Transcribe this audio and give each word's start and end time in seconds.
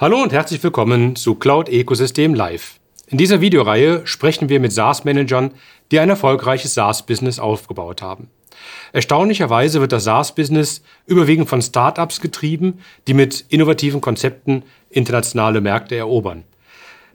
Hallo 0.00 0.22
und 0.22 0.32
herzlich 0.32 0.64
willkommen 0.64 1.14
zu 1.14 1.34
Cloud 1.34 1.68
Ecosystem 1.68 2.32
Live. 2.32 2.80
In 3.08 3.18
dieser 3.18 3.42
Videoreihe 3.42 4.00
sprechen 4.06 4.48
wir 4.48 4.58
mit 4.58 4.72
SaaS-Managern, 4.72 5.50
die 5.90 5.98
ein 5.98 6.08
erfolgreiches 6.08 6.72
SaaS-Business 6.72 7.38
aufgebaut 7.38 8.00
haben. 8.00 8.30
Erstaunlicherweise 8.94 9.82
wird 9.82 9.92
das 9.92 10.04
SaaS-Business 10.04 10.82
überwiegend 11.04 11.50
von 11.50 11.60
Startups 11.60 12.22
getrieben, 12.22 12.78
die 13.08 13.12
mit 13.12 13.44
innovativen 13.50 14.00
Konzepten 14.00 14.62
internationale 14.88 15.60
Märkte 15.60 15.96
erobern. 15.96 16.44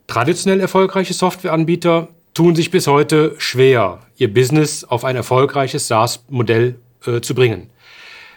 Traditionell 0.05 0.59
erfolgreiche 0.59 1.15
Softwareanbieter 1.15 2.09
tun 2.35 2.55
sich 2.55 2.70
bis 2.70 2.85
heute 2.85 3.34
schwer, 3.40 4.02
ihr 4.17 4.31
Business 4.31 4.84
auf 4.84 5.05
ein 5.05 5.15
erfolgreiches 5.15 5.88
SaaS-Modell 5.88 6.76
äh, 7.07 7.20
zu 7.20 7.34
bringen. 7.34 7.71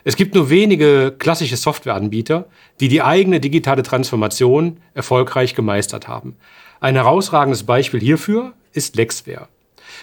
Es 0.08 0.16
gibt 0.16 0.34
nur 0.34 0.48
wenige 0.48 1.14
klassische 1.18 1.58
Softwareanbieter, 1.58 2.46
die 2.80 2.88
die 2.88 3.02
eigene 3.02 3.40
digitale 3.40 3.82
Transformation 3.82 4.78
erfolgreich 4.94 5.54
gemeistert 5.54 6.08
haben. 6.08 6.34
Ein 6.80 6.94
herausragendes 6.94 7.64
Beispiel 7.64 8.00
hierfür 8.00 8.54
ist 8.72 8.96
Lexware. 8.96 9.48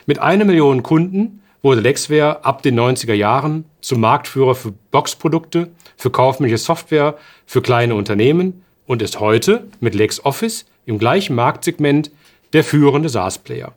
Mit 0.06 0.20
einer 0.20 0.46
Million 0.46 0.84
Kunden 0.84 1.42
wurde 1.64 1.82
Lexware 1.82 2.46
ab 2.46 2.62
den 2.62 2.80
90er 2.80 3.16
Jahren 3.16 3.66
zum 3.82 4.00
Marktführer 4.00 4.54
für 4.54 4.74
Boxprodukte, 4.92 5.72
für 5.98 6.12
kaufmännische 6.12 6.64
Software, 6.64 7.18
für 7.48 7.64
kleine 7.64 7.96
Unternehmen 7.96 8.64
und 8.86 9.02
ist 9.02 9.20
heute 9.20 9.66
mit 9.80 9.96
LexOffice 9.96 10.68
im 10.86 11.00
gleichen 11.00 11.36
Marktsegment 11.36 12.12
der 12.54 12.64
führende 12.64 13.10
SaaS-Player. 13.10 13.74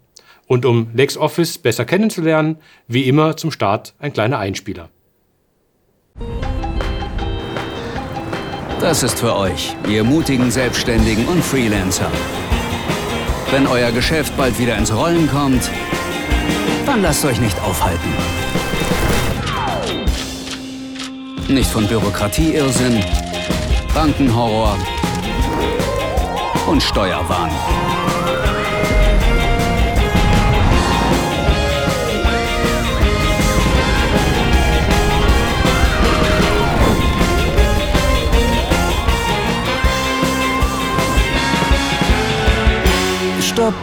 Und 0.47 0.67
um 0.67 0.89
LexOffice 0.93 1.56
besser 1.56 1.87
kennenzulernen, 1.87 2.56
wie 2.87 3.09
immer 3.09 3.39
zum 3.39 3.51
Start 3.51 3.95
ein 3.99 4.12
kleiner 4.12 4.39
Einspieler. 4.39 4.91
Das 8.81 9.03
ist 9.03 9.19
für 9.19 9.37
euch, 9.37 9.77
ihr 9.89 10.05
mutigen 10.05 10.51
Selbstständigen 10.51 11.27
und 11.27 11.45
Freelancer. 11.45 12.11
Wenn 13.51 13.67
euer 13.67 13.91
Geschäft 13.93 14.37
bald 14.37 14.59
wieder 14.59 14.77
ins 14.77 14.95
Rollen 14.95 15.29
kommt, 15.29 15.71
dann 16.87 17.03
lasst 17.03 17.25
euch 17.25 17.41
nicht 17.41 17.61
aufhalten. 17.63 18.13
Nicht 21.49 21.71
von 21.71 21.87
Bürokratieirrsinn, 21.87 23.03
Bankenhorror 23.95 24.77
und 26.67 26.83
Steuerwahn. 26.83 27.51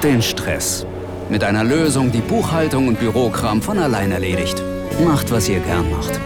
Den 0.05 0.21
Stress. 0.21 0.85
Mit 1.31 1.43
einer 1.43 1.63
Lösung, 1.63 2.11
die 2.11 2.21
Buchhaltung 2.21 2.89
und 2.89 2.99
Bürokram 2.99 3.59
von 3.59 3.79
allein 3.79 4.11
erledigt. 4.11 4.61
Macht, 5.03 5.31
was 5.31 5.49
ihr 5.49 5.59
gern 5.61 5.89
macht. 5.89 6.19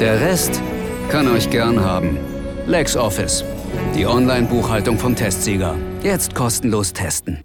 Der 0.00 0.20
Rest 0.20 0.60
kann 1.08 1.30
euch 1.30 1.48
gern 1.48 1.78
haben. 1.84 2.18
LexOffice. 2.66 3.44
Die 3.94 4.06
Online-Buchhaltung 4.06 4.98
vom 4.98 5.14
Testsieger. 5.14 5.76
Jetzt 6.02 6.34
kostenlos 6.34 6.94
testen. 6.94 7.44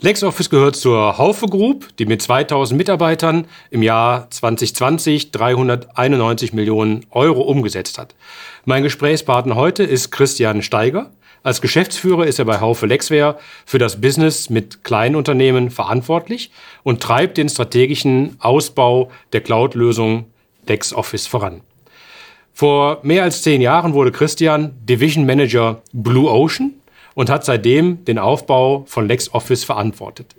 LexOffice 0.00 0.50
gehört 0.50 0.74
zur 0.74 1.18
Haufe 1.18 1.46
Group, 1.46 1.96
die 1.98 2.06
mit 2.06 2.20
2000 2.20 2.76
Mitarbeitern 2.76 3.46
im 3.70 3.82
Jahr 3.82 4.28
2020 4.28 5.30
391 5.30 6.52
Millionen 6.52 7.06
Euro 7.10 7.42
umgesetzt 7.42 7.96
hat. 7.96 8.16
Mein 8.64 8.82
Gesprächspartner 8.82 9.54
heute 9.54 9.84
ist 9.84 10.10
Christian 10.10 10.62
Steiger. 10.62 11.12
Als 11.42 11.60
Geschäftsführer 11.60 12.26
ist 12.26 12.38
er 12.38 12.44
bei 12.44 12.60
Haufe 12.60 12.86
Lexware 12.86 13.38
für 13.64 13.78
das 13.78 14.00
Business 14.00 14.50
mit 14.50 14.84
kleinen 14.84 15.16
Unternehmen 15.16 15.70
verantwortlich 15.70 16.50
und 16.82 17.02
treibt 17.02 17.38
den 17.38 17.48
strategischen 17.48 18.36
Ausbau 18.40 19.10
der 19.32 19.40
Cloud-Lösung 19.40 20.26
LexOffice 20.66 21.26
voran. 21.26 21.62
Vor 22.52 22.98
mehr 23.02 23.22
als 23.22 23.42
zehn 23.42 23.60
Jahren 23.60 23.94
wurde 23.94 24.10
Christian 24.10 24.72
Division 24.84 25.26
Manager 25.26 25.82
Blue 25.92 26.28
Ocean 26.28 26.74
und 27.14 27.30
hat 27.30 27.44
seitdem 27.44 28.04
den 28.04 28.18
Aufbau 28.18 28.84
von 28.86 29.06
LexOffice 29.06 29.64
verantwortet. 29.64 30.34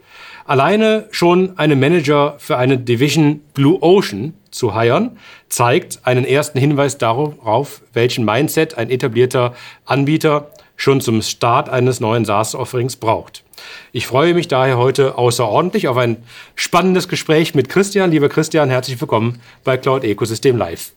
Alleine 0.45 1.07
schon 1.11 1.57
einen 1.57 1.79
Manager 1.79 2.35
für 2.37 2.57
eine 2.57 2.77
Division 2.77 3.41
Blue 3.53 3.81
Ocean 3.81 4.33
zu 4.51 4.75
heiren, 4.75 5.17
zeigt 5.47 5.99
einen 6.03 6.25
ersten 6.25 6.59
Hinweis 6.59 6.97
darauf, 6.97 7.81
welchen 7.93 8.25
Mindset 8.25 8.77
ein 8.77 8.89
etablierter 8.89 9.53
Anbieter 9.85 10.51
schon 10.79 11.01
zum 11.01 11.21
Start 11.21 11.69
eines 11.69 11.99
neuen 11.99 12.23
SaaS-Offerings 12.23 12.95
braucht. 12.95 13.43
Ich 13.91 14.07
freue 14.07 14.33
mich 14.33 14.47
daher 14.47 14.77
heute 14.77 15.17
außerordentlich 15.17 15.89
auf 15.89 15.97
ein 15.97 16.23
spannendes 16.55 17.09
Gespräch 17.09 17.53
mit 17.53 17.67
Christian. 17.67 18.11
Lieber 18.11 18.29
Christian, 18.29 18.69
herzlich 18.69 18.99
willkommen 18.99 19.41
bei 19.65 19.75
Cloud 19.75 20.05
Ecosystem 20.05 20.57
Live. 20.57 20.93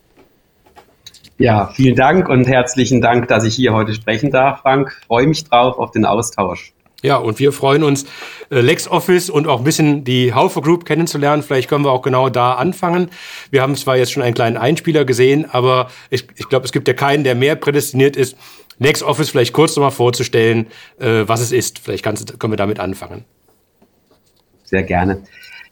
Ja, 1.38 1.72
vielen 1.74 1.96
Dank 1.96 2.28
und 2.28 2.46
herzlichen 2.46 3.00
Dank, 3.00 3.26
dass 3.26 3.42
ich 3.42 3.56
hier 3.56 3.74
heute 3.74 3.92
sprechen 3.92 4.30
darf, 4.30 4.60
Frank. 4.60 4.96
Freue 5.08 5.26
mich 5.26 5.44
drauf 5.44 5.76
auf 5.78 5.90
den 5.90 6.04
Austausch. 6.04 6.72
Ja, 7.02 7.16
und 7.16 7.40
wir 7.40 7.50
freuen 7.50 7.82
uns, 7.82 8.04
äh, 8.50 8.60
LexOffice 8.60 9.28
und 9.28 9.48
auch 9.48 9.58
ein 9.58 9.64
bisschen 9.64 10.04
die 10.04 10.32
Haufe 10.34 10.60
Group 10.60 10.84
kennenzulernen. 10.84 11.42
Vielleicht 11.42 11.68
können 11.68 11.84
wir 11.84 11.90
auch 11.90 12.02
genau 12.02 12.28
da 12.28 12.54
anfangen. 12.54 13.10
Wir 13.50 13.60
haben 13.60 13.74
zwar 13.74 13.96
jetzt 13.96 14.12
schon 14.12 14.22
einen 14.22 14.34
kleinen 14.34 14.56
Einspieler 14.56 15.04
gesehen, 15.04 15.44
aber 15.50 15.90
ich, 16.10 16.28
ich 16.36 16.48
glaube, 16.48 16.64
es 16.64 16.70
gibt 16.70 16.86
ja 16.86 16.94
keinen, 16.94 17.24
der 17.24 17.34
mehr 17.34 17.56
prädestiniert 17.56 18.16
ist, 18.16 18.36
LexOffice 18.82 19.30
vielleicht 19.30 19.52
kurz 19.52 19.76
nochmal 19.76 19.90
vorzustellen, 19.90 20.66
äh, 20.98 21.24
was 21.26 21.40
es 21.40 21.52
ist. 21.52 21.78
Vielleicht 21.78 22.04
kannst, 22.04 22.38
können 22.38 22.52
wir 22.52 22.56
damit 22.56 22.80
anfangen. 22.80 23.24
Sehr 24.64 24.82
gerne. 24.82 25.22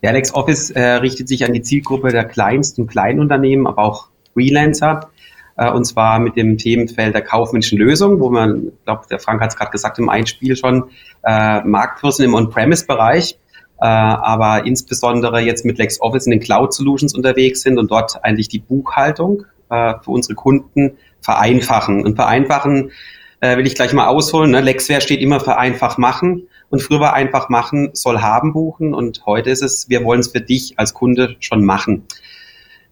Ja, 0.03 0.13
LexOffice 0.13 0.71
äh, 0.71 0.81
richtet 0.95 1.29
sich 1.29 1.45
an 1.45 1.53
die 1.53 1.63
Zielgruppe 1.63 2.11
der 2.11 2.25
kleinsten 2.25 2.87
Kleinunternehmen, 2.87 3.67
aber 3.67 3.83
auch 3.83 4.09
Freelancer. 4.33 5.11
Äh, 5.57 5.71
und 5.71 5.85
zwar 5.85 6.19
mit 6.21 6.37
dem 6.37 6.57
Themenfeld 6.57 7.15
der 7.15 7.23
kaufmännischen 7.23 7.79
Lösung, 7.79 8.21
wo 8.21 8.31
man, 8.31 8.69
ich 8.69 8.85
glaube, 8.85 9.03
der 9.11 9.19
Frank 9.19 9.43
hat 9.43 9.51
es 9.51 9.57
gerade 9.57 9.71
gesagt 9.71 9.99
im 9.99 10.09
Einspiel 10.09 10.57
schon, 10.57 10.85
äh, 11.23 11.61
Marktkursen 11.63 12.25
im 12.25 12.35
On-Premise-Bereich. 12.35 13.39
Äh, 13.83 13.87
aber 13.87 14.67
insbesondere 14.67 15.41
jetzt 15.41 15.65
mit 15.65 15.79
LexOffice 15.79 16.27
in 16.27 16.33
den 16.33 16.41
Cloud 16.41 16.75
Solutions 16.75 17.15
unterwegs 17.15 17.63
sind 17.63 17.79
und 17.79 17.91
dort 17.91 18.23
eigentlich 18.25 18.49
die 18.49 18.59
Buchhaltung 18.59 19.45
äh, 19.71 19.95
für 20.03 20.11
unsere 20.11 20.35
Kunden 20.35 20.99
vereinfachen. 21.21 22.05
Und 22.05 22.17
vereinfachen 22.17 22.93
äh, 23.41 23.57
will 23.57 23.67
ich 23.67 23.75
gleich 23.75 23.93
mal 23.93 24.07
ausholen. 24.07 24.51
Ne? 24.51 24.61
Lexware 24.61 25.01
steht 25.01 25.21
immer 25.21 25.41
für 25.41 25.57
einfach 25.57 25.99
machen. 25.99 26.49
Und 26.69 26.83
früher 26.83 27.01
war 27.01 27.15
einfach 27.15 27.49
machen, 27.49 27.91
soll 27.95 28.21
haben 28.21 28.53
buchen. 28.53 28.95
Und 28.95 29.27
heute 29.27 29.51
ist 29.51 29.63
es, 29.63 29.89
wir 29.89 30.05
wollen 30.05 30.21
es 30.21 30.29
für 30.29 30.41
dich 30.41 30.79
als 30.79 30.95
Kunde 30.95 31.37
schon 31.41 31.65
machen. 31.65 32.07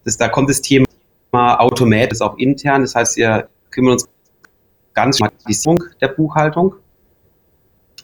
Das, 0.04 0.16
da 0.16 0.28
kommt 0.28 0.50
das 0.50 0.62
Thema 0.62 0.86
Automate, 1.32 2.08
das 2.08 2.18
ist 2.18 2.22
auch 2.22 2.38
intern. 2.38 2.82
Das 2.82 2.94
heißt, 2.94 3.16
wir 3.16 3.48
kümmern 3.70 3.92
uns 3.92 4.08
ganz 4.94 5.20
um 5.20 5.28
die 5.48 5.56
der 6.00 6.08
Buchhaltung. 6.08 6.74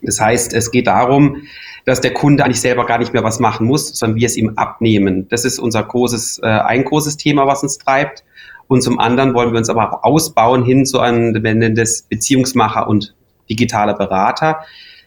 Das 0.03 0.21
heißt, 0.21 0.53
es 0.53 0.71
geht 0.71 0.87
darum, 0.87 1.43
dass 1.87 2.01
der 2.01 2.12
Kunde 2.12 2.45
eigentlich 2.45 2.61
selber 2.61 2.87
gar 2.87 2.99
nicht 2.99 3.12
mehr 3.12 3.25
was 3.25 3.41
machen 3.41 3.67
muss, 3.67 3.89
sondern 3.99 4.19
wir 4.21 4.27
es 4.27 4.37
ihm 4.37 4.51
abnehmen. 4.56 5.29
Das 5.29 5.45
ist 5.45 5.59
unser 5.59 5.83
großes, 5.83 6.41
äh, 6.43 6.47
ein 6.47 6.85
großes 6.85 7.17
Thema, 7.17 7.47
was 7.47 7.62
uns 7.62 7.79
treibt. 7.79 8.25
Und 8.69 8.82
zum 8.82 8.98
anderen 8.98 9.34
wollen 9.34 9.52
wir 9.52 9.58
uns 9.58 9.69
aber 9.69 9.92
auch 9.92 10.02
ausbauen 10.04 10.64
hin 10.64 10.86
zu 10.86 11.00
einem, 11.00 11.34
wir 11.34 11.40
nennen 11.40 11.75
das 11.75 12.02
Beziehungsmacher 12.02 12.88
und 12.88 13.14
digitaler 13.49 13.94
Berater. 13.94 14.61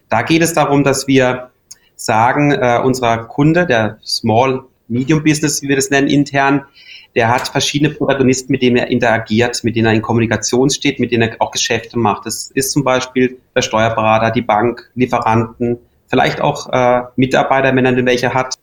Da 0.09 0.21
geht 0.21 0.41
es 0.41 0.53
darum, 0.53 0.83
dass 0.83 1.07
wir 1.07 1.49
sagen, 1.95 2.51
äh, 2.51 2.79
unser 2.83 3.17
Kunde, 3.25 3.65
der 3.65 3.97
Small 4.05 4.63
Medium 4.87 5.23
Business, 5.23 5.61
wie 5.61 5.67
wir 5.67 5.75
das 5.75 5.89
nennen 5.89 6.07
intern, 6.07 6.65
der 7.15 7.29
hat 7.29 7.47
verschiedene 7.47 7.89
Protagonisten, 7.89 8.51
mit 8.51 8.61
denen 8.61 8.77
er 8.77 8.87
interagiert, 8.87 9.63
mit 9.63 9.75
denen 9.75 9.87
er 9.87 9.93
in 9.93 10.01
Kommunikation 10.01 10.69
steht, 10.69 10.99
mit 10.99 11.11
denen 11.11 11.29
er 11.29 11.35
auch 11.39 11.51
Geschäfte 11.51 11.97
macht. 11.97 12.25
Das 12.25 12.51
ist 12.51 12.71
zum 12.71 12.83
Beispiel 12.83 13.39
der 13.55 13.63
Steuerberater, 13.63 14.31
die 14.31 14.43
Bank, 14.43 14.91
Lieferanten, 14.93 15.79
vielleicht 16.07 16.41
auch 16.41 16.69
äh, 16.71 17.01
Mitarbeiter, 17.15 17.75
wenn 17.75 17.85
er 17.85 17.93
denn 17.93 18.05
welche 18.05 18.33
hat, 18.33 18.55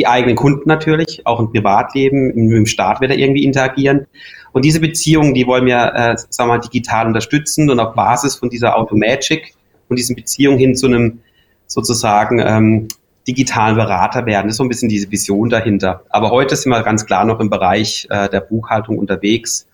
die 0.00 0.06
eigenen 0.06 0.34
Kunden 0.34 0.66
natürlich, 0.66 1.26
auch 1.26 1.40
im 1.40 1.50
Privatleben, 1.50 2.30
im, 2.30 2.50
im 2.50 2.66
Staat 2.66 3.02
wird 3.02 3.10
er 3.10 3.18
irgendwie 3.18 3.44
interagieren. 3.44 4.06
Und 4.52 4.64
diese 4.64 4.80
Beziehungen, 4.80 5.34
die 5.34 5.46
wollen 5.46 5.66
wir, 5.66 5.92
äh, 5.94 6.16
sagen 6.30 6.48
wir 6.48 6.56
mal, 6.56 6.60
digital 6.60 7.06
unterstützen 7.06 7.68
und 7.68 7.78
auf 7.78 7.94
Basis 7.94 8.34
von 8.34 8.48
dieser 8.48 8.78
Automagic 8.78 9.52
und 9.88 9.98
diesen 9.98 10.16
Beziehungen 10.16 10.58
hin 10.58 10.74
zu 10.74 10.86
einem 10.86 11.20
sozusagen 11.66 12.38
ähm, 12.40 12.88
digitalen 13.28 13.76
Berater 13.76 14.24
werden. 14.24 14.46
Das 14.46 14.54
ist 14.54 14.56
so 14.56 14.64
ein 14.64 14.70
bisschen 14.70 14.88
diese 14.88 15.10
Vision 15.10 15.50
dahinter. 15.50 16.02
Aber 16.08 16.30
heute 16.30 16.56
sind 16.56 16.72
wir 16.72 16.82
ganz 16.82 17.04
klar 17.04 17.26
noch 17.26 17.38
im 17.38 17.50
Bereich 17.50 18.06
äh, 18.08 18.30
der 18.30 18.40
Buchhaltung 18.40 18.98
unterwegs 18.98 19.68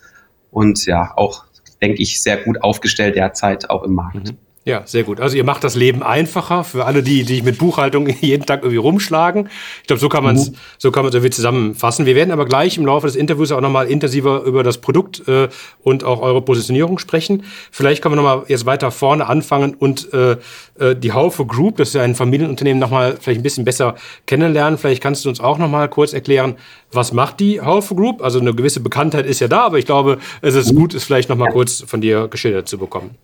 und 0.51 0.87
ja, 0.87 1.13
auch, 1.15 1.45
denke 1.81 2.03
ich, 2.03 2.21
sehr 2.21 2.39
gut 2.39 2.63
aufgestellt 2.63 3.15
derzeit 3.15 3.71
auch 3.71 3.85
im 3.85 3.95
Markt. 3.95 4.33
Mhm. 4.33 4.39
Ja, 4.67 4.83
sehr 4.85 5.05
gut. 5.05 5.21
Also 5.21 5.37
ihr 5.37 5.45
macht 5.45 5.63
das 5.63 5.77
Leben 5.77 6.03
einfacher 6.03 6.65
für 6.65 6.87
alle, 6.87 7.05
die, 7.05 7.23
die 7.23 7.35
sich 7.37 7.45
mit 7.45 7.57
Buchhaltung 7.57 8.09
jeden 8.21 8.47
Tag 8.47 8.63
irgendwie 8.65 8.79
rumschlagen. 8.79 9.49
Ich 9.83 9.87
glaube, 9.87 10.01
so 10.01 10.09
kann 10.09 10.25
man 10.25 10.35
es, 10.35 10.51
mhm. 10.51 10.57
so 10.77 10.91
kann 10.91 11.05
man 11.05 11.13
irgendwie 11.13 11.31
zusammenfassen. 11.31 12.05
Wir 12.05 12.17
werden 12.17 12.33
aber 12.33 12.47
gleich 12.47 12.77
im 12.77 12.85
Laufe 12.85 13.07
des 13.07 13.15
Interviews 13.15 13.53
auch 13.53 13.61
nochmal 13.61 13.87
intensiver 13.87 14.43
über 14.43 14.65
das 14.65 14.79
Produkt 14.79 15.23
äh, 15.29 15.49
und 15.85 16.03
auch 16.03 16.21
eure 16.21 16.43
Positionierung 16.43 16.99
sprechen. 16.99 17.45
Vielleicht 17.71 18.03
können 18.03 18.17
wir 18.17 18.23
nochmal 18.23 18.43
jetzt 18.49 18.67
weiter 18.67 18.91
vorne 18.91 19.29
anfangen 19.29 19.75
und 19.75 20.13
äh, 20.13 20.33
äh, 20.81 20.97
die 20.97 21.13
Haufe 21.13 21.47
Group, 21.47 21.77
das 21.77 21.89
ist 21.89 21.95
ja 21.95 22.03
ein 22.03 22.17
Familienunternehmen, 22.17 22.81
nochmal 22.81 23.19
vielleicht 23.21 23.39
ein 23.39 23.45
bisschen 23.45 23.65
besser 23.65 23.95
kennenlernen. 24.27 24.81
Vielleicht 24.81 25.01
kannst 25.01 25.25
du 25.25 25.29
uns 25.29 25.39
auch 25.39 25.59
nochmal 25.59 25.89
kurz 25.89 26.13
erklären, 26.13 26.57
was 26.91 27.13
macht 27.13 27.39
die 27.39 27.61
Haufe 27.61 27.95
Group? 27.95 28.21
Also 28.21 28.41
eine 28.41 28.53
gewisse 28.53 28.81
Bekanntheit 28.81 29.27
ist 29.27 29.39
ja 29.39 29.47
da, 29.47 29.61
aber 29.61 29.79
ich 29.79 29.87
glaube, 29.87 30.19
es 30.43 30.57
ist 30.57 30.75
gut, 30.75 30.93
es 30.93 31.05
vielleicht 31.05 31.29
nochmal 31.29 31.53
kurz 31.53 31.85
von 31.87 32.01
dir 32.01 32.27
geschildert 32.27 32.67
zu 32.67 32.79
bekommen. 32.79 33.17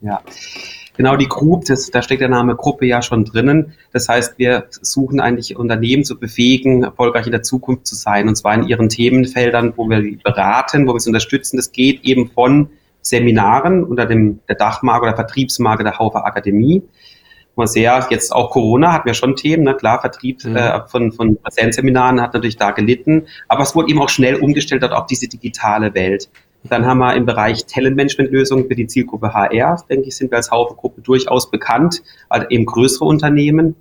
Ja. 0.00 0.22
Genau, 0.96 1.16
die 1.16 1.28
Group, 1.28 1.64
das, 1.64 1.90
da 1.90 2.02
steckt 2.02 2.20
der 2.20 2.28
Name 2.28 2.56
Gruppe 2.56 2.84
ja 2.84 3.00
schon 3.00 3.24
drinnen. 3.24 3.72
Das 3.92 4.08
heißt, 4.08 4.38
wir 4.38 4.66
suchen 4.82 5.20
eigentlich 5.20 5.56
Unternehmen 5.56 6.04
zu 6.04 6.18
befähigen, 6.18 6.82
erfolgreich 6.82 7.24
in 7.24 7.32
der 7.32 7.42
Zukunft 7.42 7.86
zu 7.86 7.94
sein. 7.94 8.28
Und 8.28 8.36
zwar 8.36 8.54
in 8.54 8.64
ihren 8.64 8.88
Themenfeldern, 8.90 9.72
wo 9.76 9.88
wir 9.88 10.18
beraten, 10.22 10.86
wo 10.86 10.92
wir 10.92 11.00
sie 11.00 11.08
unterstützen. 11.08 11.56
Das 11.56 11.72
geht 11.72 12.04
eben 12.04 12.28
von 12.28 12.68
Seminaren 13.00 13.84
unter 13.84 14.04
dem, 14.04 14.40
der 14.48 14.56
Dachmarke 14.56 15.06
oder 15.06 15.16
Vertriebsmarke 15.16 15.84
der 15.84 15.98
Haufe 15.98 16.24
Akademie. 16.24 16.82
Wo 17.56 17.64
sehr, 17.64 18.06
jetzt 18.10 18.32
auch 18.34 18.50
Corona 18.50 18.92
hatten 18.92 19.06
wir 19.06 19.14
schon 19.14 19.36
Themen, 19.36 19.64
ne? 19.64 19.74
klar, 19.74 20.00
Vertrieb 20.00 20.44
mhm. 20.44 20.56
äh, 20.56 20.86
von, 20.86 21.12
von 21.12 21.36
Präsenzseminaren 21.36 22.20
hat 22.20 22.34
natürlich 22.34 22.56
da 22.58 22.72
gelitten. 22.72 23.26
Aber 23.48 23.62
es 23.62 23.74
wurde 23.74 23.88
eben 23.88 24.00
auch 24.00 24.08
schnell 24.08 24.36
umgestellt 24.36 24.82
dort 24.82 24.92
auf 24.92 25.06
diese 25.06 25.28
digitale 25.28 25.94
Welt. 25.94 26.28
Dann 26.64 26.86
haben 26.86 26.98
wir 26.98 27.14
im 27.14 27.24
Bereich 27.24 27.64
Talentmanagement-Lösungen 27.66 28.66
für 28.68 28.74
die 28.74 28.86
Zielgruppe 28.86 29.32
HR, 29.32 29.82
denke 29.88 30.08
ich, 30.08 30.16
sind 30.16 30.30
wir 30.30 30.36
als 30.36 30.50
Haufe-Gruppe 30.50 31.00
durchaus 31.00 31.50
bekannt, 31.50 32.02
also 32.28 32.46
eben 32.48 32.66
größere 32.66 33.04
Unternehmen. 33.06 33.76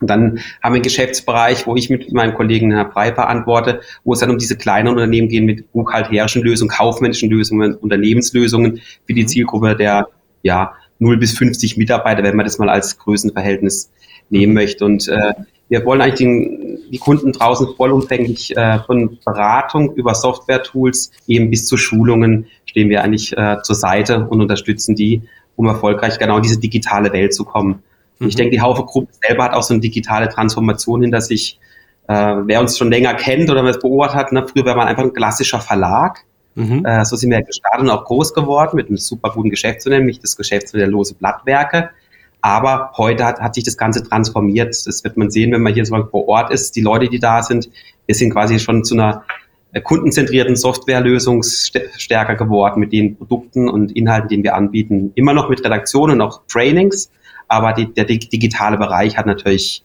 Und 0.00 0.08
dann 0.08 0.40
haben 0.62 0.72
wir 0.72 0.76
einen 0.76 0.82
Geschäftsbereich, 0.82 1.66
wo 1.66 1.76
ich 1.76 1.90
mit 1.90 2.12
meinem 2.12 2.34
Kollegen 2.34 2.72
Herr 2.72 2.86
Brei 2.86 3.14
verantworte, 3.14 3.82
wo 4.04 4.14
es 4.14 4.20
dann 4.20 4.30
um 4.30 4.38
diese 4.38 4.56
kleinen 4.56 4.88
Unternehmen 4.88 5.28
geht 5.28 5.44
mit 5.44 5.70
buchhalterischen 5.72 6.42
Lösungen, 6.42 6.70
kaufmännischen 6.70 7.30
Lösungen, 7.30 7.74
Unternehmenslösungen 7.74 8.80
für 9.06 9.14
die 9.14 9.26
Zielgruppe 9.26 9.76
der 9.76 10.08
ja, 10.42 10.72
0 10.98 11.18
bis 11.18 11.38
50 11.38 11.76
Mitarbeiter, 11.76 12.22
wenn 12.24 12.36
man 12.36 12.46
das 12.46 12.58
mal 12.58 12.68
als 12.68 12.98
Größenverhältnis 12.98 13.92
nehmen 14.30 14.54
möchte. 14.54 14.84
Und 14.84 15.06
äh, 15.08 15.34
wir 15.72 15.86
wollen 15.86 16.02
eigentlich 16.02 16.18
den, 16.18 16.78
die 16.90 16.98
Kunden 16.98 17.32
draußen 17.32 17.74
vollumfänglich 17.76 18.54
äh, 18.54 18.80
von 18.80 19.18
Beratung 19.24 19.94
über 19.94 20.14
Software-Tools 20.14 21.12
eben 21.26 21.48
bis 21.48 21.66
zu 21.66 21.78
Schulungen 21.78 22.46
stehen 22.66 22.90
wir 22.90 23.02
eigentlich 23.02 23.34
äh, 23.34 23.56
zur 23.62 23.74
Seite 23.74 24.26
und 24.28 24.42
unterstützen 24.42 24.94
die, 24.94 25.22
um 25.56 25.66
erfolgreich 25.66 26.18
genau 26.18 26.36
in 26.36 26.42
diese 26.42 26.60
digitale 26.60 27.10
Welt 27.14 27.32
zu 27.32 27.46
kommen. 27.46 27.82
Mhm. 28.18 28.28
Ich 28.28 28.36
denke, 28.36 28.50
die 28.50 28.60
Haufe 28.60 28.84
Gruppe 28.84 29.12
selber 29.26 29.44
hat 29.44 29.54
auch 29.54 29.62
so 29.62 29.72
eine 29.72 29.80
digitale 29.80 30.28
Transformation 30.28 31.00
hinter 31.00 31.22
sich. 31.22 31.58
Äh, 32.06 32.12
wer 32.44 32.60
uns 32.60 32.76
schon 32.76 32.90
länger 32.90 33.14
kennt 33.14 33.50
oder 33.50 33.62
wer 33.62 33.70
es 33.70 33.78
beobachtet 33.78 34.16
hat, 34.16 34.32
ne, 34.32 34.46
früher 34.46 34.66
war 34.66 34.76
man 34.76 34.88
einfach 34.88 35.04
ein 35.04 35.14
klassischer 35.14 35.60
Verlag. 35.60 36.18
Mhm. 36.54 36.84
Äh, 36.84 37.02
so 37.06 37.16
sind 37.16 37.30
wir 37.30 37.40
gestartet 37.40 37.80
und 37.80 37.88
auch 37.90 38.04
groß 38.04 38.34
geworden 38.34 38.76
mit 38.76 38.88
einem 38.88 38.98
super 38.98 39.30
guten 39.30 39.48
Geschäftsmodell, 39.48 40.00
nämlich 40.00 40.20
das 40.20 40.36
Geschäftsmodell 40.36 40.90
Lose 40.90 41.14
Blattwerke. 41.14 41.88
Aber 42.42 42.90
heute 42.96 43.24
hat, 43.24 43.40
hat 43.40 43.54
sich 43.54 43.64
das 43.64 43.76
Ganze 43.76 44.02
transformiert. 44.02 44.68
Das 44.68 45.04
wird 45.04 45.16
man 45.16 45.30
sehen, 45.30 45.52
wenn 45.52 45.62
man 45.62 45.72
hier 45.72 45.86
so 45.86 45.96
vor 46.10 46.28
Ort 46.28 46.52
ist. 46.52 46.74
Die 46.74 46.80
Leute, 46.80 47.08
die 47.08 47.20
da 47.20 47.42
sind, 47.42 47.70
wir 48.06 48.14
sind 48.14 48.30
quasi 48.30 48.58
schon 48.58 48.84
zu 48.84 48.94
einer 48.94 49.24
äh, 49.72 49.80
kundenzentrierten 49.80 50.56
Softwarelösung 50.56 51.42
stärker 51.44 52.34
geworden 52.34 52.80
mit 52.80 52.92
den 52.92 53.16
Produkten 53.16 53.68
und 53.68 53.92
Inhalten, 53.92 54.28
die 54.28 54.42
wir 54.42 54.54
anbieten. 54.54 55.12
Immer 55.14 55.34
noch 55.34 55.48
mit 55.48 55.64
Redaktionen 55.64 56.20
und 56.20 56.28
auch 56.28 56.42
Trainings, 56.48 57.10
aber 57.46 57.72
die, 57.72 57.92
der 57.92 58.04
digitale 58.04 58.76
Bereich 58.76 59.16
hat 59.16 59.26
natürlich 59.26 59.84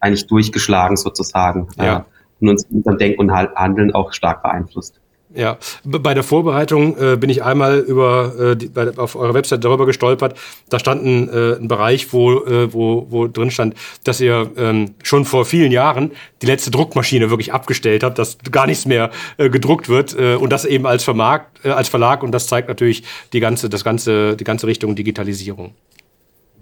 eigentlich 0.00 0.28
durchgeschlagen 0.28 0.96
sozusagen 0.96 1.68
ja. 1.76 1.98
äh, 1.98 2.02
und 2.40 2.48
uns 2.48 2.62
in 2.64 2.78
unserem 2.78 2.98
Denken 2.98 3.20
und 3.20 3.32
Handeln 3.32 3.92
auch 3.92 4.12
stark 4.12 4.42
beeinflusst. 4.42 5.00
Ja, 5.34 5.58
bei 5.84 6.14
der 6.14 6.22
Vorbereitung 6.22 6.96
äh, 6.96 7.16
bin 7.16 7.28
ich 7.28 7.42
einmal 7.42 7.80
über 7.80 8.52
äh, 8.52 8.56
die, 8.56 8.68
bei, 8.68 8.96
auf 8.96 9.14
eurer 9.14 9.34
Website 9.34 9.62
darüber 9.62 9.84
gestolpert. 9.84 10.38
Da 10.70 10.78
stand 10.78 11.04
ein, 11.04 11.28
äh, 11.28 11.56
ein 11.56 11.68
Bereich, 11.68 12.14
wo, 12.14 12.44
äh, 12.46 12.72
wo, 12.72 13.06
wo 13.10 13.26
drin 13.26 13.50
stand, 13.50 13.74
dass 14.04 14.22
ihr 14.22 14.50
ähm, 14.56 14.94
schon 15.02 15.26
vor 15.26 15.44
vielen 15.44 15.70
Jahren 15.70 16.12
die 16.40 16.46
letzte 16.46 16.70
Druckmaschine 16.70 17.28
wirklich 17.28 17.52
abgestellt 17.52 18.04
habt, 18.04 18.18
dass 18.18 18.38
gar 18.50 18.66
nichts 18.66 18.86
mehr 18.86 19.10
äh, 19.36 19.50
gedruckt 19.50 19.90
wird 19.90 20.18
äh, 20.18 20.34
und 20.34 20.50
das 20.50 20.64
eben 20.64 20.86
als 20.86 21.04
Vermark, 21.04 21.46
äh, 21.62 21.70
als 21.70 21.90
Verlag 21.90 22.22
und 22.22 22.32
das 22.32 22.46
zeigt 22.46 22.68
natürlich 22.68 23.02
die 23.34 23.40
ganze, 23.40 23.68
das 23.68 23.84
ganze, 23.84 24.34
die 24.34 24.44
ganze 24.44 24.66
Richtung 24.66 24.94
Digitalisierung. 24.94 25.74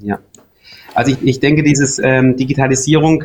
Ja, 0.00 0.18
also 0.92 1.12
ich, 1.12 1.18
ich 1.22 1.38
denke, 1.38 1.62
dieses 1.62 2.00
ähm, 2.00 2.36
Digitalisierung 2.36 3.24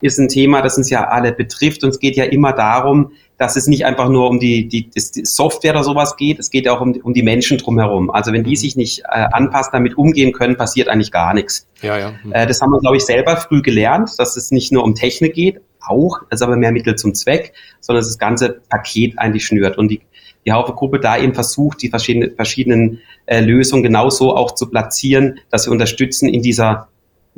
ist 0.00 0.18
ein 0.18 0.28
Thema, 0.28 0.62
das 0.62 0.78
uns 0.78 0.88
ja 0.88 1.08
alle 1.08 1.32
betrifft 1.32 1.84
und 1.84 1.90
es 1.90 1.98
geht 1.98 2.16
ja 2.16 2.24
immer 2.24 2.52
darum, 2.52 3.12
dass 3.38 3.56
es 3.56 3.68
nicht 3.68 3.86
einfach 3.86 4.08
nur 4.08 4.28
um 4.28 4.40
die, 4.40 4.66
die, 4.68 4.90
die 4.90 5.24
Software 5.24 5.72
oder 5.72 5.84
sowas 5.84 6.16
geht, 6.16 6.38
es 6.40 6.50
geht 6.50 6.68
auch 6.68 6.80
um, 6.80 6.92
um 7.02 7.14
die 7.14 7.22
Menschen 7.22 7.56
drumherum. 7.56 8.10
Also 8.10 8.32
wenn 8.32 8.44
die 8.44 8.56
sich 8.56 8.76
nicht 8.76 9.04
äh, 9.04 9.26
anpassen, 9.32 9.70
damit 9.72 9.96
umgehen 9.96 10.32
können, 10.32 10.56
passiert 10.56 10.88
eigentlich 10.88 11.12
gar 11.12 11.32
nichts. 11.34 11.68
Ja, 11.80 11.98
ja. 11.98 12.12
Mhm. 12.24 12.32
Äh, 12.32 12.46
das 12.46 12.60
haben 12.60 12.70
wir, 12.70 12.80
glaube 12.80 12.96
ich, 12.96 13.04
selber 13.04 13.36
früh 13.36 13.62
gelernt, 13.62 14.10
dass 14.18 14.36
es 14.36 14.50
nicht 14.50 14.72
nur 14.72 14.82
um 14.82 14.94
Technik 14.94 15.34
geht, 15.34 15.60
auch, 15.86 16.18
das 16.28 16.40
ist 16.40 16.42
aber 16.42 16.56
mehr 16.56 16.72
Mittel 16.72 16.96
zum 16.96 17.14
Zweck, 17.14 17.52
sondern 17.80 18.04
das 18.04 18.18
ganze 18.18 18.60
Paket 18.68 19.18
eigentlich 19.18 19.46
schnürt. 19.46 19.78
Und 19.78 19.88
die, 19.88 20.00
die 20.44 20.52
Haufe-Gruppe 20.52 20.98
da 21.00 21.16
eben 21.16 21.34
versucht, 21.34 21.82
die 21.82 21.88
verschiedenen, 21.88 22.34
verschiedenen 22.34 23.00
äh, 23.26 23.40
Lösungen 23.40 23.82
genauso 23.82 24.34
auch 24.34 24.54
zu 24.54 24.68
platzieren, 24.68 25.40
dass 25.50 25.66
wir 25.66 25.72
unterstützen 25.72 26.28
in 26.28 26.42
dieser 26.42 26.88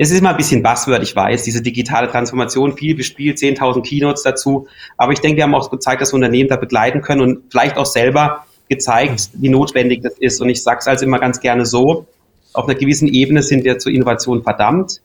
es 0.03 0.11
ist 0.11 0.21
immer 0.21 0.31
ein 0.31 0.39
bisschen 0.39 0.63
Buzzword, 0.63 1.03
ich 1.03 1.15
weiß, 1.15 1.43
diese 1.43 1.61
digitale 1.61 2.09
Transformation, 2.09 2.75
viel 2.75 2.95
bespielt, 2.95 3.37
10.000 3.37 3.83
Keynotes 3.83 4.23
dazu. 4.23 4.67
Aber 4.97 5.13
ich 5.13 5.21
denke, 5.21 5.37
wir 5.37 5.45
haben 5.45 5.55
auch 5.55 5.71
gezeigt, 5.71 6.01
dass 6.01 6.13
wir 6.13 6.15
Unternehmen 6.15 6.49
da 6.49 6.57
begleiten 6.57 7.03
können 7.03 7.21
und 7.21 7.43
vielleicht 7.51 7.77
auch 7.77 7.85
selber 7.85 8.47
gezeigt, 8.71 9.29
wie 9.35 9.51
notwendig 9.51 10.01
das 10.03 10.15
ist. 10.19 10.41
Und 10.41 10.49
ich 10.49 10.63
sage 10.63 10.79
es 10.81 10.87
also 10.87 11.05
immer 11.05 11.19
ganz 11.19 11.41
gerne 11.41 11.67
so, 11.67 12.07
auf 12.55 12.65
einer 12.65 12.79
gewissen 12.79 13.09
Ebene 13.09 13.43
sind 13.43 13.63
wir 13.63 13.79
zur 13.79 13.93
Innovation 13.93 14.43
verdammt, 14.43 15.03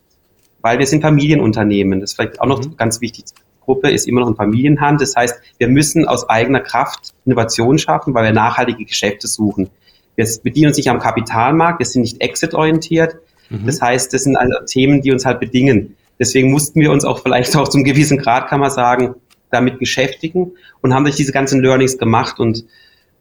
weil 0.62 0.80
wir 0.80 0.88
sind 0.88 1.02
Familienunternehmen. 1.02 2.00
Das 2.00 2.12
ist 2.12 2.16
vielleicht 2.16 2.40
auch 2.40 2.48
noch 2.48 2.64
mhm. 2.64 2.78
ganz 2.78 3.02
wichtig. 3.02 3.26
Die 3.26 3.66
Gruppe 3.66 3.92
ist 3.92 4.08
immer 4.08 4.22
noch 4.22 4.30
in 4.30 4.38
Familienhand. 4.38 5.02
Das 5.02 5.14
heißt, 5.14 5.42
wir 5.58 5.68
müssen 5.68 6.08
aus 6.08 6.30
eigener 6.30 6.62
Kraft 6.62 7.14
Innovation 7.26 7.78
schaffen, 7.80 8.14
weil 8.14 8.24
wir 8.24 8.32
nachhaltige 8.32 8.86
Geschäfte 8.86 9.28
suchen. 9.28 9.70
Wir 10.16 10.26
bedienen 10.42 10.68
uns 10.68 10.78
nicht 10.78 10.90
am 10.90 11.00
Kapitalmarkt, 11.00 11.80
wir 11.80 11.86
sind 11.86 12.04
nicht 12.04 12.22
exit-orientiert, 12.22 13.18
Mhm. 13.50 13.66
Das 13.66 13.82
heißt, 13.82 14.14
das 14.14 14.24
sind 14.24 14.36
also 14.36 14.54
Themen, 14.66 15.02
die 15.02 15.12
uns 15.12 15.26
halt 15.26 15.40
bedingen. 15.40 15.96
Deswegen 16.20 16.52
mussten 16.52 16.80
wir 16.80 16.92
uns 16.92 17.06
auch 17.06 17.20
vielleicht 17.20 17.56
auch 17.56 17.68
zum 17.68 17.84
gewissen 17.84 18.18
Grad, 18.18 18.48
kann 18.48 18.60
man 18.60 18.72
sagen, 18.72 19.16
damit 19.52 19.80
beschäftigen 19.80 20.52
und 20.82 20.94
haben 20.94 21.04
durch 21.04 21.16
diese 21.16 21.32
ganzen 21.32 21.62
Learnings 21.62 21.98
gemacht 21.98 22.40
und 22.40 22.66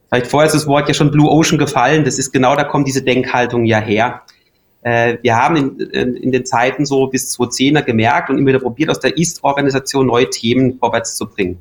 vielleicht 0.08 0.26
vorher 0.26 0.46
ist 0.46 0.54
das 0.54 0.66
Wort 0.66 0.88
ja 0.88 0.94
schon 0.94 1.10
Blue 1.10 1.28
Ocean 1.28 1.58
gefallen. 1.58 2.04
Das 2.04 2.18
ist 2.18 2.32
genau, 2.32 2.56
da 2.56 2.64
kommt 2.64 2.86
diese 2.86 3.02
Denkhaltung 3.02 3.64
ja 3.64 3.80
her. 3.80 4.22
Äh, 4.82 5.18
wir 5.22 5.36
haben 5.36 5.56
in, 5.56 5.80
in, 5.80 6.16
in, 6.16 6.32
den 6.32 6.44
Zeiten 6.44 6.86
so 6.86 7.06
bis 7.06 7.36
2010er 7.38 7.82
gemerkt 7.82 8.30
und 8.30 8.38
immer 8.38 8.48
wieder 8.48 8.60
probiert, 8.60 8.90
aus 8.90 9.00
der 9.00 9.16
Ist-Organisation 9.16 10.06
neue 10.06 10.28
Themen 10.30 10.78
vorwärts 10.78 11.16
zu 11.16 11.26
bringen. 11.26 11.58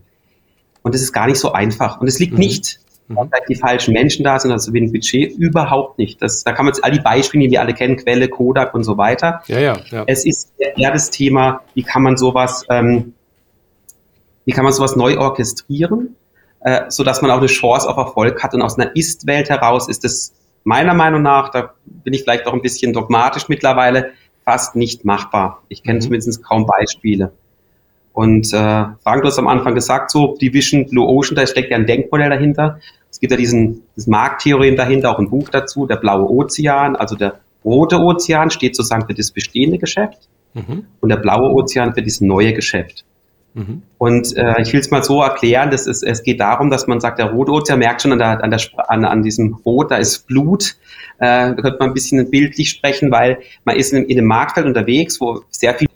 Und 0.82 0.94
das 0.94 1.02
ist 1.02 1.14
gar 1.14 1.28
nicht 1.28 1.40
so 1.40 1.54
einfach. 1.54 2.02
Und 2.02 2.08
es 2.08 2.20
liegt 2.20 2.34
mhm. 2.34 2.40
nicht 2.40 2.80
mhm. 3.08 3.18
vielleicht 3.30 3.50
die 3.50 3.56
falschen 3.56 3.94
Menschen 3.94 4.24
da 4.24 4.40
sind, 4.40 4.52
also 4.52 4.74
wenig 4.74 4.92
Budget, 4.92 5.32
überhaupt 5.38 5.98
nicht. 5.98 6.22
Das, 6.22 6.44
da 6.44 6.52
kann 6.52 6.66
man 6.66 6.74
jetzt 6.74 6.84
all 6.84 6.92
die 6.92 7.00
Beispiele, 7.00 7.46
die 7.46 7.52
wir 7.52 7.62
alle 7.62 7.74
kennen, 7.74 7.98
Quelle, 7.98 8.28
Kodak 8.28 8.74
und 8.74 8.84
so 8.84 8.98
weiter. 8.98 9.42
Ja, 9.48 9.60
ja, 9.60 9.78
ja. 9.90 10.04
Es 10.08 10.26
ist 10.26 10.54
eher 10.58 10.92
das 10.92 11.10
Thema, 11.10 11.62
wie 11.74 11.84
kann 11.84 12.04
man 12.04 12.18
sowas, 12.18 12.66
ähm, 12.70 13.14
wie 14.46 14.52
kann 14.52 14.64
man 14.64 14.74
sowas 14.74 14.96
neu 14.96 15.18
orchestrieren, 15.18 16.16
äh, 16.62 16.84
so 16.90 17.04
dass 17.04 17.22
man 17.22 17.32
auch 17.32 17.38
eine 17.38 17.48
Chance 17.48 17.90
auf 17.90 17.98
Erfolg 17.98 18.42
hat. 18.44 18.54
Und 18.54 18.62
aus 18.62 18.78
einer 18.78 18.96
Ist-Welt 18.96 19.50
heraus 19.50 19.88
ist 19.88 20.06
es 20.06 20.34
meiner 20.64 20.94
Meinung 20.94 21.22
nach, 21.22 21.50
da 21.50 21.74
bin 21.86 22.14
ich 22.14 22.24
vielleicht 22.24 22.48
auch 22.48 22.54
ein 22.54 22.62
bisschen 22.62 22.94
dogmatisch 22.94 23.50
mittlerweile, 23.50 24.12
fast 24.46 24.76
nicht 24.76 25.06
machbar. 25.06 25.64
Ich 25.70 25.84
kenne 25.84 25.96
mhm. 25.96 26.02
zumindest 26.02 26.44
kaum 26.44 26.66
Beispiele. 26.66 27.32
Und 28.14 28.54
äh, 28.54 28.86
Frank, 29.04 29.22
du 29.22 29.28
hast 29.28 29.40
am 29.40 29.48
Anfang 29.48 29.74
gesagt, 29.74 30.12
so 30.12 30.38
Division 30.40 30.86
Blue 30.88 31.08
Ocean, 31.08 31.36
da 31.36 31.46
steckt 31.48 31.72
ja 31.72 31.78
ein 31.78 31.88
Denkmodell 31.88 32.30
dahinter. 32.30 32.80
Es 33.12 33.20
gibt 33.20 33.32
ja 33.32 33.38
diesen 33.38 33.82
das 33.96 34.08
Markttheorien 34.08 34.76
dahinter, 34.76 35.12
auch 35.12 35.20
ein 35.20 35.30
Buch 35.30 35.50
dazu, 35.50 35.88
der 35.88 35.98
blaue 35.98 36.30
Ozean, 36.30 36.96
also 36.96 37.16
der 37.16 37.40
rote 37.66 38.00
Ozean 38.00 38.52
steht 38.52 38.76
sozusagen 38.76 39.08
für 39.08 39.14
das 39.14 39.32
bestehende 39.32 39.80
Geschäft 39.80 40.28
mhm. 40.54 40.86
und 41.02 41.10
der 41.10 41.18
blaue 41.18 41.52
Ozean 41.52 41.94
für 41.96 42.04
das 42.04 42.22
neue 42.22 42.54
Geschäft. 42.54 43.04
Mhm. 43.56 43.82
Und 43.98 44.36
äh, 44.36 44.62
ich 44.62 44.74
will 44.74 44.80
es 44.80 44.92
mal 44.92 45.04
so 45.04 45.22
erklären, 45.22 45.72
dass 45.72 45.88
es, 45.88 46.04
es 46.04 46.24
geht 46.24 46.40
darum, 46.40 46.70
dass 46.70 46.88
man 46.88 47.00
sagt, 47.00 47.20
der 47.20 47.32
rote 47.32 47.52
Ozean 47.52 47.80
merkt 47.80 48.02
schon 48.02 48.12
an, 48.12 48.20
der, 48.20 48.44
an, 48.44 48.52
der, 48.52 48.60
an, 48.88 49.06
an 49.06 49.24
diesem 49.24 49.56
Rot, 49.66 49.92
da 49.92 49.98
ist 49.98 50.28
Blut. 50.28 50.76
Äh, 51.20 51.54
da 51.54 51.54
könnte 51.54 51.78
man 51.80 51.90
ein 51.90 51.94
bisschen 51.94 52.30
bildlich 52.30 52.70
sprechen, 52.70 53.12
weil 53.12 53.40
man 53.64 53.76
ist 53.76 53.94
in, 53.94 54.06
in 54.06 54.18
einem 54.18 54.28
Marktfeld 54.28 54.68
unterwegs, 54.68 55.20
wo 55.22 55.42
sehr 55.50 55.74
viel 55.76 55.88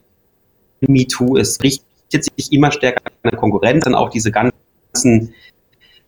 MeToo 0.81 1.35
ist, 1.35 1.63
richtig 1.63 1.83
sich 2.09 2.51
immer 2.51 2.71
stärker 2.71 3.01
an 3.05 3.31
der 3.31 3.39
Konkurrenz, 3.39 3.83
dann 3.85 3.95
auch 3.95 4.09
diese 4.09 4.31
ganzen, 4.31 5.33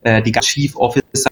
äh, 0.03 0.21
die 0.21 0.31
Chief 0.31 0.75
Officer 0.75 1.29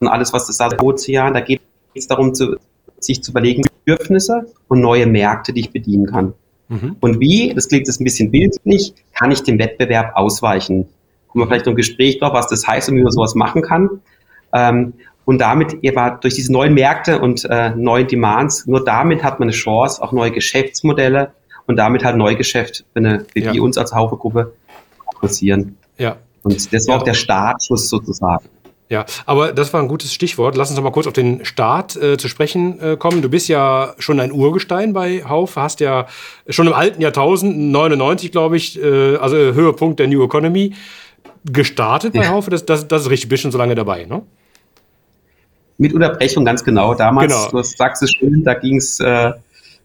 und 0.00 0.08
alles, 0.08 0.32
was 0.32 0.48
das 0.48 0.58
da 0.58 0.68
Ozean, 0.80 1.32
da 1.32 1.40
geht 1.40 1.60
es 1.94 2.08
darum 2.08 2.34
zu, 2.34 2.56
sich 2.98 3.22
zu 3.22 3.30
überlegen, 3.30 3.62
Bedürfnisse 3.84 4.46
und 4.68 4.80
neue 4.80 5.06
Märkte, 5.06 5.52
die 5.52 5.60
ich 5.60 5.70
bedienen 5.70 6.06
kann. 6.06 6.34
Mhm. 6.68 6.96
Und 7.00 7.20
wie, 7.20 7.54
das 7.54 7.68
klingt 7.68 7.86
jetzt 7.86 8.00
ein 8.00 8.04
bisschen 8.04 8.30
bildlich, 8.30 8.94
kann 9.14 9.30
ich 9.30 9.42
dem 9.42 9.58
Wettbewerb 9.58 10.16
ausweichen? 10.16 10.88
Kommen 11.28 11.44
wir 11.44 11.46
vielleicht 11.46 11.66
noch 11.66 11.72
ein 11.72 11.76
Gespräch 11.76 12.18
drauf, 12.18 12.32
was 12.34 12.48
das 12.48 12.66
heißt 12.66 12.88
und 12.88 12.96
wie 12.96 13.02
man 13.02 13.12
sowas 13.12 13.34
machen 13.34 13.62
kann. 13.62 13.88
Ähm, 14.52 14.94
und 15.24 15.38
damit 15.38 15.74
eben 15.82 16.18
durch 16.20 16.34
diese 16.34 16.52
neuen 16.52 16.74
Märkte 16.74 17.20
und 17.20 17.44
äh, 17.48 17.70
neuen 17.70 18.08
Demands, 18.08 18.66
nur 18.66 18.84
damit 18.84 19.22
hat 19.22 19.38
man 19.38 19.48
eine 19.48 19.56
Chance, 19.56 20.02
auch 20.02 20.10
neue 20.10 20.32
Geschäftsmodelle 20.32 21.32
und 21.66 21.76
damit 21.76 22.04
halt 22.04 22.16
Neugeschäft 22.16 22.84
für, 22.92 22.98
eine, 22.98 23.26
für 23.32 23.40
ja. 23.40 23.52
die 23.52 23.60
uns 23.60 23.78
als 23.78 23.92
Haufe-Gruppe 23.92 24.52
passieren. 25.20 25.76
Ja. 25.98 26.16
Und 26.42 26.72
das 26.72 26.88
war 26.88 26.96
ja. 26.96 27.00
auch 27.00 27.04
der 27.04 27.14
Startschuss 27.14 27.88
sozusagen. 27.88 28.48
Ja, 28.88 29.06
aber 29.24 29.52
das 29.52 29.72
war 29.72 29.80
ein 29.80 29.88
gutes 29.88 30.12
Stichwort. 30.12 30.54
Lass 30.54 30.68
uns 30.68 30.76
noch 30.76 30.84
mal 30.84 30.90
kurz 30.90 31.06
auf 31.06 31.14
den 31.14 31.46
Start 31.46 31.96
äh, 31.96 32.18
zu 32.18 32.28
sprechen 32.28 32.78
äh, 32.78 32.96
kommen. 32.98 33.22
Du 33.22 33.30
bist 33.30 33.48
ja 33.48 33.94
schon 33.98 34.20
ein 34.20 34.32
Urgestein 34.32 34.92
bei 34.92 35.24
Haufe, 35.24 35.62
hast 35.62 35.80
ja 35.80 36.06
schon 36.46 36.66
im 36.66 36.74
alten 36.74 37.00
Jahrtausend, 37.00 37.56
99 37.56 38.32
glaube 38.32 38.58
ich, 38.58 38.78
äh, 38.82 39.16
also 39.16 39.36
Höhepunkt 39.36 39.98
der 39.98 40.08
New 40.08 40.22
Economy, 40.22 40.74
gestartet 41.50 42.12
bei 42.12 42.28
Haufe. 42.28 42.50
Das, 42.50 42.66
das, 42.66 42.86
das 42.86 43.02
ist 43.02 43.10
richtig, 43.10 43.30
bist 43.30 43.42
schon 43.42 43.50
so 43.50 43.56
lange 43.56 43.74
dabei, 43.74 44.04
ne? 44.04 44.22
Mit 45.78 45.94
Unterbrechung, 45.94 46.44
ganz 46.44 46.62
genau. 46.62 46.94
Damals, 46.94 47.32
genau. 47.32 47.50
du 47.50 47.62
sagst 47.62 48.02
es 48.02 48.12
schön, 48.12 48.44
da 48.44 48.52
ging 48.52 48.76
es 48.76 49.00
äh, 49.00 49.32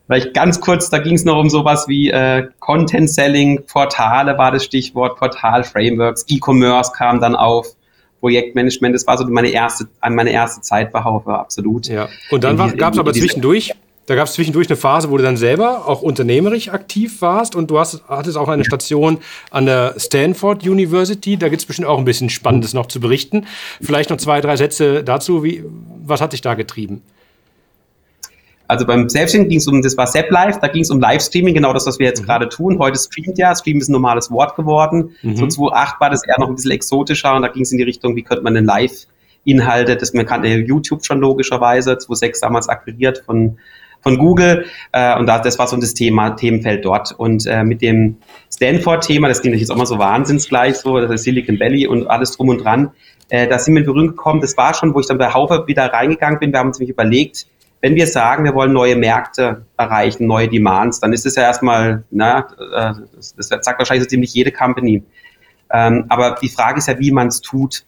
Vielleicht 0.08 0.34
ganz 0.34 0.62
kurz, 0.62 0.90
da 0.90 1.00
ging 1.00 1.16
es 1.16 1.26
noch 1.26 1.38
um 1.38 1.50
sowas 1.50 1.88
wie 1.88 2.10
äh, 2.10 2.48
Content 2.60 3.10
Selling, 3.10 3.64
Portale 3.66 4.38
war 4.38 4.52
das 4.52 4.64
Stichwort, 4.64 5.18
Portal-Frameworks, 5.18 6.26
E-Commerce 6.30 6.92
kam 6.96 7.20
dann 7.20 7.36
auf, 7.36 7.76
Projektmanagement, 8.22 8.96
das 8.96 9.06
war 9.06 9.18
so 9.18 9.26
meine 9.28 9.50
erste, 9.50 9.88
meine 10.10 10.32
erste 10.32 10.62
Zeit 10.62 10.92
bei 10.92 11.04
Haufe, 11.04 11.32
absolut. 11.32 11.88
Ja. 11.88 12.10
Und 12.32 12.44
dann 12.44 12.58
gab 12.78 12.94
es 12.94 13.00
aber 13.00 13.14
zwischendurch, 13.14 13.74
da 14.08 14.16
gab 14.16 14.28
es 14.28 14.34
zwischendurch 14.34 14.70
eine 14.70 14.78
Phase, 14.78 15.12
wo 15.12 15.18
du 15.18 15.24
dann 15.24 15.38
selber 15.38 15.88
auch 15.88 16.02
unternehmerisch 16.02 16.70
aktiv 16.70 17.22
warst 17.22 17.56
und 17.56 17.70
du 17.70 17.78
hast, 17.78 18.02
hattest 18.08 18.38
auch 18.38 18.48
eine 18.48 18.64
Station 18.64 19.20
an 19.52 19.66
der 19.66 19.96
Stanford 19.98 20.66
University. 20.66 21.38
Da 21.38 21.50
gibt 21.50 21.62
es 21.62 21.66
bestimmt 21.66 21.90
auch 21.90 22.00
ein 22.00 22.06
bisschen 22.06 22.30
Spannendes 22.30 22.74
noch 22.74 22.86
zu 22.86 23.02
berichten. 23.02 23.46
Vielleicht 23.82 24.10
noch 24.10 24.18
zwei, 24.18 24.40
drei 24.40 24.56
Sätze 24.56 25.04
dazu. 25.04 25.44
Wie, 25.44 25.64
was 26.06 26.22
hat 26.22 26.32
dich 26.32 26.42
da 26.42 26.54
getrieben? 26.54 27.02
Also 28.68 28.86
beim 28.86 29.08
Selbstständigen 29.08 29.50
ging 29.50 29.60
es 29.60 29.68
um, 29.68 29.82
das 29.82 29.98
war 29.98 30.08
Sepp 30.08 30.30
Live, 30.30 30.60
da 30.60 30.68
ging 30.68 30.82
es 30.82 30.90
um 30.90 31.00
Livestreaming, 31.00 31.54
genau 31.54 31.74
das, 31.74 31.86
was 31.88 32.00
wir 32.00 32.08
jetzt 32.08 32.22
mhm. 32.22 32.26
gerade 32.26 32.50
tun. 32.50 32.80
Heute 32.80 33.00
streamt 33.00 33.38
ja, 33.38 33.56
Stream 33.56 33.78
ist 33.78 33.88
ein 33.88 33.94
normales 33.94 34.30
Wort 34.30 34.56
geworden. 34.56 35.16
Mhm. 35.22 35.38
So 35.38 35.48
2008 35.48 36.02
war 36.02 36.10
das 36.10 36.26
eher 36.28 36.40
noch 36.40 36.50
ein 36.50 36.56
bisschen 36.56 36.72
exotischer 36.72 37.36
und 37.36 37.44
da 37.44 37.48
ging 37.48 37.64
es 37.64 37.72
in 37.72 37.78
die 37.78 37.84
Richtung, 37.84 38.16
wie 38.16 38.24
könnte 38.24 38.44
man 38.44 38.56
denn 38.56 38.66
Live-Inhalte, 38.66 39.96
das 39.96 40.14
man 40.14 40.26
kannte 40.26 40.50
YouTube 40.50 41.06
schon 41.06 41.20
logischerweise, 41.20 41.98
2006 41.98 42.42
damals 42.42 42.70
akquiriert 42.70 43.24
von 43.26 43.58
von 44.02 44.18
Google 44.20 44.66
äh, 44.92 45.18
und 45.18 45.26
da, 45.26 45.40
das 45.40 45.58
war 45.60 45.68
so 45.68 45.76
das 45.76 45.94
Thema, 45.94 46.30
Themenfeld 46.32 46.86
dort. 46.86 47.12
Und 47.18 47.46
äh, 47.48 47.64
mit 47.64 47.82
dem 47.82 48.18
Stanford-Thema, 48.54 49.28
das 49.28 49.42
klingt 49.42 49.58
jetzt 49.58 49.72
auch 49.72 49.76
mal 49.76 49.86
so 49.86 49.98
wahnsinnsgleich, 49.98 50.76
so 50.76 51.00
das 51.00 51.12
ist 51.12 51.24
Silicon 51.24 51.60
Valley 51.60 51.88
und 51.88 52.08
alles 52.08 52.38
drum 52.38 52.50
und 52.50 52.64
dran, 52.64 52.92
äh, 53.30 53.48
da 53.48 53.60
sind 53.60 53.74
wir 53.74 53.82
in 53.82 53.86
Berührung 53.86 54.08
gekommen. 54.10 54.40
Das 54.40 54.56
war 54.56 54.74
schon, 54.74 54.94
wo 54.94 55.00
ich 55.00 55.08
dann 55.08 55.18
bei 55.18 55.34
Haufe 55.34 55.64
wieder 55.68 55.92
reingegangen 55.92 56.40
bin. 56.40 56.52
Wir 56.54 56.60
haben 56.60 56.68
uns 56.68 56.80
nämlich 56.80 56.94
überlegt, 56.94 57.48
wenn 57.88 57.96
wir 57.96 58.08
sagen, 58.08 58.44
wir 58.44 58.54
wollen 58.54 58.74
neue 58.74 58.98
Märkte 58.98 59.66
erreichen, 59.78 60.28
neue 60.28 60.50
Demands, 60.50 61.00
dann 61.00 61.14
ist 61.14 61.26
es 61.26 61.36
ja 61.36 61.44
erstmal, 61.44 62.04
na, 62.12 62.40
äh, 62.40 62.94
das, 63.16 63.34
das 63.34 63.48
sagt 63.48 63.80
wahrscheinlich 63.80 64.04
so 64.04 64.10
ziemlich 64.10 64.34
jede 64.34 64.52
Company. 64.52 65.04
Ähm, 65.72 66.04
aber 66.10 66.36
die 66.42 66.50
Frage 66.50 66.80
ist 66.80 66.90
ja, 66.90 67.00
wie 67.00 67.12
man 67.12 67.28
es 67.28 67.40
tut. 67.40 67.86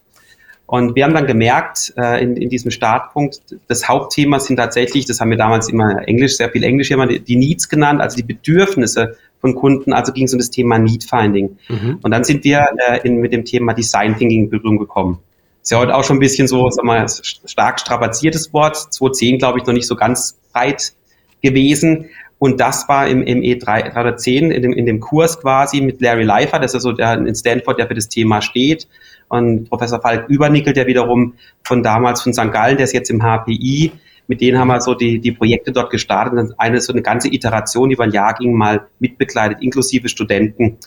Und 0.67 0.95
wir 0.95 1.03
haben 1.03 1.13
dann 1.13 1.27
gemerkt, 1.27 1.93
äh, 1.97 2.23
in, 2.23 2.37
in 2.37 2.47
diesem 2.47 2.71
Startpunkt, 2.71 3.41
das 3.67 3.89
Hauptthema 3.89 4.39
sind 4.39 4.55
tatsächlich, 4.55 5.05
das 5.05 5.19
haben 5.19 5.31
wir 5.31 5.37
damals 5.37 5.67
immer 5.67 6.07
Englisch, 6.07 6.37
sehr 6.37 6.49
viel 6.49 6.63
Englisch, 6.63 6.91
immer 6.91 7.05
die 7.07 7.35
Needs 7.35 7.67
genannt, 7.67 7.99
also 7.99 8.15
die 8.15 8.23
Bedürfnisse 8.23 9.17
von 9.41 9.53
Kunden, 9.53 9.91
also 9.91 10.13
ging 10.13 10.25
es 10.25 10.33
um 10.33 10.39
das 10.39 10.49
Thema 10.49 10.79
Need 10.79 11.03
Finding. 11.03 11.57
Mhm. 11.67 11.99
Und 12.01 12.11
dann 12.11 12.23
sind 12.23 12.45
wir 12.45 12.69
äh, 12.87 13.05
in, 13.05 13.17
mit 13.17 13.33
dem 13.33 13.43
Thema 13.43 13.73
Design 13.73 14.17
Thinking 14.17 14.43
in 14.43 14.49
Berührung 14.49 14.77
gekommen. 14.77 15.19
Ist 15.61 15.71
ja 15.71 15.79
heute 15.79 15.95
auch 15.95 16.03
schon 16.03 16.17
ein 16.17 16.21
bisschen 16.21 16.47
so, 16.47 16.69
sag 16.69 16.85
mal, 16.85 17.05
stark 17.07 17.79
strapaziertes 17.79 18.53
Wort. 18.53 18.75
2010, 18.75 19.39
glaube 19.39 19.59
ich, 19.59 19.65
noch 19.65 19.73
nicht 19.73 19.87
so 19.87 19.95
ganz 19.95 20.39
breit 20.51 20.93
gewesen. 21.41 22.09
Und 22.39 22.61
das 22.61 22.87
war 22.87 23.07
im, 23.07 23.21
im 23.21 23.41
E310, 23.41 24.49
in 24.49 24.61
dem, 24.61 24.73
in 24.73 24.85
dem 24.85 25.01
Kurs 25.01 25.39
quasi 25.41 25.81
mit 25.81 25.99
Larry 25.99 26.23
Leifer, 26.23 26.57
das 26.57 26.71
ist 26.71 26.75
also 26.75 26.93
der 26.93 27.15
in 27.15 27.35
Stanford, 27.35 27.77
der 27.77 27.87
für 27.87 27.95
das 27.95 28.07
Thema 28.07 28.41
steht. 28.41 28.87
Und 29.27 29.69
Professor 29.69 30.01
Falk 30.01 30.29
Übernickel, 30.29 30.73
der 30.73 30.87
wiederum 30.87 31.33
von 31.63 31.83
damals 31.83 32.21
von 32.21 32.33
St. 32.33 32.51
Gallen, 32.51 32.77
der 32.77 32.85
ist 32.85 32.93
jetzt 32.93 33.09
im 33.09 33.21
HPI. 33.21 33.91
Mit 34.27 34.41
denen 34.41 34.57
haben 34.57 34.69
wir 34.69 34.79
so 34.79 34.95
die, 34.95 35.19
die 35.19 35.33
Projekte 35.33 35.71
dort 35.71 35.91
gestartet 35.91 36.53
eine 36.57 36.79
so 36.81 36.93
eine 36.93 37.01
ganze 37.01 37.27
Iteration, 37.27 37.89
die 37.89 37.95
über 37.95 38.05
ein 38.05 38.11
Jahr 38.11 38.33
ging, 38.35 38.53
mal 38.53 38.87
mitbegleitet, 38.99 39.61
inklusive 39.61 40.07
Studenten. 40.07 40.77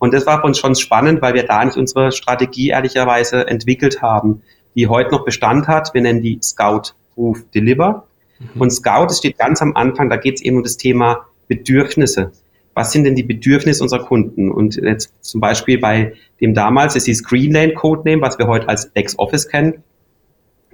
Und 0.00 0.14
das 0.14 0.26
war 0.26 0.40
für 0.40 0.46
uns 0.46 0.58
schon 0.58 0.74
spannend, 0.74 1.20
weil 1.20 1.34
wir 1.34 1.44
da 1.44 1.62
nicht 1.62 1.76
unsere 1.76 2.10
Strategie 2.10 2.70
ehrlicherweise 2.70 3.46
entwickelt 3.46 4.00
haben, 4.00 4.42
die 4.74 4.88
heute 4.88 5.10
noch 5.10 5.26
Bestand 5.26 5.68
hat. 5.68 5.92
Wir 5.92 6.00
nennen 6.00 6.22
die 6.22 6.38
Scout 6.42 6.94
Proof 7.14 7.44
Deliver. 7.54 8.06
Mhm. 8.38 8.62
Und 8.62 8.70
Scout, 8.70 9.04
das 9.04 9.18
steht 9.18 9.36
ganz 9.36 9.60
am 9.60 9.76
Anfang, 9.76 10.08
da 10.08 10.16
geht 10.16 10.36
es 10.36 10.42
eben 10.42 10.56
um 10.56 10.62
das 10.62 10.78
Thema 10.78 11.26
Bedürfnisse. 11.48 12.32
Was 12.72 12.92
sind 12.92 13.04
denn 13.04 13.14
die 13.14 13.22
Bedürfnisse 13.22 13.82
unserer 13.82 14.02
Kunden? 14.02 14.50
Und 14.50 14.76
jetzt 14.76 15.12
zum 15.20 15.42
Beispiel 15.42 15.78
bei 15.78 16.14
dem 16.40 16.54
damals, 16.54 16.94
das 16.94 17.04
hieß 17.04 17.22
Greenlane 17.22 17.74
Codename, 17.74 18.22
was 18.22 18.38
wir 18.38 18.46
heute 18.46 18.70
als 18.70 18.90
LexOffice 18.94 19.48
kennen. 19.48 19.84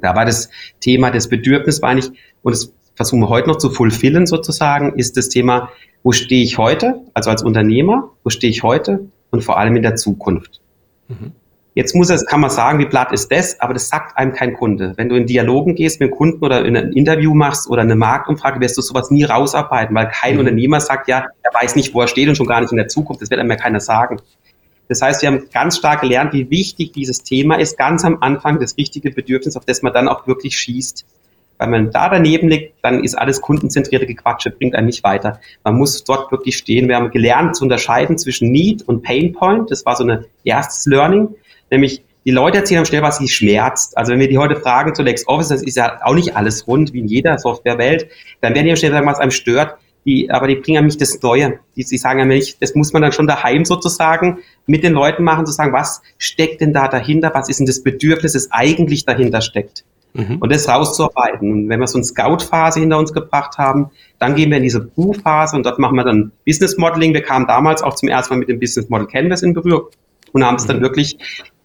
Da 0.01 0.15
war 0.15 0.25
das 0.25 0.51
Thema 0.79 1.11
des 1.11 1.29
Bedürfnisses 1.29 1.83
war 1.83 1.95
nicht, 1.95 2.13
und 2.43 2.53
das 2.53 2.73
versuchen 2.95 3.23
wir 3.23 3.29
heute 3.29 3.49
noch 3.49 3.57
zu 3.57 3.71
fulfillen 3.71 4.27
sozusagen, 4.27 4.97
ist 4.97 5.17
das 5.17 5.31
Thema, 5.31 5.71
wo 6.05 6.13
stehe 6.13 6.45
ich 6.45 6.59
heute, 6.59 7.01
also 7.13 7.31
als 7.31 7.43
Unternehmer, 7.43 8.11
wo 8.23 8.31
stehe 8.31 8.53
ich 8.53 8.63
heute 8.63 9.09
und 9.37 9.43
vor 9.43 9.59
allem 9.59 9.77
in 9.77 9.83
der 9.83 9.97
Zukunft. 9.97 10.61
Mhm. 11.09 11.33
Jetzt 11.75 11.95
muss 11.95 12.09
es, 12.09 12.25
kann 12.25 12.41
man 12.41 12.49
sagen, 12.49 12.79
wie 12.79 12.87
platt 12.87 13.13
ist 13.13 13.31
das, 13.31 13.61
aber 13.61 13.75
das 13.75 13.91
sagt 13.91 14.17
einem 14.17 14.33
kein 14.33 14.55
Kunde. 14.55 14.95
Wenn 14.97 15.11
du 15.11 15.15
in 15.15 15.27
Dialogen 15.27 15.75
gehst 15.75 16.01
mit 16.01 16.11
Kunden 16.11 16.43
oder 16.43 16.65
in 16.65 16.75
ein 16.75 16.93
Interview 16.93 17.35
machst 17.35 17.69
oder 17.69 17.83
eine 17.83 17.97
Marktumfrage, 17.97 18.61
wirst 18.61 18.79
du 18.79 18.83
sowas 18.83 19.11
nie 19.11 19.25
rausarbeiten, 19.25 19.95
weil 19.95 20.09
kein 20.09 20.35
mhm. 20.35 20.41
Unternehmer 20.41 20.81
sagt, 20.81 21.07
ja, 21.07 21.27
er 21.43 21.51
weiß 21.53 21.77
nicht, 21.77 21.93
wo 21.93 22.01
er 22.01 22.09
steht 22.09 22.31
und 22.31 22.35
schon 22.35 22.47
gar 22.47 22.63
nicht 22.63 22.71
in 22.71 22.79
der 22.79 22.89
Zukunft. 22.89 23.21
Das 23.21 23.29
wird 23.29 23.41
einem 23.41 23.51
ja 23.51 23.57
keiner 23.57 23.81
sagen. 23.81 24.17
Das 24.89 25.03
heißt, 25.03 25.21
wir 25.21 25.29
haben 25.29 25.49
ganz 25.53 25.77
stark 25.77 26.01
gelernt, 26.01 26.33
wie 26.33 26.49
wichtig 26.49 26.93
dieses 26.93 27.23
Thema 27.23 27.57
ist, 27.57 27.77
ganz 27.77 28.07
am 28.07 28.19
Anfang 28.23 28.59
das 28.59 28.79
richtige 28.79 29.11
Bedürfnis, 29.11 29.57
auf 29.57 29.67
das 29.67 29.83
man 29.83 29.93
dann 29.93 30.09
auch 30.09 30.27
wirklich 30.27 30.57
schießt. 30.57 31.05
Weil 31.59 31.69
man 31.69 31.91
da 31.91 32.09
daneben 32.09 32.49
liegt, 32.49 32.75
dann 32.83 33.03
ist 33.03 33.15
alles 33.15 33.41
kundenzentrierte 33.41 34.07
Gequatsche, 34.07 34.51
bringt 34.51 34.75
einen 34.75 34.87
nicht 34.87 35.03
weiter. 35.05 35.41
Man 35.65 35.77
muss 35.77 36.05
dort 36.05 36.31
wirklich 36.31 36.57
stehen. 36.59 36.89
Wir 36.89 36.97
haben 36.97 37.11
gelernt 37.11 37.57
zu 37.57 37.65
unterscheiden 37.65 38.19
zwischen 38.19 38.51
Need 38.51 38.87
und 38.87 39.03
Pain 39.03 39.33
Point. 39.33 39.71
Das 39.71 39.87
war 39.87 39.97
so 39.97 40.05
ein 40.05 40.25
erstes 40.45 40.87
Learning. 40.87 41.29
Nämlich, 41.71 42.03
die 42.27 42.33
Leute 42.33 42.59
erzählen 42.59 42.85
schnell, 42.85 43.03
was 43.03 43.19
sie 43.19 43.29
schmerzt. 43.29 43.97
Also 43.97 44.13
wenn 44.13 44.19
wir 44.19 44.29
die 44.29 44.39
heute 44.39 44.57
fragen 44.57 44.95
zu 44.95 45.03
LexOffice, 45.03 45.49
das 45.49 45.63
ist 45.63 45.77
ja 45.77 46.01
auch 46.03 46.15
nicht 46.15 46.37
alles 46.37 46.67
rund, 46.67 46.93
wie 46.93 46.99
in 46.99 47.07
jeder 47.07 47.39
Softwarewelt, 47.39 48.09
dann 48.41 48.55
werden 48.55 48.67
die 48.67 48.77
schnell 48.77 48.91
sagen, 48.91 49.07
was 49.07 49.21
einem 49.21 49.31
stört. 49.31 49.77
Die, 50.05 50.31
aber 50.31 50.47
die 50.47 50.57
bringen 50.57 50.77
ja 50.77 50.83
nicht 50.83 51.01
das 51.01 51.21
Neue. 51.21 51.59
Die, 51.75 51.85
die 51.85 51.99
sagen 51.99 52.21
ja 52.21 52.25
nicht, 52.25 52.63
das 52.63 52.75
muss 52.75 52.93
man 52.93 53.03
dann 53.03 53.13
schon 53.13 53.27
daheim 53.27 53.65
sozusagen 53.65 54.39
mit 54.67 54.85
den 54.85 54.93
Leuten 54.93 55.25
machen, 55.25 55.47
zu 55.47 55.53
sagen, 55.53 55.73
was 55.73 56.01
steckt 56.19 56.61
denn 56.61 56.73
da 56.73 56.87
dahinter? 56.87 57.33
Was 57.35 57.49
ist 57.49 57.59
denn 57.59 57.67
das 57.67 57.83
Bedürfnis, 57.83 58.35
das 58.35 58.53
eigentlich 58.53 59.05
dahinter 59.05 59.41
steckt? 59.41 59.85
Mhm. 60.17 60.39
und 60.39 60.53
das 60.53 60.69
rauszuarbeiten. 60.69 61.51
Und 61.51 61.69
wenn 61.69 61.81
wir 61.81 61.87
so 61.87 61.99
eine 61.99 62.05
Scout-Phase 62.05 62.81
hinter 62.81 62.99
uns 62.99 63.13
gebracht 63.13 63.59
haben, 63.59 63.91
dann 64.19 64.35
gehen 64.35 64.51
wir 64.51 64.57
in 64.57 64.63
diese 64.63 64.85
Proof-Phase 64.85 65.57
und 65.57 65.67
dort 65.67 65.79
machen 65.79 65.97
wir 65.97 66.05
dann 66.05 66.33
Business 66.45 66.77
Modeling. 66.77 67.15
Wir 67.15 67.23
kamen 67.23 67.47
damals 67.47 67.83
auch 67.83 67.95
zum 67.95 68.09
ersten 68.09 68.35
Mal 68.35 68.39
mit 68.39 68.49
dem 68.49 68.59
Business 68.59 68.89
Model 68.89 69.07
Canvas 69.07 69.43
in 69.43 69.55
Berührung 69.55 69.89
und 70.33 70.45
haben 70.45 70.57
es 70.57 70.65
mhm. 70.65 70.69
dann 70.69 70.81
wirklich 70.81 71.19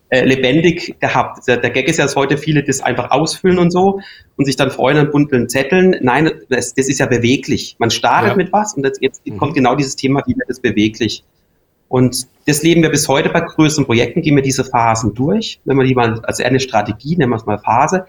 äh, 0.10 0.26
lebendig 0.26 1.00
gehabt. 1.00 1.48
Der, 1.48 1.58
der, 1.58 1.70
Gag 1.70 1.88
ist 1.88 1.98
ja, 1.98 2.04
dass 2.04 2.16
heute 2.16 2.38
viele 2.38 2.64
das 2.64 2.82
einfach 2.82 3.12
ausfüllen 3.12 3.60
und 3.60 3.72
so 3.72 4.02
und 4.36 4.46
sich 4.46 4.58
dann 4.58 4.70
freuen 4.70 4.98
an 4.98 5.10
bunten 5.10 5.48
Zetteln. 5.48 5.96
Nein, 6.02 6.32
das, 6.50 6.74
das 6.74 6.90
ist 6.90 7.00
ja 7.00 7.06
beweglich. 7.06 7.78
Man 7.80 7.92
startet 7.92 8.32
ja. 8.32 8.36
mit 8.36 8.52
was 8.52 8.74
und 8.74 8.84
jetzt, 8.84 9.02
jetzt 9.02 9.26
mhm. 9.26 9.38
kommt 9.38 9.54
genau 9.54 9.76
dieses 9.76 9.96
Thema, 9.96 10.22
wie 10.28 10.36
wird 10.36 10.50
es 10.50 10.60
beweglich. 10.60 11.24
Und 11.88 12.28
das 12.48 12.64
leben 12.64 12.82
wir 12.82 12.90
bis 12.90 13.08
heute 13.10 13.28
bei 13.30 13.42
größeren 13.42 13.86
Projekten, 13.86 14.22
gehen 14.22 14.36
wir 14.36 14.44
diese 14.44 14.64
Phasen 14.64 15.14
durch. 15.14 15.60
Wenn 15.66 15.76
wir 15.76 15.84
die 15.84 15.94
mal, 15.94 16.22
also 16.24 16.42
eine 16.42 16.62
Strategie, 16.62 17.18
nennen 17.18 17.32
wir 17.32 17.36
es 17.36 17.46
mal 17.46 17.58
Phase. 17.58 18.06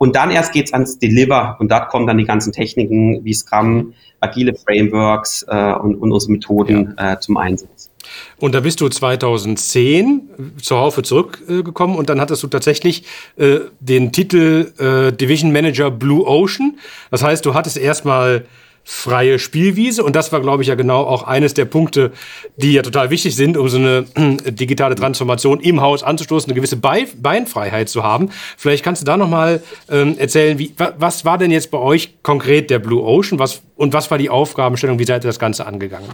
Und 0.00 0.16
dann 0.16 0.30
erst 0.30 0.54
geht's 0.54 0.72
ans 0.72 0.98
Deliver 0.98 1.58
und 1.60 1.70
da 1.70 1.80
kommen 1.80 2.06
dann 2.06 2.16
die 2.16 2.24
ganzen 2.24 2.54
Techniken 2.54 3.22
wie 3.22 3.34
Scrum, 3.34 3.92
agile 4.20 4.54
Frameworks 4.54 5.44
äh, 5.46 5.74
und, 5.74 5.94
und, 5.96 6.10
unsere 6.10 6.32
Methoden 6.32 6.94
ja. 6.96 7.12
äh, 7.12 7.20
zum 7.20 7.36
Einsatz. 7.36 7.90
Und 8.38 8.54
da 8.54 8.60
bist 8.60 8.80
du 8.80 8.88
2010 8.88 10.54
zur 10.62 10.78
Haufe 10.78 11.02
zurückgekommen 11.02 11.96
äh, 11.96 11.98
und 11.98 12.08
dann 12.08 12.18
hattest 12.18 12.42
du 12.42 12.46
tatsächlich 12.46 13.04
äh, 13.36 13.58
den 13.80 14.10
Titel 14.10 14.72
äh, 14.78 15.12
Division 15.12 15.52
Manager 15.52 15.90
Blue 15.90 16.26
Ocean. 16.26 16.78
Das 17.10 17.22
heißt, 17.22 17.44
du 17.44 17.52
hattest 17.52 17.76
erstmal 17.76 18.46
freie 18.84 19.38
Spielwiese. 19.38 20.02
Und 20.02 20.16
das 20.16 20.32
war, 20.32 20.40
glaube 20.40 20.62
ich, 20.62 20.68
ja 20.68 20.74
genau 20.74 21.02
auch 21.02 21.24
eines 21.24 21.54
der 21.54 21.64
Punkte, 21.64 22.12
die 22.56 22.72
ja 22.72 22.82
total 22.82 23.10
wichtig 23.10 23.36
sind, 23.36 23.56
um 23.56 23.68
so 23.68 23.78
eine 23.78 24.06
äh, 24.14 24.52
digitale 24.52 24.94
Transformation 24.94 25.60
im 25.60 25.80
Haus 25.80 26.02
anzustoßen, 26.02 26.50
eine 26.50 26.54
gewisse 26.54 26.76
Beinfreiheit 26.76 27.88
zu 27.88 28.02
haben. 28.02 28.30
Vielleicht 28.56 28.84
kannst 28.84 29.02
du 29.02 29.06
da 29.06 29.16
nochmal 29.16 29.62
ähm, 29.90 30.18
erzählen, 30.18 30.58
wie, 30.58 30.74
was 30.76 31.24
war 31.24 31.38
denn 31.38 31.50
jetzt 31.50 31.70
bei 31.70 31.78
euch 31.78 32.22
konkret 32.22 32.70
der 32.70 32.78
Blue 32.78 33.02
Ocean 33.02 33.38
was, 33.38 33.62
und 33.76 33.92
was 33.92 34.10
war 34.10 34.18
die 34.18 34.30
Aufgabenstellung? 34.30 34.98
Wie 34.98 35.04
seid 35.04 35.24
ihr 35.24 35.28
das 35.28 35.38
Ganze 35.38 35.66
angegangen? 35.66 36.10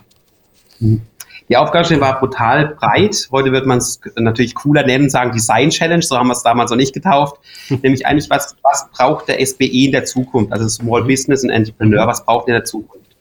Mhm. 0.78 1.02
Die 1.48 1.56
Aufgabenstellung 1.56 2.02
war 2.02 2.18
brutal 2.18 2.74
breit. 2.78 3.28
Heute 3.30 3.52
wird 3.52 3.66
man 3.66 3.78
es 3.78 4.00
natürlich 4.16 4.54
cooler 4.54 4.84
nennen, 4.84 5.08
sagen 5.08 5.30
Design 5.30 5.70
Challenge, 5.70 6.02
so 6.02 6.16
haben 6.16 6.26
wir 6.26 6.32
es 6.32 6.42
damals 6.42 6.70
noch 6.70 6.76
nicht 6.76 6.92
getauft. 6.92 7.36
Nämlich 7.68 8.04
eigentlich, 8.04 8.28
was, 8.30 8.56
was 8.62 8.88
braucht 8.90 9.28
der 9.28 9.44
SBE 9.44 9.86
in 9.86 9.92
der 9.92 10.04
Zukunft? 10.04 10.52
Also 10.52 10.68
Small. 10.68 11.04
Business 11.04 11.44
und 11.44 11.50
Entrepreneur, 11.50 12.06
was 12.06 12.24
braucht 12.24 12.48
er 12.48 12.54
in 12.56 12.60
der 12.60 12.64
Zukunft? 12.64 13.16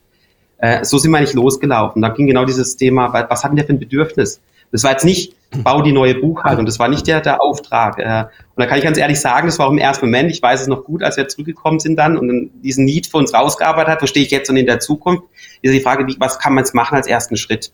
Äh, 0.57 0.83
so 0.83 0.97
sind 0.97 1.11
wir 1.11 1.19
nicht 1.19 1.33
losgelaufen. 1.33 2.01
Da 2.01 2.09
ging 2.09 2.25
genau 2.25 2.45
dieses 2.45 2.77
Thema, 2.77 3.13
was 3.29 3.43
hat 3.43 3.51
denn 3.51 3.57
der 3.57 3.65
für 3.65 3.73
ein 3.73 3.79
Bedürfnis? 3.79 4.41
Das 4.71 4.83
war 4.83 4.91
jetzt 4.91 5.05
nicht, 5.05 5.35
bau 5.63 5.81
die 5.81 5.91
neue 5.91 6.15
Buchhaltung, 6.15 6.65
das 6.65 6.79
war 6.79 6.87
nicht 6.87 7.05
der, 7.07 7.21
der 7.21 7.41
Auftrag. 7.41 7.99
Äh, 7.99 8.23
und 8.55 8.61
da 8.61 8.65
kann 8.65 8.79
ich 8.79 8.83
ganz 8.83 8.97
ehrlich 8.97 9.21
sagen, 9.21 9.47
das 9.47 9.59
war 9.59 9.67
auch 9.67 9.71
im 9.71 9.77
ersten 9.77 10.05
Moment, 10.05 10.31
ich 10.31 10.41
weiß 10.41 10.61
es 10.61 10.67
noch 10.67 10.83
gut, 10.83 11.03
als 11.03 11.17
wir 11.17 11.27
zurückgekommen 11.27 11.79
sind 11.79 11.97
dann 11.97 12.17
und 12.17 12.51
diesen 12.63 12.85
Need 12.85 13.07
für 13.07 13.17
uns 13.17 13.33
rausgearbeitet 13.33 13.93
hat, 13.93 14.01
wo 14.01 14.07
stehe 14.07 14.25
ich 14.25 14.31
jetzt 14.31 14.49
und 14.49 14.57
in 14.57 14.65
der 14.65 14.79
Zukunft, 14.79 15.23
ist 15.61 15.73
die 15.73 15.79
Frage, 15.79 16.07
wie, 16.07 16.15
was 16.19 16.39
kann 16.39 16.53
man 16.55 16.63
jetzt 16.63 16.73
machen 16.73 16.95
als 16.95 17.07
ersten 17.07 17.37
Schritt? 17.37 17.71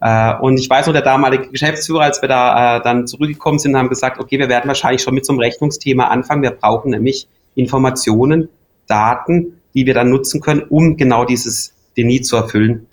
Äh, 0.00 0.34
und 0.36 0.58
ich 0.58 0.68
weiß 0.68 0.86
noch, 0.86 0.92
der 0.92 1.02
damalige 1.02 1.48
Geschäftsführer, 1.48 2.02
als 2.02 2.22
wir 2.22 2.28
da 2.28 2.78
äh, 2.78 2.82
dann 2.82 3.06
zurückgekommen 3.06 3.58
sind, 3.58 3.76
haben 3.76 3.88
gesagt, 3.88 4.18
okay, 4.18 4.38
wir 4.38 4.48
werden 4.48 4.68
wahrscheinlich 4.68 5.02
schon 5.02 5.14
mit 5.14 5.26
so 5.26 5.32
einem 5.32 5.40
Rechnungsthema 5.40 6.08
anfangen. 6.08 6.42
Wir 6.42 6.52
brauchen 6.52 6.90
nämlich 6.90 7.28
Informationen, 7.54 8.48
Daten, 8.86 9.60
die 9.74 9.86
wir 9.86 9.94
dann 9.94 10.10
nutzen 10.10 10.40
können, 10.40 10.62
um 10.62 10.96
genau 10.96 11.24
dieses, 11.24 11.74
den 11.96 12.06
Need 12.06 12.26
zu 12.26 12.36
erfüllen. 12.36 12.86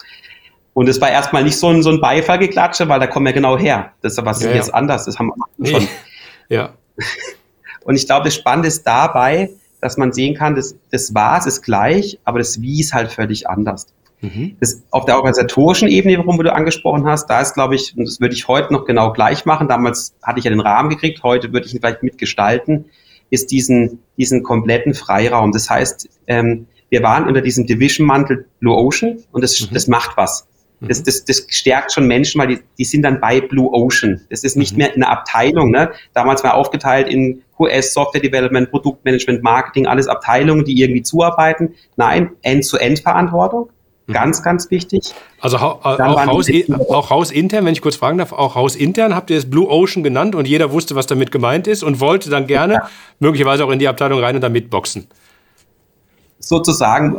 Und 0.74 0.88
es 0.90 1.02
war 1.02 1.10
erstmal 1.10 1.44
nicht 1.44 1.58
so 1.58 1.70
ein, 1.70 1.82
so 1.82 1.90
ein 1.90 2.02
Beifallgeklatsche, 2.02 2.88
weil 2.88 3.00
da 3.00 3.08
kommen 3.08 3.26
wir 3.26 3.34
genau 3.34 3.58
her. 3.58 3.94
Das 4.02 4.14
ist 4.14 4.26
was 4.26 4.44
ja, 4.44 4.52
jetzt 4.52 4.68
ja. 4.68 4.74
anders. 4.76 5.06
Das 5.06 5.18
haben 5.18 5.32
wir 5.58 5.68
schon. 5.72 5.88
Ja. 6.50 6.74
Und 7.84 7.96
ich 7.96 8.06
glaube, 8.06 8.26
das 8.26 8.36
Spannende 8.36 8.68
ist 8.68 8.84
dabei, 8.86 9.50
dass 9.82 9.98
man 9.98 10.12
sehen 10.12 10.36
kann, 10.36 10.56
das, 10.56 10.76
das 10.92 11.16
Was 11.16 11.46
ist 11.46 11.62
gleich, 11.62 12.20
aber 12.26 12.40
das 12.40 12.62
Wie 12.62 12.80
ist 12.80 12.94
halt 12.94 13.12
völlig 13.12 13.50
anders. 13.50 13.88
Mhm. 14.22 14.58
Das, 14.60 14.84
auf 14.90 15.06
der 15.06 15.16
organisatorischen 15.16 15.88
Ebene, 15.88 16.18
worum 16.18 16.38
du 16.42 16.52
angesprochen 16.52 17.06
hast, 17.06 17.30
da 17.30 17.42
ist, 17.42 17.54
glaube 17.54 17.76
ich, 17.76 17.96
und 17.96 18.06
das 18.06 18.20
würde 18.20 18.34
ich 18.34 18.48
heute 18.48 18.74
noch 18.74 18.86
genau 18.86 19.14
gleich 19.14 19.46
machen, 19.46 19.68
damals 19.68 20.16
hatte 20.24 20.40
ich 20.40 20.46
ja 20.46 20.52
den 20.52 20.60
Rahmen 20.60 20.90
gekriegt, 20.90 21.22
heute 21.24 21.54
würde 21.54 21.68
ich 21.68 21.74
ihn 21.74 21.80
vielleicht 21.80 22.04
mitgestalten, 22.04 22.86
ist 23.30 23.52
diesen, 23.52 24.00
diesen 24.18 24.42
kompletten 24.44 24.94
Freiraum. 24.94 25.52
Das 25.52 25.70
heißt, 25.70 26.10
ähm, 26.28 26.68
wir 26.90 27.04
waren 27.04 27.28
unter 27.28 27.42
diesem 27.42 27.68
Division-Mantel 27.68 28.46
Blue 28.60 28.76
Ocean 28.76 29.20
und 29.32 29.44
das, 29.44 29.60
mhm. 29.60 29.74
das 29.74 29.88
macht 29.88 30.18
was. 30.18 30.48
Mhm. 30.80 30.88
Das, 30.88 31.04
das, 31.04 31.26
das 31.26 31.46
stärkt 31.50 31.92
schon 31.92 32.08
Menschen, 32.08 32.40
weil 32.40 32.48
die, 32.48 32.60
die 32.78 32.86
sind 32.86 33.04
dann 33.04 33.20
bei 33.20 33.42
Blue 33.42 33.70
Ocean. 33.72 34.22
Das 34.30 34.44
ist 34.44 34.56
nicht 34.56 34.72
mhm. 34.74 34.78
mehr 34.78 34.94
eine 34.94 35.10
Abteilung. 35.10 35.72
Ne? 35.72 35.92
Damals 36.14 36.44
war 36.44 36.56
aufgeteilt 36.56 37.08
in 37.08 37.44
QS, 37.58 37.94
Software 37.94 38.22
Development, 38.22 38.70
Produktmanagement, 38.70 39.44
Marketing, 39.44 39.88
alles 39.88 40.08
Abteilungen, 40.08 40.64
die 40.66 40.82
irgendwie 40.82 41.02
zuarbeiten. 41.02 41.76
Nein, 41.96 42.32
End-zu-End-Verantwortung. 42.42 43.70
Mhm. 44.08 44.14
Ganz, 44.14 44.42
ganz 44.42 44.72
wichtig. 44.72 45.14
Also 45.42 45.58
auch, 45.58 45.84
Haus, 45.84 46.50
auch 46.90 47.10
hausintern, 47.10 47.66
wenn 47.66 47.74
ich 47.74 47.82
kurz 47.82 47.98
fragen 47.98 48.18
darf, 48.18 48.32
auch 48.32 48.56
hausintern 48.56 49.14
habt 49.14 49.30
ihr 49.30 49.38
es 49.38 49.50
Blue 49.50 49.70
Ocean 49.70 50.04
genannt 50.04 50.34
und 50.34 50.48
jeder 50.48 50.72
wusste, 50.72 50.96
was 50.96 51.08
damit 51.08 51.32
gemeint 51.32 51.68
ist 51.68 51.84
und 51.84 52.00
wollte 52.00 52.30
dann 52.30 52.48
gerne 52.48 52.74
ja. 52.74 52.90
möglicherweise 53.20 53.66
auch 53.66 53.70
in 53.70 53.80
die 53.80 53.88
Abteilung 53.88 54.20
rein 54.20 54.36
und 54.36 54.42
da 54.42 54.50
mitboxen. 54.50 55.08
Sozusagen, 56.40 57.16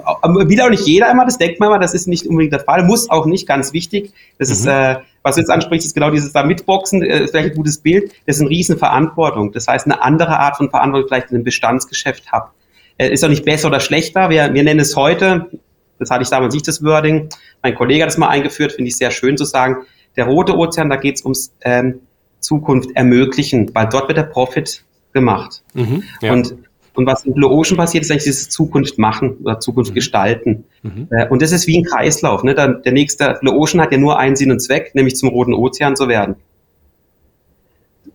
wieder 0.49 0.65
auch 0.65 0.71
nicht 0.71 0.87
jeder 0.87 1.11
immer, 1.11 1.27
das 1.27 1.37
denkt 1.37 1.61
man 1.61 1.69
immer, 1.69 1.79
das 1.79 1.93
ist 1.93 2.09
nicht 2.09 2.27
unbedingt 2.27 2.55
der 2.55 2.61
Fall, 2.61 2.85
muss 2.85 3.11
auch 3.11 3.27
nicht, 3.27 3.47
ganz 3.47 3.75
wichtig. 3.75 4.15
Das 4.39 4.49
mhm. 4.49 4.55
ist, 4.55 4.67
äh, 4.67 4.97
was 5.23 5.35
du 5.35 5.43
jetzt 5.43 5.51
ansprichst, 5.51 5.87
ist 5.87 5.95
genau 5.95 6.11
dieses 6.11 6.33
da 6.33 6.43
mitboxen, 6.45 7.03
äh, 7.03 7.27
vielleicht 7.27 7.51
ein 7.51 7.55
gutes 7.55 7.79
Bild, 7.79 8.13
das 8.27 8.37
ist 8.37 8.41
eine 8.41 8.51
Riesenverantwortung. 8.51 9.53
Das 9.53 9.67
heißt, 9.67 9.85
eine 9.85 10.03
andere 10.03 10.39
Art 10.39 10.57
von 10.57 10.71
Verantwortung 10.71 11.09
vielleicht 11.09 11.31
in 11.31 11.37
einem 11.37 11.45
Bestandsgeschäft 11.45 12.33
habe. 12.33 12.51
Äh, 12.97 13.11
ist 13.13 13.23
auch 13.23 13.29
nicht 13.29 13.45
besser 13.45 13.69
oder 13.69 13.81
schlechter. 13.81 14.31
Wir, 14.31 14.55
wir 14.55 14.63
nennen 14.63 14.81
es 14.81 14.97
heute, 14.97 15.51
das 15.99 16.11
hatte 16.11 16.23
ich 16.23 16.31
damals 16.31 16.55
nicht 16.55 16.69
das 16.69 16.83
Wording. 16.83 17.29
Mein 17.63 17.75
Kollege 17.75 18.03
hat 18.03 18.11
es 18.11 18.19
mal 18.19 18.29
eingeführt, 18.29 18.73
finde 18.73 18.89
ich 18.89 18.97
sehr 18.97 19.11
schön 19.11 19.37
zu 19.37 19.45
sagen. 19.45 19.85
Der 20.17 20.27
rote 20.27 20.57
Ozean, 20.57 20.91
da 20.91 20.97
geht 20.97 21.17
es 21.17 21.23
ums 21.23 21.53
ähm, 21.63 22.01
Zukunft 22.41 22.91
ermöglichen, 22.95 23.71
weil 23.75 23.89
dort 23.89 24.09
wird 24.09 24.19
der 24.19 24.25
Profit 24.25 24.85
gemacht. 25.13 25.63
Mhm, 25.75 26.03
ja. 26.21 26.33
Und 26.33 26.57
und 26.99 27.07
was 27.07 27.25
in 27.25 27.33
Blue 27.33 27.49
Ocean 27.49 27.77
passiert, 27.77 28.03
ist 28.03 28.11
eigentlich 28.11 28.25
dieses 28.25 28.49
Zukunft 28.49 28.99
machen 28.99 29.37
oder 29.45 29.61
Zukunft 29.61 29.93
mhm. 29.93 29.95
gestalten. 29.95 30.65
Mhm. 30.83 31.07
Äh, 31.13 31.29
und 31.29 31.43
das 31.43 31.53
ist 31.53 31.69
wie 31.69 31.79
ein 31.79 31.85
Kreislauf. 31.85 32.43
Ne? 32.43 32.57
Der, 32.57 32.75
der 32.75 32.91
nächste 32.91 33.39
Blue 33.41 33.55
Ocean 33.55 33.81
hat 33.81 33.93
ja 33.93 33.99
nur 33.99 34.19
einen 34.19 34.35
Sinn 34.35 34.51
und 34.51 34.59
Zweck, 34.59 34.97
nämlich 34.97 35.15
zum 35.15 35.29
Roten 35.29 35.55
Ozean 35.55 35.95
zu 35.95 36.09
werden. 36.09 36.35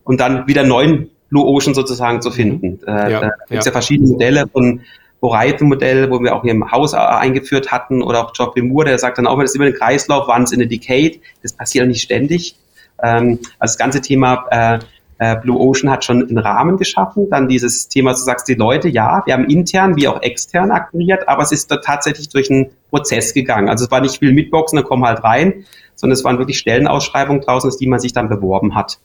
Und 0.04 0.20
dann 0.20 0.48
wieder 0.48 0.66
neuen 0.66 1.10
Blue 1.30 1.46
Ocean 1.46 1.74
sozusagen 1.74 2.22
zu 2.22 2.30
finden. 2.30 2.82
Mhm. 2.82 2.88
Äh, 2.88 3.12
ja, 3.12 3.20
da 3.22 3.30
gibt 3.48 3.60
es 3.62 3.66
ja. 3.66 3.70
ja 3.70 3.72
verschiedene 3.72 4.10
Modelle 4.10 4.48
von 4.52 4.82
Horizon-Modell, 5.24 6.12
wo 6.12 6.20
wir 6.20 6.36
auch 6.36 6.44
hier 6.44 6.52
im 6.52 6.72
Haus 6.72 6.94
äh, 6.94 6.98
eingeführt 6.98 7.72
hatten, 7.72 8.04
oder 8.04 8.26
auch 8.26 8.34
Geoffrey 8.34 8.62
Moore, 8.62 8.86
der 8.86 9.00
sagt 9.00 9.18
dann 9.18 9.26
auch, 9.26 9.40
das 9.40 9.52
ist 9.52 9.56
immer 9.56 9.66
ein 9.66 9.74
Kreislauf, 9.74 10.28
once 10.28 10.52
in 10.52 10.62
a 10.62 10.66
decade, 10.66 11.20
das 11.42 11.54
passiert 11.54 11.88
nicht 11.88 12.02
ständig. 12.02 12.56
Ähm, 13.02 13.40
also 13.60 13.74
das 13.74 13.78
ganze 13.78 14.02
Thema 14.02 14.46
äh, 14.52 14.80
äh, 15.20 15.38
Blue 15.38 15.58
Ocean 15.58 15.90
hat 15.90 16.04
schon 16.04 16.28
einen 16.28 16.38
Rahmen 16.38 16.78
geschaffen. 16.78 17.30
Dann 17.30 17.48
dieses 17.48 17.88
Thema, 17.88 18.12
du 18.12 18.18
sagst, 18.18 18.48
die 18.48 18.56
Leute, 18.56 18.90
ja, 18.90 19.24
wir 19.26 19.34
haben 19.34 19.46
intern 19.46 19.96
wie 19.96 20.08
auch 20.08 20.22
extern 20.22 20.72
akquiriert, 20.72 21.30
aber 21.30 21.44
es 21.44 21.52
ist 21.52 21.72
da 21.72 21.78
tatsächlich 21.78 22.30
durch 22.30 22.52
einen 22.52 22.72
Prozess 22.90 23.34
gegangen. 23.34 23.70
Also 23.70 23.86
es 23.86 23.92
war 23.92 24.02
nicht 24.02 24.20
viel 24.20 24.34
mitboxen, 24.34 24.78
dann 24.78 24.86
komm 24.86 25.06
halt 25.06 25.24
rein, 25.24 25.66
sondern 25.96 26.14
es 26.18 26.24
waren 26.24 26.38
wirklich 26.40 26.60
Stellenausschreibungen 26.60 27.42
draußen, 27.42 27.72
die 27.80 27.88
man 27.88 28.00
sich 28.00 28.14
dann 28.14 28.30
beworben 28.30 28.76
hat. 28.76 29.00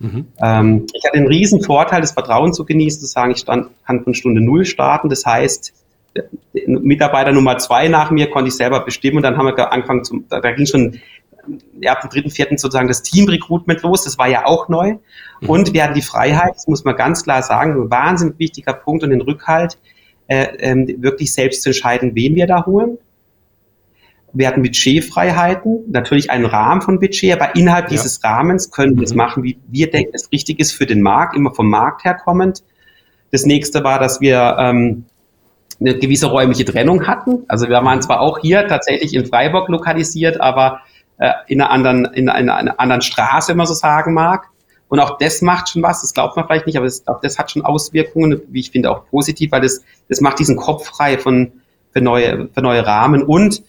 Mhm. 0.00 0.26
Ähm, 0.42 0.86
ich 0.94 1.04
hatte 1.04 1.18
den 1.18 1.28
riesen 1.28 1.62
Vorteil, 1.62 2.00
das 2.00 2.12
Vertrauen 2.12 2.52
zu 2.52 2.64
genießen, 2.64 3.00
zu 3.00 3.06
sagen, 3.06 3.32
ich 3.32 3.38
stand, 3.38 3.68
kann 3.86 4.02
von 4.02 4.14
Stunde 4.14 4.40
Null 4.40 4.64
starten. 4.64 5.08
Das 5.08 5.24
heißt, 5.24 5.74
Mitarbeiter 6.66 7.32
Nummer 7.32 7.58
zwei 7.58 7.88
nach 7.88 8.10
mir 8.10 8.30
konnte 8.30 8.48
ich 8.48 8.56
selber 8.56 8.80
bestimmen 8.80 9.18
und 9.18 9.22
dann 9.22 9.36
haben 9.36 9.46
wir 9.46 9.72
angefangen, 9.72 10.02
zum, 10.02 10.24
da, 10.28 10.40
da 10.40 10.52
ging 10.52 10.66
schon 10.66 10.98
ja, 11.80 11.92
ab 11.92 12.00
dem 12.00 12.10
dritten, 12.10 12.30
vierten 12.30 12.58
sozusagen 12.58 12.88
das 12.88 13.02
Team-Recruitment 13.02 13.82
los. 13.82 14.04
Das 14.04 14.18
war 14.18 14.28
ja 14.28 14.46
auch 14.46 14.68
neu. 14.68 14.96
Mhm. 15.40 15.48
Und 15.48 15.72
wir 15.74 15.84
hatten 15.84 15.94
die 15.94 16.02
Freiheit, 16.02 16.54
das 16.54 16.66
muss 16.66 16.84
man 16.84 16.96
ganz 16.96 17.22
klar 17.22 17.42
sagen, 17.42 17.72
ein 17.72 17.90
wahnsinnig 17.90 18.38
wichtiger 18.38 18.72
Punkt 18.72 19.04
und 19.04 19.10
den 19.10 19.20
Rückhalt, 19.20 19.78
äh, 20.28 20.44
äh, 20.44 21.02
wirklich 21.02 21.32
selbst 21.32 21.62
zu 21.62 21.68
entscheiden, 21.68 22.14
wen 22.14 22.34
wir 22.34 22.46
da 22.46 22.64
holen 22.64 22.98
wir 24.32 24.48
hatten 24.48 24.62
Budgetfreiheiten, 24.62 25.84
natürlich 25.88 26.30
einen 26.30 26.46
Rahmen 26.46 26.82
von 26.82 26.98
Budget, 26.98 27.32
aber 27.32 27.54
innerhalb 27.56 27.86
ja. 27.86 27.90
dieses 27.90 28.22
Rahmens 28.22 28.70
können 28.70 28.96
wir 28.96 29.04
es 29.04 29.12
mhm. 29.12 29.16
machen, 29.16 29.42
wie 29.42 29.58
wir 29.68 29.90
denken, 29.90 30.12
es 30.14 30.30
richtig 30.32 30.60
ist 30.60 30.72
für 30.72 30.86
den 30.86 31.02
Markt, 31.02 31.36
immer 31.36 31.54
vom 31.54 31.68
Markt 31.68 32.04
her 32.04 32.14
kommend. 32.14 32.62
Das 33.30 33.44
nächste 33.44 33.84
war, 33.84 33.98
dass 33.98 34.20
wir 34.20 34.56
ähm, 34.58 35.04
eine 35.80 35.98
gewisse 35.98 36.26
räumliche 36.26 36.64
Trennung 36.64 37.06
hatten. 37.06 37.44
Also 37.48 37.68
wir 37.68 37.82
waren 37.82 38.02
zwar 38.02 38.20
auch 38.20 38.38
hier 38.38 38.66
tatsächlich 38.66 39.14
in 39.14 39.26
Freiburg 39.26 39.68
lokalisiert, 39.68 40.40
aber 40.40 40.80
äh, 41.18 41.32
in, 41.46 41.60
einer 41.60 41.70
anderen, 41.70 42.04
in 42.06 42.28
einer, 42.28 42.56
einer 42.56 42.80
anderen 42.80 43.02
Straße, 43.02 43.50
wenn 43.50 43.56
man 43.56 43.66
so 43.66 43.74
sagen 43.74 44.14
mag. 44.14 44.48
Und 44.88 44.98
auch 44.98 45.18
das 45.18 45.40
macht 45.40 45.68
schon 45.68 45.82
was, 45.82 46.02
das 46.02 46.12
glaubt 46.12 46.36
man 46.36 46.46
vielleicht 46.46 46.66
nicht, 46.66 46.76
aber 46.76 46.86
das, 46.86 47.06
auch 47.06 47.20
das 47.20 47.38
hat 47.38 47.50
schon 47.50 47.62
Auswirkungen, 47.62 48.42
wie 48.48 48.60
ich 48.60 48.72
finde, 48.72 48.90
auch 48.90 49.06
positiv, 49.06 49.52
weil 49.52 49.60
das, 49.60 49.84
das 50.08 50.20
macht 50.20 50.40
diesen 50.40 50.56
Kopf 50.56 50.86
frei 50.86 51.16
von, 51.16 51.52
für, 51.92 52.00
neue, 52.00 52.48
für 52.52 52.60
neue 52.60 52.86
Rahmen 52.86 53.22
und 53.22 53.62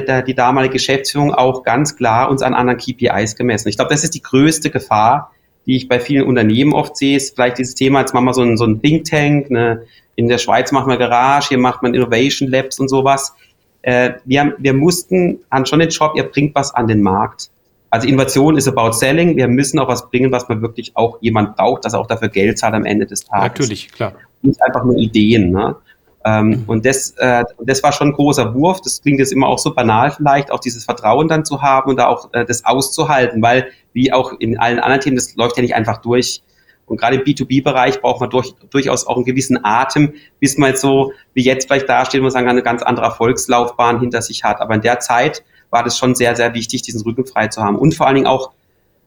der, 0.00 0.22
die 0.22 0.34
damalige 0.34 0.74
Geschäftsführung 0.74 1.32
auch 1.32 1.62
ganz 1.62 1.96
klar 1.96 2.30
uns 2.30 2.42
an 2.42 2.54
anderen 2.54 2.78
KPIs 2.78 3.36
gemessen. 3.36 3.68
Ich 3.68 3.76
glaube, 3.76 3.92
das 3.92 4.04
ist 4.04 4.14
die 4.14 4.22
größte 4.22 4.70
Gefahr, 4.70 5.32
die 5.66 5.76
ich 5.76 5.88
bei 5.88 6.00
vielen 6.00 6.26
Unternehmen 6.26 6.72
oft 6.72 6.96
sehe, 6.96 7.16
ist 7.16 7.34
vielleicht 7.34 7.58
dieses 7.58 7.74
Thema, 7.74 8.00
jetzt 8.00 8.14
machen 8.14 8.26
wir 8.26 8.34
so 8.34 8.42
ein, 8.42 8.56
so 8.56 8.64
ein 8.64 8.82
Think 8.82 9.04
Tank, 9.04 9.50
ne, 9.50 9.82
in 10.16 10.28
der 10.28 10.38
Schweiz 10.38 10.72
machen 10.72 10.88
wir 10.88 10.96
Garage, 10.96 11.48
hier 11.48 11.58
macht 11.58 11.82
man 11.82 11.94
Innovation 11.94 12.48
Labs 12.48 12.78
und 12.78 12.88
sowas. 12.88 13.34
Äh, 13.82 14.12
wir, 14.24 14.54
wir 14.58 14.74
mussten 14.74 15.40
an 15.50 15.66
schon 15.66 15.80
den 15.80 15.88
Job, 15.88 16.12
ihr 16.16 16.24
bringt 16.24 16.54
was 16.54 16.74
an 16.74 16.86
den 16.86 17.02
Markt. 17.02 17.50
Also 17.90 18.08
Innovation 18.08 18.56
ist 18.56 18.66
about 18.66 18.92
selling. 18.92 19.36
Wir 19.36 19.46
müssen 19.46 19.78
auch 19.78 19.88
was 19.88 20.10
bringen, 20.10 20.32
was 20.32 20.48
man 20.48 20.62
wirklich 20.62 20.96
auch 20.96 21.18
jemand 21.20 21.56
braucht, 21.56 21.84
dass 21.84 21.92
er 21.92 22.00
auch 22.00 22.06
dafür 22.06 22.28
Geld 22.28 22.58
zahlt 22.58 22.74
am 22.74 22.84
Ende 22.84 23.06
des 23.06 23.24
Tages. 23.24 23.60
Natürlich, 23.60 23.92
klar. 23.92 24.14
Nicht 24.42 24.60
einfach 24.62 24.84
nur 24.84 24.96
Ideen. 24.96 25.50
Ne? 25.50 25.76
Ähm, 26.24 26.48
mhm. 26.48 26.64
Und 26.66 26.86
das, 26.86 27.10
äh, 27.18 27.44
das 27.60 27.82
war 27.82 27.92
schon 27.92 28.08
ein 28.08 28.12
großer 28.14 28.54
Wurf. 28.54 28.80
Das 28.80 29.02
klingt 29.02 29.18
jetzt 29.18 29.32
immer 29.32 29.46
auch 29.46 29.58
so 29.58 29.74
banal 29.74 30.10
vielleicht, 30.10 30.50
auch 30.50 30.60
dieses 30.60 30.84
Vertrauen 30.84 31.28
dann 31.28 31.44
zu 31.44 31.60
haben 31.60 31.90
und 31.90 31.96
da 31.98 32.06
auch 32.06 32.32
äh, 32.32 32.44
das 32.44 32.64
auszuhalten, 32.64 33.42
weil 33.42 33.68
wie 33.92 34.12
auch 34.12 34.32
in 34.38 34.58
allen 34.58 34.78
anderen 34.78 35.00
Themen, 35.00 35.16
das 35.16 35.36
läuft 35.36 35.56
ja 35.56 35.62
nicht 35.62 35.74
einfach 35.74 35.98
durch. 35.98 36.42
Und 36.86 36.98
gerade 36.98 37.16
im 37.16 37.22
B2B-Bereich 37.22 38.00
braucht 38.00 38.20
man 38.20 38.30
durch, 38.30 38.54
durchaus 38.70 39.06
auch 39.06 39.16
einen 39.16 39.24
gewissen 39.24 39.64
Atem, 39.64 40.14
bis 40.40 40.58
man 40.58 40.70
jetzt 40.70 40.82
so 40.82 41.12
wie 41.32 41.42
jetzt 41.42 41.66
vielleicht 41.66 41.88
dasteht, 41.88 42.20
muss 42.22 42.34
sagen, 42.34 42.48
eine 42.48 42.62
ganz 42.62 42.82
andere 42.82 43.06
Erfolgslaufbahn 43.06 44.00
hinter 44.00 44.20
sich 44.20 44.44
hat. 44.44 44.60
Aber 44.60 44.74
in 44.74 44.82
der 44.82 45.00
Zeit 45.00 45.42
war 45.70 45.82
das 45.82 45.98
schon 45.98 46.14
sehr, 46.14 46.36
sehr 46.36 46.54
wichtig, 46.54 46.82
diesen 46.82 47.02
Rücken 47.02 47.26
frei 47.26 47.48
zu 47.48 47.62
haben. 47.62 47.76
Und 47.76 47.94
vor 47.94 48.06
allen 48.06 48.16
Dingen 48.16 48.26
auch, 48.26 48.50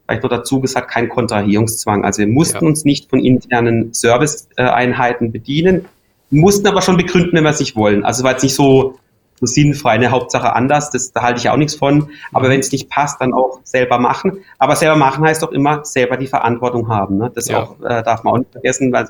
vielleicht 0.06 0.24
noch 0.24 0.30
dazu 0.30 0.60
gesagt, 0.60 0.90
kein 0.90 1.10
Kontrahierungszwang. 1.10 2.04
Also 2.04 2.20
wir 2.20 2.28
mussten 2.28 2.64
ja. 2.64 2.68
uns 2.68 2.84
nicht 2.84 3.10
von 3.10 3.24
internen 3.24 3.94
Serviceeinheiten 3.94 5.32
bedienen 5.32 5.86
mussten 6.30 6.68
aber 6.68 6.82
schon 6.82 6.98
begründen, 6.98 7.34
wenn 7.34 7.44
wir 7.44 7.50
es 7.50 7.60
nicht 7.60 7.76
wollen. 7.76 8.04
Also 8.04 8.24
war 8.24 8.32
jetzt 8.32 8.44
nicht 8.44 8.56
so, 8.56 8.96
so 9.40 9.46
sinnfrei. 9.46 9.92
Eine 9.92 10.12
Hauptsache 10.12 10.54
anders, 10.54 10.90
das, 10.90 11.12
da 11.12 11.22
halte 11.22 11.40
ich 11.40 11.50
auch 11.50 11.58
nichts 11.58 11.76
von. 11.76 12.10
Aber 12.34 12.50
wenn 12.50 12.60
es 12.60 12.72
nicht 12.72 12.90
passt, 12.90 13.22
dann 13.22 13.34
auch 13.34 13.60
selber 13.64 14.00
machen. 14.00 14.40
Aber 14.58 14.76
selber 14.76 14.96
machen 14.96 15.26
heißt 15.26 15.42
doch 15.44 15.52
immer 15.52 15.86
selber 15.86 16.18
die 16.18 16.28
Verantwortung 16.28 16.90
haben. 16.90 17.18
Ne? 17.18 17.32
Das 17.34 17.48
ja. 17.48 17.64
auch, 17.64 17.80
äh, 17.82 18.04
darf 18.04 18.24
man 18.24 18.34
auch 18.34 18.38
nicht 18.40 18.52
vergessen, 18.52 18.92
weil 18.92 19.08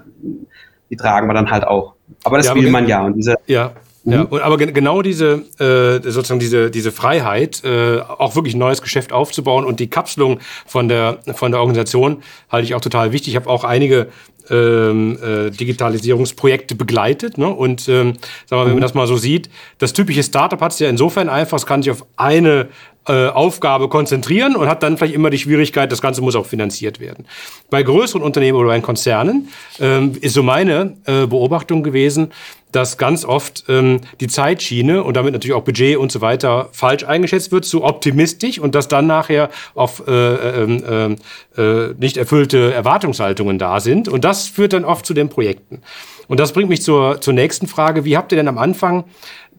die 0.90 0.96
tragen 0.96 1.28
wir 1.28 1.34
dann 1.34 1.50
halt 1.50 1.66
auch. 1.66 1.96
Aber 2.24 2.38
das 2.38 2.48
ja, 2.48 2.56
will 2.56 2.70
man 2.70 2.88
ja. 2.88 3.04
Und 3.04 3.16
diese, 3.16 3.36
ja. 3.48 3.72
Ja, 4.08 4.20
mhm. 4.20 4.26
und, 4.28 4.42
aber 4.42 4.56
genau 4.58 5.02
diese 5.02 5.44
äh, 5.60 6.02
sozusagen 6.10 6.40
diese 6.40 6.72
diese 6.72 6.94
Freiheit, 6.94 7.62
äh, 7.66 8.00
auch 8.00 8.36
wirklich 8.36 8.56
ein 8.56 8.60
neues 8.60 8.82
Geschäft 8.82 9.12
aufzubauen 9.12 9.66
und 9.66 9.82
die 9.82 9.90
Kapselung 9.90 10.40
von 10.66 10.88
der 10.88 11.18
von 11.34 11.52
der 11.52 11.60
Organisation 11.60 12.24
halte 12.50 12.66
ich 12.66 12.74
auch 12.74 12.80
total 12.80 13.12
wichtig. 13.12 13.34
Ich 13.34 13.36
habe 13.36 13.50
auch 13.50 13.66
einige 13.66 14.08
ähm, 14.50 15.18
äh, 15.22 15.50
Digitalisierungsprojekte 15.52 16.76
begleitet. 16.76 17.38
Ne? 17.38 17.48
Und 17.48 17.88
ähm, 17.90 18.14
sagen 18.46 18.62
wir, 18.62 18.66
wenn 18.66 18.74
man 18.74 18.82
das 18.82 18.94
mal 18.94 19.08
so 19.08 19.18
sieht, 19.18 19.50
das 19.78 19.94
typische 19.94 20.24
Startup 20.24 20.60
hat 20.62 20.72
es 20.72 20.80
ja 20.80 20.90
insofern 20.90 21.30
einfach, 21.30 21.58
es 21.58 21.66
kann 21.66 21.82
sich 21.82 21.92
auf 21.92 22.06
eine 22.16 22.68
äh, 23.08 23.28
Aufgabe 23.28 23.90
konzentrieren 23.90 24.56
und 24.56 24.68
hat 24.68 24.84
dann 24.84 24.98
vielleicht 24.98 25.16
immer 25.16 25.30
die 25.30 25.38
Schwierigkeit, 25.38 25.92
das 25.92 26.02
Ganze 26.02 26.22
muss 26.22 26.36
auch 26.36 26.46
finanziert 26.46 27.00
werden. 27.00 27.26
Bei 27.70 27.84
größeren 27.84 28.22
Unternehmen 28.22 28.58
oder 28.58 28.70
bei 28.70 28.80
Konzernen 28.82 29.50
ähm, 29.80 30.14
ist 30.22 30.34
so 30.34 30.44
meine 30.44 30.98
äh, 31.06 31.26
Beobachtung 31.26 31.84
gewesen, 31.84 32.32
dass 32.72 32.98
ganz 32.98 33.24
oft 33.24 33.64
ähm, 33.70 34.02
die 34.20 34.28
Zeitschiene 34.28 35.04
und 35.04 35.16
damit 35.16 35.34
natürlich 35.34 35.56
auch 35.56 35.64
Budget 35.64 35.98
und 35.98 36.12
so 36.12 36.22
weiter 36.22 36.70
falsch 36.74 37.06
eingeschätzt 37.06 37.52
wird, 37.52 37.66
zu 37.66 37.84
optimistisch 37.84 38.60
und 38.60 38.76
dass 38.76 38.88
dann 38.88 39.08
nachher 39.08 39.50
auf 39.74 40.04
äh, 40.08 40.12
äh, 40.12 41.16
äh, 41.56 41.62
äh, 41.62 41.94
nicht 41.98 42.18
erfüllte 42.18 42.74
Erwartungshaltungen 42.74 43.58
da 43.58 43.80
sind. 43.80 44.10
Und 44.10 44.26
das 44.26 44.48
führt 44.48 44.74
dann 44.74 44.86
oft 44.86 45.06
zu 45.06 45.14
den 45.14 45.30
Projekten. 45.30 45.82
Und 46.28 46.40
das 46.40 46.52
bringt 46.52 46.70
mich 46.70 46.82
zur, 46.82 47.22
zur 47.22 47.34
nächsten 47.34 47.68
Frage. 47.68 48.04
Wie 48.04 48.18
habt 48.18 48.32
ihr 48.34 48.36
denn 48.36 48.50
am 48.50 48.58
Anfang 48.58 49.06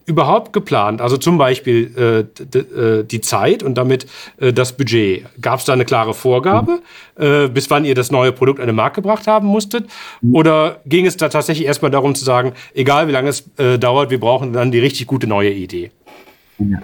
überhaupt 0.08 0.52
geplant? 0.52 1.00
Also 1.00 1.16
zum 1.18 1.38
Beispiel 1.38 2.26
äh, 2.42 2.58
äh, 2.58 3.04
die 3.04 3.20
Zeit 3.20 3.62
und 3.62 3.76
damit 3.76 4.06
äh, 4.40 4.52
das 4.52 4.72
Budget. 4.72 5.26
Gab 5.40 5.60
es 5.60 5.66
da 5.66 5.74
eine 5.74 5.84
klare 5.84 6.14
Vorgabe, 6.14 6.80
äh, 7.16 7.48
bis 7.48 7.70
wann 7.70 7.84
ihr 7.84 7.94
das 7.94 8.10
neue 8.10 8.32
Produkt 8.32 8.58
an 8.58 8.66
den 8.66 8.74
Markt 8.74 8.96
gebracht 8.96 9.26
haben 9.26 9.46
musstet? 9.46 9.88
Oder 10.32 10.80
ging 10.86 11.06
es 11.06 11.16
da 11.16 11.28
tatsächlich 11.28 11.66
erstmal 11.66 11.90
darum 11.90 12.14
zu 12.14 12.24
sagen, 12.24 12.52
egal 12.74 13.06
wie 13.06 13.12
lange 13.12 13.28
es 13.28 13.44
äh, 13.58 13.78
dauert, 13.78 14.10
wir 14.10 14.18
brauchen 14.18 14.52
dann 14.52 14.70
die 14.70 14.78
richtig 14.78 15.06
gute 15.06 15.26
neue 15.26 15.50
Idee? 15.50 15.92
Ja. 16.58 16.78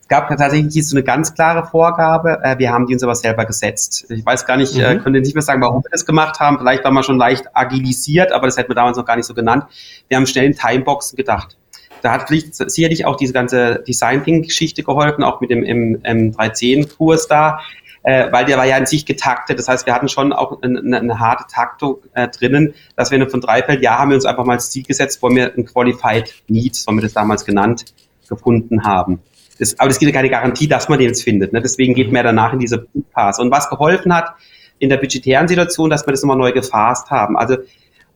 Es 0.00 0.08
gab 0.08 0.28
tatsächlich 0.28 0.86
so 0.86 0.96
eine 0.96 1.02
ganz 1.02 1.34
klare 1.34 1.66
Vorgabe. 1.66 2.38
Äh, 2.42 2.58
wir 2.58 2.72
haben 2.72 2.86
die 2.86 2.94
uns 2.94 3.02
aber 3.02 3.14
selber 3.14 3.44
gesetzt. 3.44 4.06
Ich 4.10 4.24
weiß 4.24 4.46
gar 4.46 4.56
nicht, 4.56 4.74
mhm. 4.74 5.02
könnte 5.02 5.20
nicht 5.20 5.34
mehr 5.34 5.42
sagen, 5.42 5.60
warum 5.62 5.82
wir 5.82 5.90
das 5.90 6.04
gemacht 6.06 6.40
haben. 6.40 6.58
Vielleicht 6.58 6.84
waren 6.84 6.94
wir 6.94 7.02
schon 7.02 7.18
leicht 7.18 7.44
agilisiert, 7.54 8.32
aber 8.32 8.46
das 8.46 8.56
hätten 8.56 8.70
wir 8.70 8.74
damals 8.74 8.96
noch 8.96 9.04
gar 9.04 9.16
nicht 9.16 9.26
so 9.26 9.34
genannt. 9.34 9.64
Wir 10.08 10.16
haben 10.16 10.26
schnell 10.26 10.46
in 10.46 10.54
Timeboxen 10.54 11.16
gedacht 11.16 11.56
da 12.04 12.12
hat 12.12 12.28
sicherlich 12.28 13.06
auch 13.06 13.16
diese 13.16 13.32
ganze 13.32 13.82
Design-Geschichte 13.88 14.82
geholfen, 14.82 15.24
auch 15.24 15.40
mit 15.40 15.48
dem 15.48 15.64
M310-Kurs 15.64 17.28
da, 17.28 17.60
äh, 18.02 18.30
weil 18.30 18.44
der 18.44 18.58
war 18.58 18.66
ja 18.66 18.76
in 18.76 18.84
sich 18.84 19.06
getaktet. 19.06 19.58
Das 19.58 19.68
heißt, 19.68 19.86
wir 19.86 19.94
hatten 19.94 20.10
schon 20.10 20.34
auch 20.34 20.60
eine, 20.60 20.98
eine 20.98 21.18
harte 21.18 21.44
Taktung 21.50 21.96
äh, 22.12 22.28
drinnen, 22.28 22.74
dass 22.94 23.10
wir 23.10 23.30
von 23.30 23.40
Dreifeld, 23.40 23.82
ja, 23.82 23.98
haben 23.98 24.10
wir 24.10 24.16
uns 24.16 24.26
einfach 24.26 24.44
mal 24.44 24.56
das 24.56 24.70
Ziel 24.70 24.82
gesetzt, 24.82 25.22
wo 25.22 25.30
wir 25.30 25.54
ein 25.56 25.64
Qualified 25.64 26.34
Need, 26.46 26.74
so 26.74 26.88
haben 26.88 26.98
wir 26.98 27.02
das 27.02 27.14
damals 27.14 27.46
genannt, 27.46 27.86
gefunden 28.28 28.84
haben. 28.84 29.20
Das, 29.58 29.80
aber 29.80 29.88
es 29.88 29.98
gibt 29.98 30.12
ja 30.12 30.14
keine 30.14 30.28
Garantie, 30.28 30.68
dass 30.68 30.90
man 30.90 30.98
den 30.98 31.08
jetzt 31.08 31.22
findet. 31.22 31.54
Ne? 31.54 31.62
Deswegen 31.62 31.94
geht 31.94 32.08
man 32.08 32.16
ja 32.16 32.22
danach 32.24 32.52
in 32.52 32.58
diese 32.58 32.86
Phase. 33.14 33.40
Und 33.40 33.50
was 33.50 33.70
geholfen 33.70 34.14
hat 34.14 34.34
in 34.78 34.90
der 34.90 34.98
budgetären 34.98 35.48
Situation, 35.48 35.88
dass 35.88 36.06
wir 36.06 36.10
das 36.10 36.22
immer 36.22 36.36
neu 36.36 36.52
gefasst 36.52 37.10
haben. 37.10 37.38
Also 37.38 37.56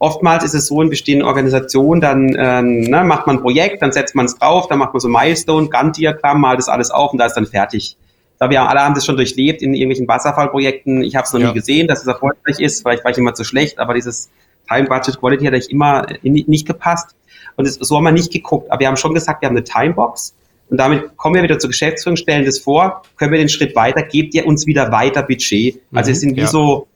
Oftmals 0.01 0.45
ist 0.45 0.55
es 0.55 0.67
so 0.67 0.81
in 0.81 0.91
bestehenden 0.91 1.27
Organisationen, 1.27 2.01
dann 2.01 2.37
ähm, 2.39 2.83
ne, 2.83 3.03
macht 3.03 3.27
man 3.27 3.37
ein 3.37 3.43
Projekt, 3.43 3.83
dann 3.83 3.91
setzt 3.91 4.15
man 4.15 4.27
es 4.27 4.37
drauf, 4.37 4.69
dann 4.69 4.79
macht 4.79 4.93
man 4.93 5.01
so 5.01 5.09
Milestone, 5.09 5.69
Gantt-Diagramm, 5.69 6.41
malt 6.41 6.59
das 6.59 6.69
alles 6.69 6.91
auf 6.91 7.13
und 7.13 7.19
da 7.19 7.27
ist 7.27 7.35
dann 7.35 7.47
fertig. 7.47 7.97
Da 8.39 8.49
wir 8.49 8.63
alle 8.63 8.81
haben 8.81 8.95
das 8.95 9.05
schon 9.05 9.17
durchlebt 9.17 9.63
in 9.63 9.75
irgendwelchen 9.75 10.07
Wasserfallprojekten. 10.07 11.03
Ich 11.03 11.17
habe 11.17 11.25
es 11.27 11.33
noch 11.33 11.41
ja. 11.41 11.49
nie 11.49 11.55
gesehen, 11.55 11.89
dass 11.89 12.03
es 12.03 12.07
erfolgreich 12.07 12.61
ist. 12.61 12.83
Vielleicht 12.83 13.05
war 13.05 13.11
ich 13.11 13.19
immer 13.19 13.35
zu 13.35 13.43
schlecht, 13.43 13.81
aber 13.81 13.95
dieses 13.95 14.31
Time 14.69 14.87
Budget 14.87 15.19
Quality 15.19 15.47
hat 15.47 15.55
eigentlich 15.55 15.71
immer 15.71 16.07
nicht 16.23 16.67
gepasst. 16.67 17.17
Und 17.57 17.67
das, 17.67 17.75
so 17.75 17.97
haben 17.97 18.05
wir 18.05 18.13
nicht 18.13 18.33
geguckt. 18.33 18.71
Aber 18.71 18.79
wir 18.79 18.87
haben 18.87 18.97
schon 18.97 19.15
gesagt, 19.15 19.43
wir 19.43 19.49
haben 19.49 19.57
eine 19.57 19.65
Timebox. 19.65 20.35
Und 20.71 20.77
damit 20.77 21.17
kommen 21.17 21.35
wir 21.35 21.43
wieder 21.43 21.59
zur 21.59 21.71
Geschäftsführung, 21.71 22.17
stellen 22.17 22.45
das 22.45 22.59
vor, 22.59 23.03
können 23.17 23.33
wir 23.33 23.39
den 23.39 23.49
Schritt 23.49 23.75
weiter, 23.75 24.03
gebt 24.03 24.35
ihr 24.35 24.47
uns 24.47 24.67
wieder 24.67 24.93
weiter 24.93 25.23
Budget. 25.23 25.81
Also 25.93 26.11
es 26.13 26.21
sind 26.21 26.37
wie 26.37 26.43
ja. 26.43 26.47
so, 26.47 26.87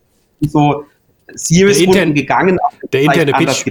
wie 0.40 0.48
so 0.48 0.84
Series-Runden 1.34 2.14
gegangen. 2.14 2.58
Der 2.92 3.02
interne 3.02 3.32
Pitch. 3.32 3.64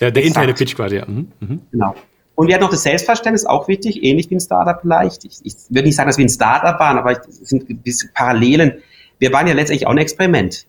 Ja, 0.00 0.10
der 0.10 0.22
interne 0.22 0.54
Pitch 0.54 0.74
quasi, 0.74 0.96
ja. 0.96 1.06
Mhm. 1.06 1.28
Mhm. 1.40 1.60
Genau. 1.70 1.94
Und 2.34 2.46
wir 2.46 2.54
hatten 2.54 2.64
noch 2.64 2.70
das 2.70 2.84
Selbstverständnis, 2.84 3.44
auch 3.44 3.68
wichtig, 3.68 4.02
ähnlich 4.02 4.30
wie 4.30 4.36
ein 4.36 4.40
Startup 4.40 4.80
vielleicht. 4.80 5.26
Ich, 5.26 5.40
ich 5.42 5.54
würde 5.68 5.86
nicht 5.86 5.96
sagen, 5.96 6.08
dass 6.08 6.16
wir 6.16 6.24
ein 6.24 6.30
Startup 6.30 6.80
waren, 6.80 6.96
aber 6.96 7.12
es 7.12 7.48
sind 7.48 7.66
Parallelen. 8.14 8.78
Wir 9.18 9.30
waren 9.32 9.46
ja 9.46 9.52
letztendlich 9.52 9.86
auch 9.86 9.90
ein 9.90 9.98
Experiment. 9.98 10.66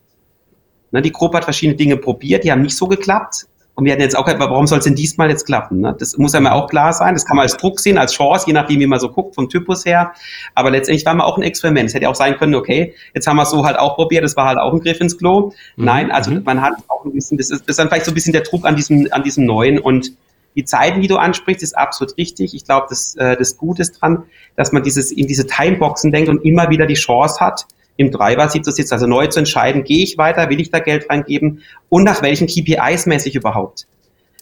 Ne, 0.91 1.01
die 1.01 1.13
Gruppe 1.13 1.37
hat 1.37 1.45
verschiedene 1.45 1.77
Dinge 1.77 1.95
probiert, 1.95 2.43
die 2.43 2.51
haben 2.51 2.61
nicht 2.61 2.75
so 2.75 2.87
geklappt. 2.87 3.47
Und 3.73 3.85
wir 3.85 3.93
hatten 3.93 4.01
jetzt 4.01 4.17
auch, 4.17 4.27
warum 4.27 4.67
soll 4.67 4.79
es 4.79 4.83
denn 4.83 4.95
diesmal 4.95 5.29
jetzt 5.29 5.45
klappen? 5.45 5.79
Ne? 5.79 5.95
Das 5.97 6.17
muss 6.17 6.33
ja 6.33 6.39
mal 6.39 6.51
auch 6.51 6.69
klar 6.69 6.91
sein. 6.93 7.13
Das 7.13 7.25
kann 7.25 7.37
man 7.37 7.43
als 7.43 7.57
Druck 7.57 7.79
sehen, 7.79 7.97
als 7.97 8.13
Chance, 8.13 8.45
je 8.47 8.53
nachdem, 8.53 8.79
wie 8.79 8.87
man 8.87 8.99
so 8.99 9.09
guckt, 9.09 9.33
vom 9.35 9.49
Typus 9.49 9.85
her. 9.85 10.11
Aber 10.55 10.71
letztendlich 10.71 11.05
war 11.05 11.13
man 11.13 11.25
auch 11.25 11.37
ein 11.37 11.43
Experiment. 11.43 11.89
Es 11.89 11.95
hätte 11.95 12.09
auch 12.09 12.15
sein 12.15 12.37
können, 12.37 12.53
okay, 12.53 12.93
jetzt 13.13 13.27
haben 13.27 13.37
wir 13.37 13.43
es 13.43 13.49
so 13.49 13.65
halt 13.65 13.79
auch 13.79 13.95
probiert, 13.95 14.23
das 14.23 14.35
war 14.35 14.45
halt 14.45 14.57
auch 14.57 14.73
ein 14.73 14.81
Griff 14.81 14.99
ins 14.99 15.17
Klo. 15.17 15.53
Mhm. 15.77 15.85
Nein, 15.85 16.11
also 16.11 16.31
mhm. 16.31 16.43
man 16.43 16.61
hat 16.61 16.73
auch 16.89 17.05
ein 17.05 17.13
bisschen, 17.13 17.37
das 17.37 17.49
ist, 17.49 17.61
das 17.61 17.69
ist 17.69 17.79
dann 17.79 17.87
vielleicht 17.87 18.05
so 18.05 18.11
ein 18.11 18.15
bisschen 18.15 18.33
der 18.33 18.41
Druck 18.41 18.65
an 18.65 18.75
diesem, 18.75 19.07
an 19.11 19.23
diesem 19.23 19.45
Neuen. 19.45 19.79
Und 19.79 20.11
die 20.55 20.65
Zeiten, 20.65 21.01
die 21.01 21.07
du 21.07 21.15
ansprichst, 21.15 21.63
ist 21.63 21.77
absolut 21.77 22.17
richtig. 22.17 22.53
Ich 22.53 22.65
glaube, 22.65 22.87
das, 22.89 23.15
äh, 23.15 23.37
das 23.37 23.57
Gute 23.57 23.81
ist 23.83 24.01
dran, 24.01 24.23
dass 24.57 24.73
man 24.73 24.83
dieses, 24.83 25.11
in 25.11 25.27
diese 25.27 25.47
Timeboxen 25.47 26.11
denkt 26.11 26.29
und 26.29 26.43
immer 26.43 26.69
wieder 26.69 26.85
die 26.85 26.95
Chance 26.95 27.39
hat, 27.39 27.65
im 27.97 28.11
Treibersitz 28.11 28.65
zu 28.65 28.71
sitzen, 28.71 28.93
also 28.93 29.07
neu 29.07 29.27
zu 29.27 29.39
entscheiden, 29.39 29.83
gehe 29.83 30.03
ich 30.03 30.17
weiter, 30.17 30.49
will 30.49 30.59
ich 30.59 30.71
da 30.71 30.79
Geld 30.79 31.09
reingeben 31.09 31.61
und 31.89 32.03
nach 32.03 32.21
welchen 32.21 32.47
KPIs 32.47 33.05
messe 33.05 33.29
ich 33.29 33.35
überhaupt. 33.35 33.87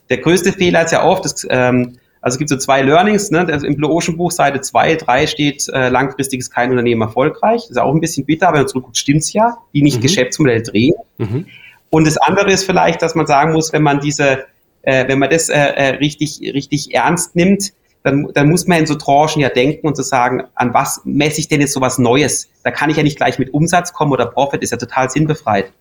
Der 0.09 0.17
größte 0.17 0.53
Fehler 0.53 0.85
ist 0.85 0.91
ja 0.91 1.03
oft, 1.03 1.25
dass, 1.25 1.45
ähm, 1.49 1.97
also 2.21 2.35
es 2.35 2.37
gibt 2.39 2.49
so 2.49 2.57
zwei 2.57 2.81
Learnings, 2.81 3.31
ne? 3.31 3.41
im 3.63 3.75
Blue 3.75 3.91
Ocean 3.91 4.17
Buch 4.17 4.31
Seite 4.31 4.61
2, 4.61 4.95
3 4.95 5.27
steht, 5.27 5.67
äh, 5.69 5.89
langfristig 5.89 6.39
ist 6.39 6.51
kein 6.51 6.71
Unternehmen 6.71 7.01
erfolgreich. 7.01 7.69
Ist 7.69 7.77
auch 7.77 7.93
ein 7.93 8.01
bisschen 8.01 8.25
bitter, 8.25 8.47
aber 8.47 8.57
wenn 8.57 8.63
man 8.63 8.67
zurückguckt, 8.69 8.97
stimmt's 8.97 9.31
ja, 9.33 9.57
die 9.73 9.81
nicht 9.81 9.97
mhm. 9.97 10.01
Geschäftsmodell 10.01 10.63
drehen. 10.63 10.95
Mhm. 11.17 11.45
Und 11.89 12.05
das 12.05 12.17
andere 12.17 12.51
ist 12.51 12.65
vielleicht, 12.65 13.01
dass 13.01 13.15
man 13.15 13.25
sagen 13.25 13.53
muss, 13.53 13.71
wenn 13.71 13.83
man 13.83 13.99
diese, 13.99 14.45
äh, 14.81 15.07
wenn 15.07 15.19
man 15.19 15.29
das 15.29 15.49
äh, 15.49 15.57
äh 15.57 15.95
richtig, 15.95 16.39
richtig 16.41 16.93
ernst 16.93 17.35
nimmt, 17.35 17.73
dann, 18.03 18.27
dann 18.33 18.49
muss 18.49 18.67
man 18.67 18.79
in 18.79 18.85
so 18.85 18.95
Tranchen 18.95 19.41
ja 19.41 19.49
denken 19.49 19.87
und 19.87 19.95
zu 19.95 20.03
so 20.03 20.09
sagen, 20.09 20.43
an 20.55 20.73
was 20.73 21.01
messe 21.03 21.39
ich 21.39 21.47
denn 21.47 21.61
jetzt 21.61 21.73
so 21.73 21.81
was 21.81 21.97
Neues? 21.97 22.49
Da 22.63 22.71
kann 22.71 22.89
ich 22.89 22.97
ja 22.97 23.03
nicht 23.03 23.17
gleich 23.17 23.39
mit 23.39 23.53
Umsatz 23.53 23.93
kommen 23.93 24.11
oder 24.11 24.25
Profit, 24.25 24.61
ist 24.61 24.71
ja 24.71 24.77
total 24.77 25.09
sinnbefreit. 25.09 25.71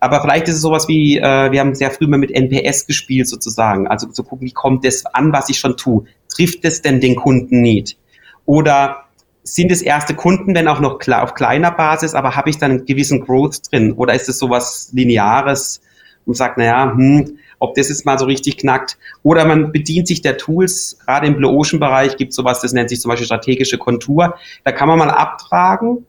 Aber 0.00 0.22
vielleicht 0.22 0.48
ist 0.48 0.56
es 0.56 0.62
sowas 0.62 0.88
wie, 0.88 1.18
äh, 1.18 1.52
wir 1.52 1.60
haben 1.60 1.74
sehr 1.74 1.90
früh 1.90 2.06
mal 2.06 2.16
mit 2.16 2.30
NPS 2.30 2.86
gespielt 2.86 3.28
sozusagen. 3.28 3.86
Also 3.86 4.06
zu 4.06 4.24
gucken, 4.24 4.46
wie 4.46 4.52
kommt 4.52 4.84
das 4.86 5.04
an, 5.04 5.32
was 5.32 5.50
ich 5.50 5.58
schon 5.58 5.76
tue? 5.76 6.04
Trifft 6.34 6.64
es 6.64 6.80
denn 6.80 7.00
den 7.00 7.16
Kunden 7.16 7.60
nicht? 7.60 7.98
Oder 8.46 9.04
sind 9.42 9.70
es 9.70 9.82
erste 9.82 10.14
Kunden, 10.14 10.54
wenn 10.54 10.68
auch 10.68 10.80
noch 10.80 11.06
auf 11.08 11.34
kleiner 11.34 11.70
Basis, 11.70 12.14
aber 12.14 12.36
habe 12.36 12.48
ich 12.48 12.56
dann 12.56 12.70
einen 12.70 12.84
gewissen 12.86 13.20
Growth 13.20 13.70
drin? 13.70 13.92
Oder 13.92 14.14
ist 14.14 14.28
es 14.28 14.38
sowas 14.38 14.90
Lineares 14.94 15.82
und 16.24 16.34
sagt, 16.34 16.56
naja, 16.56 16.92
hm, 16.94 17.38
ob 17.60 17.74
das 17.74 17.88
jetzt 17.90 18.04
mal 18.04 18.18
so 18.18 18.24
richtig 18.24 18.56
knackt. 18.56 18.98
Oder 19.22 19.44
man 19.44 19.70
bedient 19.70 20.08
sich 20.08 20.22
der 20.22 20.36
Tools, 20.36 20.98
gerade 21.06 21.28
im 21.28 21.36
Blue 21.36 21.52
Ocean 21.52 21.78
Bereich 21.78 22.16
gibt 22.16 22.30
es 22.30 22.36
sowas, 22.36 22.60
das 22.60 22.72
nennt 22.72 22.88
sich 22.88 23.00
zum 23.00 23.10
Beispiel 23.10 23.26
strategische 23.26 23.78
Kontur. 23.78 24.34
Da 24.64 24.72
kann 24.72 24.88
man 24.88 24.98
mal 24.98 25.10
abtragen, 25.10 26.04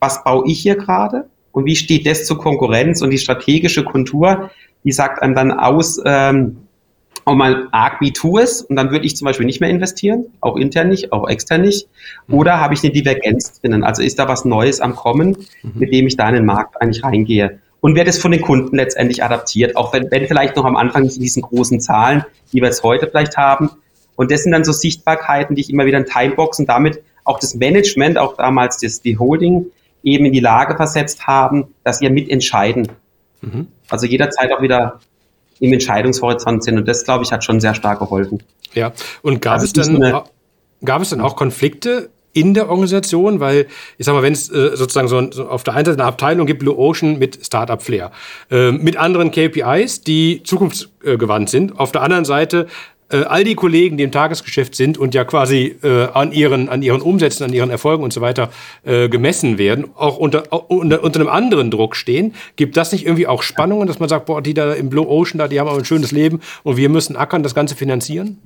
was 0.00 0.24
baue 0.24 0.44
ich 0.48 0.60
hier 0.60 0.76
gerade 0.76 1.26
und 1.52 1.66
wie 1.66 1.76
steht 1.76 2.06
das 2.06 2.24
zur 2.24 2.38
Konkurrenz 2.38 3.02
und 3.02 3.10
die 3.10 3.18
strategische 3.18 3.84
Kontur, 3.84 4.50
die 4.82 4.92
sagt 4.92 5.22
einem 5.22 5.34
dann 5.34 5.52
aus, 5.52 6.00
ähm, 6.04 6.56
auch 7.26 7.34
mal 7.34 7.68
arg 7.70 8.00
wie 8.00 8.12
tu 8.12 8.38
es 8.38 8.62
und 8.62 8.76
dann 8.76 8.90
würde 8.90 9.04
ich 9.04 9.14
zum 9.14 9.26
Beispiel 9.26 9.44
nicht 9.44 9.60
mehr 9.60 9.68
investieren, 9.68 10.26
auch 10.40 10.56
intern 10.56 10.88
nicht, 10.88 11.12
auch 11.12 11.28
extern 11.28 11.60
nicht. 11.60 11.88
Mhm. 12.26 12.34
Oder 12.34 12.60
habe 12.60 12.72
ich 12.72 12.82
eine 12.82 12.92
Divergenz 12.92 13.60
drinnen? 13.60 13.84
Also 13.84 14.02
ist 14.02 14.18
da 14.18 14.26
was 14.26 14.46
Neues 14.46 14.80
am 14.80 14.96
Kommen, 14.96 15.36
mhm. 15.62 15.72
mit 15.74 15.92
dem 15.92 16.06
ich 16.06 16.16
da 16.16 16.28
in 16.28 16.36
den 16.36 16.46
Markt 16.46 16.80
eigentlich 16.80 17.04
reingehe? 17.04 17.60
Und 17.80 17.94
wird 17.94 18.08
es 18.08 18.18
von 18.18 18.30
den 18.30 18.42
Kunden 18.42 18.76
letztendlich 18.76 19.24
adaptiert, 19.24 19.76
auch 19.76 19.92
wenn, 19.92 20.10
wenn 20.10 20.26
vielleicht 20.26 20.56
noch 20.56 20.64
am 20.64 20.76
Anfang 20.76 21.02
nicht 21.02 21.16
in 21.16 21.22
diesen 21.22 21.42
großen 21.42 21.80
Zahlen, 21.80 22.24
die 22.52 22.60
wir 22.60 22.66
jetzt 22.66 22.82
heute 22.82 23.08
vielleicht 23.08 23.36
haben. 23.36 23.70
Und 24.16 24.30
das 24.30 24.42
sind 24.42 24.52
dann 24.52 24.64
so 24.64 24.72
Sichtbarkeiten, 24.72 25.56
die 25.56 25.62
ich 25.62 25.70
immer 25.70 25.86
wieder 25.86 25.98
in 25.98 26.06
Timeboxen 26.06 26.66
damit 26.66 27.02
auch 27.24 27.38
das 27.38 27.54
Management, 27.54 28.18
auch 28.18 28.36
damals 28.36 28.78
das, 28.78 29.00
die 29.00 29.18
Holding, 29.18 29.66
eben 30.02 30.26
in 30.26 30.32
die 30.32 30.40
Lage 30.40 30.76
versetzt 30.76 31.26
haben, 31.26 31.74
dass 31.84 32.00
wir 32.00 32.10
mitentscheiden. 32.10 32.88
Mhm. 33.42 33.68
Also 33.88 34.06
jederzeit 34.06 34.52
auch 34.52 34.62
wieder 34.62 35.00
im 35.60 35.72
Entscheidungshorizont 35.72 36.64
sind. 36.64 36.78
Und 36.78 36.88
das, 36.88 37.04
glaube 37.04 37.24
ich, 37.24 37.32
hat 37.32 37.44
schon 37.44 37.60
sehr 37.60 37.74
stark 37.74 37.98
geholfen. 37.98 38.42
Ja, 38.72 38.92
und 39.22 39.42
gab, 39.42 39.54
also 39.54 39.66
es, 39.66 39.72
dann, 39.72 40.22
gab 40.84 41.02
es 41.02 41.10
dann 41.10 41.20
auch 41.20 41.36
Konflikte 41.36 42.10
in 42.32 42.54
der 42.54 42.68
Organisation, 42.68 43.40
weil 43.40 43.66
ich 43.98 44.06
sag 44.06 44.14
mal, 44.14 44.22
wenn 44.22 44.32
es 44.32 44.48
äh, 44.50 44.76
sozusagen 44.76 45.08
so, 45.08 45.30
so, 45.32 45.48
auf 45.48 45.64
der 45.64 45.74
einen 45.74 45.84
Seite 45.84 45.98
eine 45.98 46.08
Abteilung 46.08 46.46
gibt, 46.46 46.60
Blue 46.60 46.76
Ocean 46.76 47.18
mit 47.18 47.44
Startup 47.44 47.82
Flair, 47.82 48.12
äh, 48.50 48.70
mit 48.70 48.96
anderen 48.96 49.30
KPIs, 49.30 50.02
die 50.02 50.42
zukunftsgewandt 50.44 51.50
sind, 51.50 51.78
auf 51.78 51.92
der 51.92 52.02
anderen 52.02 52.24
Seite 52.24 52.68
äh, 53.10 53.24
all 53.24 53.44
die 53.44 53.56
Kollegen, 53.56 53.96
die 53.96 54.04
im 54.04 54.12
Tagesgeschäft 54.12 54.74
sind 54.74 54.96
und 54.96 55.14
ja 55.14 55.24
quasi 55.24 55.76
äh, 55.82 56.04
an, 56.12 56.32
ihren, 56.32 56.68
an 56.68 56.82
ihren 56.82 57.00
Umsätzen, 57.00 57.44
an 57.44 57.52
ihren 57.52 57.70
Erfolgen 57.70 58.04
und 58.04 58.12
so 58.12 58.20
weiter 58.20 58.50
äh, 58.84 59.08
gemessen 59.08 59.58
werden, 59.58 59.90
auch 59.96 60.16
unter, 60.16 60.70
unter, 60.70 61.02
unter 61.02 61.20
einem 61.20 61.28
anderen 61.28 61.70
Druck 61.70 61.96
stehen, 61.96 62.34
gibt 62.56 62.76
das 62.76 62.92
nicht 62.92 63.04
irgendwie 63.04 63.26
auch 63.26 63.42
Spannungen, 63.42 63.88
dass 63.88 63.98
man 63.98 64.08
sagt, 64.08 64.26
boah, 64.26 64.40
die 64.40 64.54
da 64.54 64.72
im 64.72 64.90
Blue 64.90 65.08
Ocean 65.08 65.38
da, 65.38 65.48
die 65.48 65.58
haben 65.58 65.68
aber 65.68 65.78
ein 65.78 65.84
schönes 65.84 66.12
Leben 66.12 66.40
und 66.62 66.76
wir 66.76 66.88
müssen 66.88 67.16
ackern, 67.16 67.42
das 67.42 67.54
Ganze 67.54 67.74
finanzieren? 67.74 68.38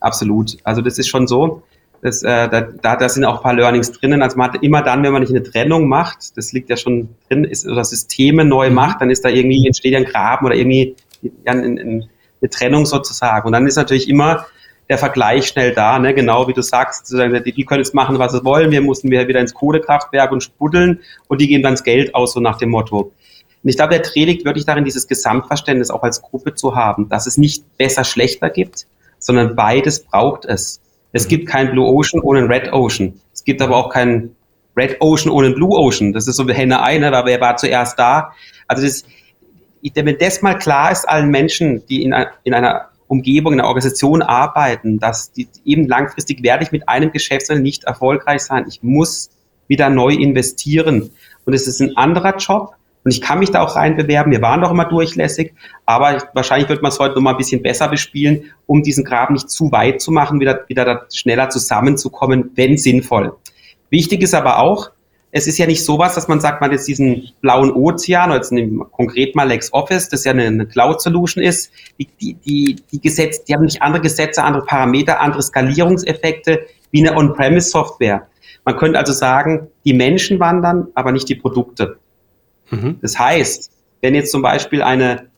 Absolut. 0.00 0.56
Also 0.62 0.80
das 0.80 0.98
ist 0.98 1.08
schon 1.08 1.26
so. 1.26 1.62
Das, 2.00 2.22
äh, 2.22 2.48
da, 2.48 2.60
da, 2.60 2.96
da 2.96 3.08
sind 3.08 3.24
auch 3.24 3.38
ein 3.38 3.42
paar 3.42 3.54
Learnings 3.54 3.92
drinnen. 3.92 4.22
Also 4.22 4.36
man 4.36 4.52
hat 4.52 4.62
immer 4.62 4.82
dann, 4.82 5.02
wenn 5.02 5.12
man 5.12 5.22
nicht 5.22 5.30
eine 5.30 5.42
Trennung 5.42 5.88
macht, 5.88 6.36
das 6.36 6.52
liegt 6.52 6.70
ja 6.70 6.76
schon 6.76 7.08
drin, 7.28 7.44
ist, 7.44 7.66
oder 7.66 7.84
Systeme 7.84 8.44
neu 8.44 8.68
mhm. 8.68 8.76
macht, 8.76 9.00
dann 9.00 9.10
ist 9.10 9.24
da 9.24 9.28
irgendwie, 9.28 9.66
entsteht 9.66 9.92
ja 9.92 9.98
ein 9.98 10.04
Graben 10.04 10.46
oder 10.46 10.54
irgendwie 10.54 10.94
ja, 11.22 11.52
ein, 11.52 11.78
ein, 11.78 12.08
eine 12.40 12.50
Trennung 12.50 12.86
sozusagen. 12.86 13.46
Und 13.46 13.52
dann 13.52 13.66
ist 13.66 13.76
natürlich 13.76 14.08
immer 14.08 14.46
der 14.88 14.98
Vergleich 14.98 15.48
schnell 15.48 15.74
da, 15.74 15.98
ne? 15.98 16.14
genau 16.14 16.48
wie 16.48 16.54
du 16.54 16.62
sagst, 16.62 17.12
die, 17.12 17.52
die 17.52 17.64
können 17.64 17.80
jetzt 17.80 17.94
machen, 17.94 18.18
was 18.18 18.32
sie 18.32 18.44
wollen, 18.44 18.70
wir 18.70 18.80
mussten 18.80 19.10
wieder 19.10 19.40
ins 19.40 19.52
Kohlekraftwerk 19.52 20.32
und 20.32 20.42
spuddeln 20.42 21.00
und 21.26 21.40
die 21.40 21.48
geben 21.48 21.62
dann 21.62 21.74
das 21.74 21.84
Geld 21.84 22.14
aus, 22.14 22.32
so 22.32 22.40
nach 22.40 22.56
dem 22.56 22.70
Motto. 22.70 23.12
Und 23.62 23.68
ich 23.68 23.76
glaube, 23.76 23.90
der 23.90 24.02
Dreh 24.02 24.24
liegt 24.24 24.44
wirklich 24.44 24.64
darin, 24.64 24.84
dieses 24.84 25.06
Gesamtverständnis 25.08 25.90
auch 25.90 26.02
als 26.02 26.22
Gruppe 26.22 26.54
zu 26.54 26.74
haben, 26.74 27.08
dass 27.08 27.26
es 27.26 27.36
nicht 27.36 27.76
besser, 27.76 28.04
schlechter 28.04 28.50
gibt, 28.50 28.86
sondern 29.18 29.56
beides 29.56 30.00
braucht 30.00 30.44
es. 30.44 30.80
Es 31.12 31.24
mhm. 31.24 31.28
gibt 31.28 31.48
kein 31.48 31.70
Blue 31.70 31.86
Ocean 31.86 32.20
ohne 32.20 32.40
ein 32.40 32.46
Red 32.46 32.72
Ocean. 32.72 33.20
Es 33.32 33.44
gibt 33.44 33.62
aber 33.62 33.76
auch 33.76 33.90
kein 33.90 34.34
Red 34.76 34.96
Ocean 35.00 35.30
ohne 35.30 35.48
ein 35.48 35.54
Blue 35.54 35.76
Ocean. 35.76 36.12
Das 36.12 36.28
ist 36.28 36.36
so 36.36 36.46
wie 36.46 36.54
Henne 36.54 36.82
eine, 36.82 37.10
weil 37.12 37.24
wer 37.26 37.40
war 37.40 37.56
zuerst 37.56 37.98
da? 37.98 38.32
Also 38.66 38.84
das, 38.84 39.04
wenn 39.94 40.18
das 40.18 40.42
mal 40.42 40.56
klar 40.58 40.92
ist 40.92 41.08
allen 41.08 41.30
Menschen, 41.30 41.84
die 41.86 42.02
in, 42.02 42.14
in 42.44 42.54
einer 42.54 42.88
Umgebung, 43.08 43.54
in 43.54 43.60
einer 43.60 43.68
Organisation 43.68 44.22
arbeiten, 44.22 44.98
dass 44.98 45.32
die 45.32 45.48
eben 45.64 45.88
langfristig 45.88 46.42
werde 46.42 46.62
ich 46.64 46.72
mit 46.72 46.88
einem 46.88 47.10
Geschäftsmodell 47.10 47.62
nicht 47.62 47.84
erfolgreich 47.84 48.42
sein. 48.42 48.66
Ich 48.68 48.82
muss 48.82 49.30
wieder 49.66 49.90
neu 49.90 50.12
investieren. 50.12 51.10
Und 51.44 51.54
es 51.54 51.66
ist 51.66 51.80
ein 51.80 51.96
anderer 51.96 52.36
Job. 52.36 52.74
Und 53.08 53.14
ich 53.14 53.22
kann 53.22 53.38
mich 53.38 53.50
da 53.50 53.62
auch 53.62 53.74
reinbewerben. 53.74 54.30
Wir 54.30 54.42
waren 54.42 54.60
doch 54.60 54.70
immer 54.70 54.84
durchlässig. 54.84 55.54
Aber 55.86 56.18
wahrscheinlich 56.34 56.68
wird 56.68 56.82
man 56.82 56.92
es 56.92 56.98
heute 56.98 57.14
noch 57.14 57.22
mal 57.22 57.30
ein 57.30 57.38
bisschen 57.38 57.62
besser 57.62 57.88
bespielen, 57.88 58.52
um 58.66 58.82
diesen 58.82 59.02
Graben 59.02 59.32
nicht 59.32 59.48
zu 59.48 59.72
weit 59.72 60.02
zu 60.02 60.12
machen, 60.12 60.40
wieder, 60.40 60.66
wieder 60.68 60.84
da 60.84 61.06
schneller 61.10 61.48
zusammenzukommen, 61.48 62.50
wenn 62.54 62.76
sinnvoll. 62.76 63.32
Wichtig 63.88 64.20
ist 64.20 64.34
aber 64.34 64.58
auch, 64.58 64.90
es 65.30 65.46
ist 65.46 65.56
ja 65.56 65.64
nicht 65.64 65.82
sowas, 65.82 66.16
dass 66.16 66.28
man 66.28 66.38
sagt, 66.40 66.60
man 66.60 66.70
jetzt 66.70 66.86
diesen 66.86 67.30
blauen 67.40 67.72
Ozean, 67.72 68.28
oder 68.28 68.40
jetzt 68.40 68.52
konkret 68.92 69.34
mal 69.34 69.48
LexOffice, 69.48 70.10
das 70.10 70.24
ja 70.24 70.32
eine, 70.32 70.44
eine 70.44 70.66
Cloud-Solution 70.66 71.42
ist, 71.42 71.72
die, 71.98 72.08
die, 72.20 72.34
die, 72.34 72.76
die 72.92 73.00
Gesetze, 73.00 73.40
die 73.48 73.54
haben 73.54 73.64
nicht 73.64 73.80
andere 73.80 74.02
Gesetze, 74.02 74.42
andere 74.42 74.66
Parameter, 74.66 75.18
andere 75.18 75.40
Skalierungseffekte 75.40 76.60
wie 76.90 77.08
eine 77.08 77.16
On-Premise-Software. 77.16 78.26
Man 78.66 78.76
könnte 78.76 78.98
also 78.98 79.14
sagen, 79.14 79.68
die 79.86 79.94
Menschen 79.94 80.40
wandern, 80.40 80.88
aber 80.94 81.10
nicht 81.10 81.30
die 81.30 81.36
Produkte. 81.36 81.96
Mhm. 82.70 82.98
Das 83.00 83.18
heißt, 83.18 83.70
wenn 84.00 84.14
jetzt 84.14 84.30
zum 84.30 84.42
Beispiel 84.42 84.82
eine, 84.82 85.28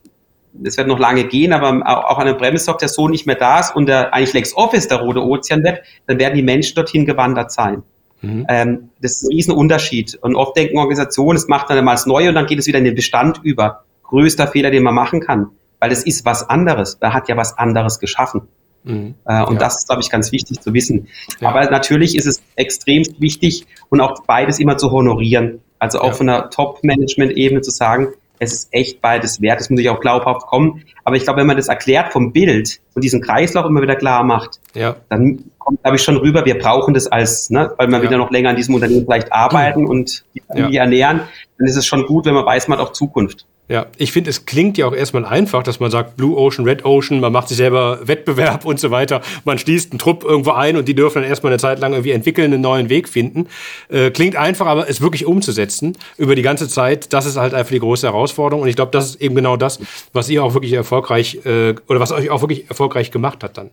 es 0.63 0.77
wird 0.77 0.87
noch 0.87 0.99
lange 0.99 1.25
gehen, 1.25 1.53
aber 1.53 1.81
auch 2.09 2.17
eine 2.17 2.35
Premise-Software 2.35 2.89
so 2.89 3.07
nicht 3.07 3.25
mehr 3.25 3.35
da 3.35 3.59
ist 3.59 3.75
und 3.75 3.87
der, 3.87 4.13
eigentlich 4.13 4.33
LexOffice 4.33 4.87
der 4.87 4.99
rote 4.99 5.23
Ozean 5.23 5.63
wird, 5.63 5.81
dann 6.07 6.19
werden 6.19 6.35
die 6.35 6.43
Menschen 6.43 6.75
dorthin 6.75 7.05
gewandert 7.05 7.51
sein. 7.51 7.83
Mhm. 8.21 8.45
Ähm, 8.49 8.89
das 9.01 9.13
ist 9.13 9.23
ein 9.23 9.33
Riesenunterschied. 9.33 10.19
Und 10.21 10.35
oft 10.35 10.55
denken 10.55 10.77
Organisationen, 10.77 11.37
es 11.37 11.47
macht 11.47 11.69
dann 11.69 11.77
einmal 11.77 11.95
das 11.95 12.05
Neue 12.05 12.29
und 12.29 12.35
dann 12.35 12.45
geht 12.45 12.59
es 12.59 12.67
wieder 12.67 12.77
in 12.77 12.85
den 12.85 12.95
Bestand 12.95 13.39
über. 13.43 13.83
Größter 14.03 14.47
Fehler, 14.47 14.71
den 14.71 14.83
man 14.83 14.93
machen 14.93 15.21
kann. 15.21 15.47
Weil 15.79 15.91
es 15.91 16.03
ist 16.03 16.25
was 16.25 16.47
anderes. 16.47 16.99
Da 16.99 17.13
hat 17.13 17.29
ja 17.29 17.37
was 17.37 17.57
anderes 17.57 17.99
geschaffen. 17.99 18.41
Mhm. 18.83 19.15
Äh, 19.25 19.43
und 19.43 19.53
ja. 19.53 19.59
das 19.59 19.79
ist, 19.79 19.87
glaube 19.87 20.01
ich, 20.01 20.09
ganz 20.09 20.31
wichtig 20.31 20.61
zu 20.61 20.73
wissen. 20.73 21.07
Ja. 21.39 21.49
Aber 21.49 21.69
natürlich 21.69 22.15
ist 22.15 22.25
es 22.25 22.41
extrem 22.55 23.03
wichtig 23.19 23.65
und 23.89 24.01
auch 24.01 24.23
beides 24.25 24.59
immer 24.59 24.77
zu 24.77 24.91
honorieren. 24.91 25.61
Also 25.81 25.99
auch 25.99 26.09
ja. 26.09 26.13
von 26.13 26.27
der 26.27 26.49
Top-Management-Ebene 26.51 27.61
zu 27.61 27.71
sagen, 27.71 28.09
es 28.37 28.53
ist 28.53 28.67
echt 28.71 29.01
beides 29.01 29.41
wert, 29.41 29.59
es 29.59 29.71
muss 29.71 29.79
ich 29.79 29.89
auch 29.89 29.99
glaubhaft 29.99 30.45
kommen. 30.45 30.83
Aber 31.03 31.15
ich 31.15 31.23
glaube, 31.23 31.39
wenn 31.39 31.47
man 31.47 31.57
das 31.57 31.69
erklärt 31.69 32.13
vom 32.13 32.31
Bild 32.31 32.79
und 32.93 33.03
diesen 33.03 33.19
Kreislauf 33.19 33.65
immer 33.65 33.81
wieder 33.81 33.95
klar 33.95 34.23
macht, 34.23 34.59
ja. 34.75 34.95
dann 35.09 35.45
kommt, 35.57 35.81
glaube 35.81 35.97
ich, 35.97 36.03
schon 36.03 36.17
rüber, 36.17 36.45
wir 36.45 36.59
brauchen 36.59 36.93
das 36.93 37.07
als, 37.07 37.49
ne, 37.49 37.73
weil 37.77 37.87
wir 37.87 37.97
ja. 37.97 38.03
wieder 38.03 38.17
noch 38.17 38.29
länger 38.29 38.51
an 38.51 38.55
diesem 38.55 38.75
Unternehmen 38.75 39.05
vielleicht 39.05 39.33
arbeiten 39.33 39.87
und 39.87 40.23
die 40.35 40.41
Familie 40.41 40.81
ernähren, 40.81 41.21
dann 41.57 41.67
ist 41.67 41.75
es 41.75 41.87
schon 41.87 42.05
gut, 42.05 42.25
wenn 42.25 42.35
man 42.35 42.45
weiß, 42.45 42.67
man 42.67 42.77
hat 42.77 42.87
auch 42.87 42.93
Zukunft. 42.93 43.47
Ja, 43.71 43.85
ich 43.95 44.11
finde, 44.11 44.29
es 44.29 44.45
klingt 44.45 44.77
ja 44.77 44.85
auch 44.85 44.93
erstmal 44.93 45.23
einfach, 45.23 45.63
dass 45.63 45.79
man 45.79 45.89
sagt 45.89 46.17
Blue 46.17 46.35
Ocean, 46.35 46.67
Red 46.67 46.83
Ocean, 46.83 47.21
man 47.21 47.31
macht 47.31 47.47
sich 47.47 47.55
selber 47.55 47.99
Wettbewerb 48.03 48.65
und 48.65 48.81
so 48.81 48.91
weiter. 48.91 49.21
Man 49.45 49.57
schließt 49.57 49.93
einen 49.93 49.99
Trupp 49.99 50.25
irgendwo 50.25 50.51
ein 50.51 50.75
und 50.75 50.89
die 50.89 50.93
dürfen 50.93 51.21
dann 51.21 51.29
erstmal 51.29 51.53
eine 51.53 51.57
Zeit 51.57 51.79
lang 51.79 51.93
irgendwie 51.93 52.11
entwickeln, 52.11 52.51
einen 52.51 52.61
neuen 52.61 52.89
Weg 52.89 53.07
finden. 53.07 53.47
Äh, 53.87 54.11
klingt 54.11 54.35
einfach, 54.35 54.65
aber 54.65 54.89
es 54.89 54.99
wirklich 54.99 55.25
umzusetzen 55.25 55.97
über 56.17 56.35
die 56.35 56.41
ganze 56.41 56.67
Zeit, 56.67 57.13
das 57.13 57.25
ist 57.25 57.37
halt 57.37 57.53
einfach 57.53 57.71
die 57.71 57.79
große 57.79 58.05
Herausforderung. 58.05 58.63
Und 58.63 58.67
ich 58.67 58.75
glaube, 58.75 58.91
das 58.91 59.11
ist 59.11 59.21
eben 59.21 59.35
genau 59.35 59.55
das, 59.55 59.79
was 60.11 60.27
ihr 60.27 60.43
auch 60.43 60.53
wirklich 60.53 60.73
erfolgreich 60.73 61.39
äh, 61.45 61.73
oder 61.87 62.01
was 62.01 62.11
euch 62.11 62.29
auch 62.29 62.41
wirklich 62.41 62.67
erfolgreich 62.67 63.09
gemacht 63.09 63.41
hat 63.41 63.57
dann. 63.57 63.69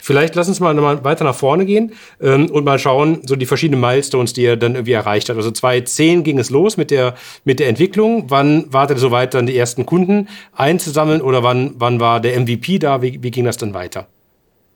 Vielleicht 0.00 0.34
lass 0.34 0.48
uns 0.48 0.58
mal 0.58 0.74
nochmal 0.74 1.04
weiter 1.04 1.22
nach 1.22 1.36
vorne 1.36 1.66
gehen 1.66 1.92
ähm, 2.20 2.50
und 2.50 2.64
mal 2.64 2.80
schauen, 2.80 3.20
so 3.24 3.36
die 3.36 3.46
verschiedenen 3.46 3.80
Milestones, 3.80 4.32
die 4.32 4.42
ihr 4.42 4.56
dann 4.56 4.74
irgendwie 4.74 4.94
erreicht 4.94 5.28
habt. 5.28 5.36
Also 5.36 5.52
2010 5.52 6.24
ging 6.24 6.40
es 6.40 6.50
los 6.50 6.76
mit 6.76 6.90
der, 6.90 7.14
mit 7.44 7.60
der 7.60 7.68
Entwicklung. 7.68 8.24
Wann 8.26 8.72
wartet 8.72 8.96
ihr 8.96 9.00
so 9.00 9.12
weit? 9.12 9.35
Dann 9.36 9.46
die 9.46 9.56
ersten 9.56 9.86
Kunden 9.86 10.28
einzusammeln 10.54 11.20
oder 11.20 11.42
wann, 11.42 11.74
wann 11.78 12.00
war 12.00 12.20
der 12.20 12.38
MVP 12.40 12.78
da? 12.78 13.02
Wie, 13.02 13.22
wie 13.22 13.30
ging 13.30 13.44
das 13.44 13.56
dann 13.56 13.74
weiter? 13.74 14.08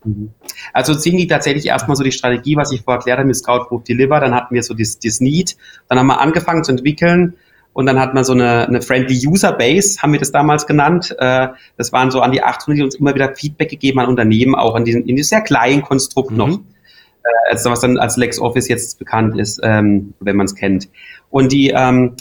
Mhm. 0.04 0.30
Also 0.72 0.94
ziemlich 0.94 1.28
tatsächlich 1.28 1.66
erstmal 1.66 1.96
so 1.96 2.04
die 2.04 2.12
Strategie, 2.12 2.56
was 2.56 2.72
ich 2.72 2.82
vorher 2.82 2.98
erklärt 2.98 3.18
habe 3.18 3.26
mit 3.26 3.36
Scout 3.36 3.66
Group 3.68 3.84
Deliver, 3.84 4.20
dann 4.20 4.34
hatten 4.34 4.54
wir 4.54 4.62
so 4.62 4.74
das, 4.74 4.98
das 4.98 5.20
Need, 5.20 5.56
dann 5.88 5.98
haben 5.98 6.06
wir 6.06 6.20
angefangen 6.20 6.64
zu 6.64 6.72
entwickeln 6.72 7.34
und 7.72 7.86
dann 7.86 8.00
hat 8.00 8.14
man 8.14 8.24
so 8.24 8.32
eine, 8.32 8.66
eine 8.66 8.82
Friendly 8.82 9.26
User 9.26 9.52
Base, 9.52 10.02
haben 10.02 10.12
wir 10.12 10.18
das 10.18 10.32
damals 10.32 10.66
genannt. 10.66 11.14
Äh, 11.18 11.48
das 11.76 11.92
waren 11.92 12.10
so 12.10 12.20
an 12.20 12.32
die 12.32 12.42
800, 12.42 12.78
die 12.78 12.82
uns 12.82 12.94
immer 12.96 13.14
wieder 13.14 13.34
Feedback 13.34 13.68
gegeben 13.68 14.00
an 14.00 14.08
Unternehmen, 14.08 14.54
auch 14.54 14.74
in 14.76 14.84
diesem, 14.84 15.02
in 15.02 15.16
diesem 15.16 15.28
sehr 15.28 15.40
kleinen 15.42 15.82
Konstrukt 15.82 16.32
mhm. 16.32 16.36
noch. 16.36 16.48
Äh, 16.50 17.50
also 17.50 17.70
was 17.70 17.80
dann 17.80 17.98
als 17.98 18.16
LexOffice 18.16 18.68
jetzt 18.68 18.98
bekannt 18.98 19.38
ist, 19.38 19.60
ähm, 19.62 20.14
wenn 20.20 20.36
man 20.36 20.46
es 20.46 20.54
kennt. 20.54 20.88
Und 21.30 21.52
die, 21.52 21.70
ähm, 21.70 22.16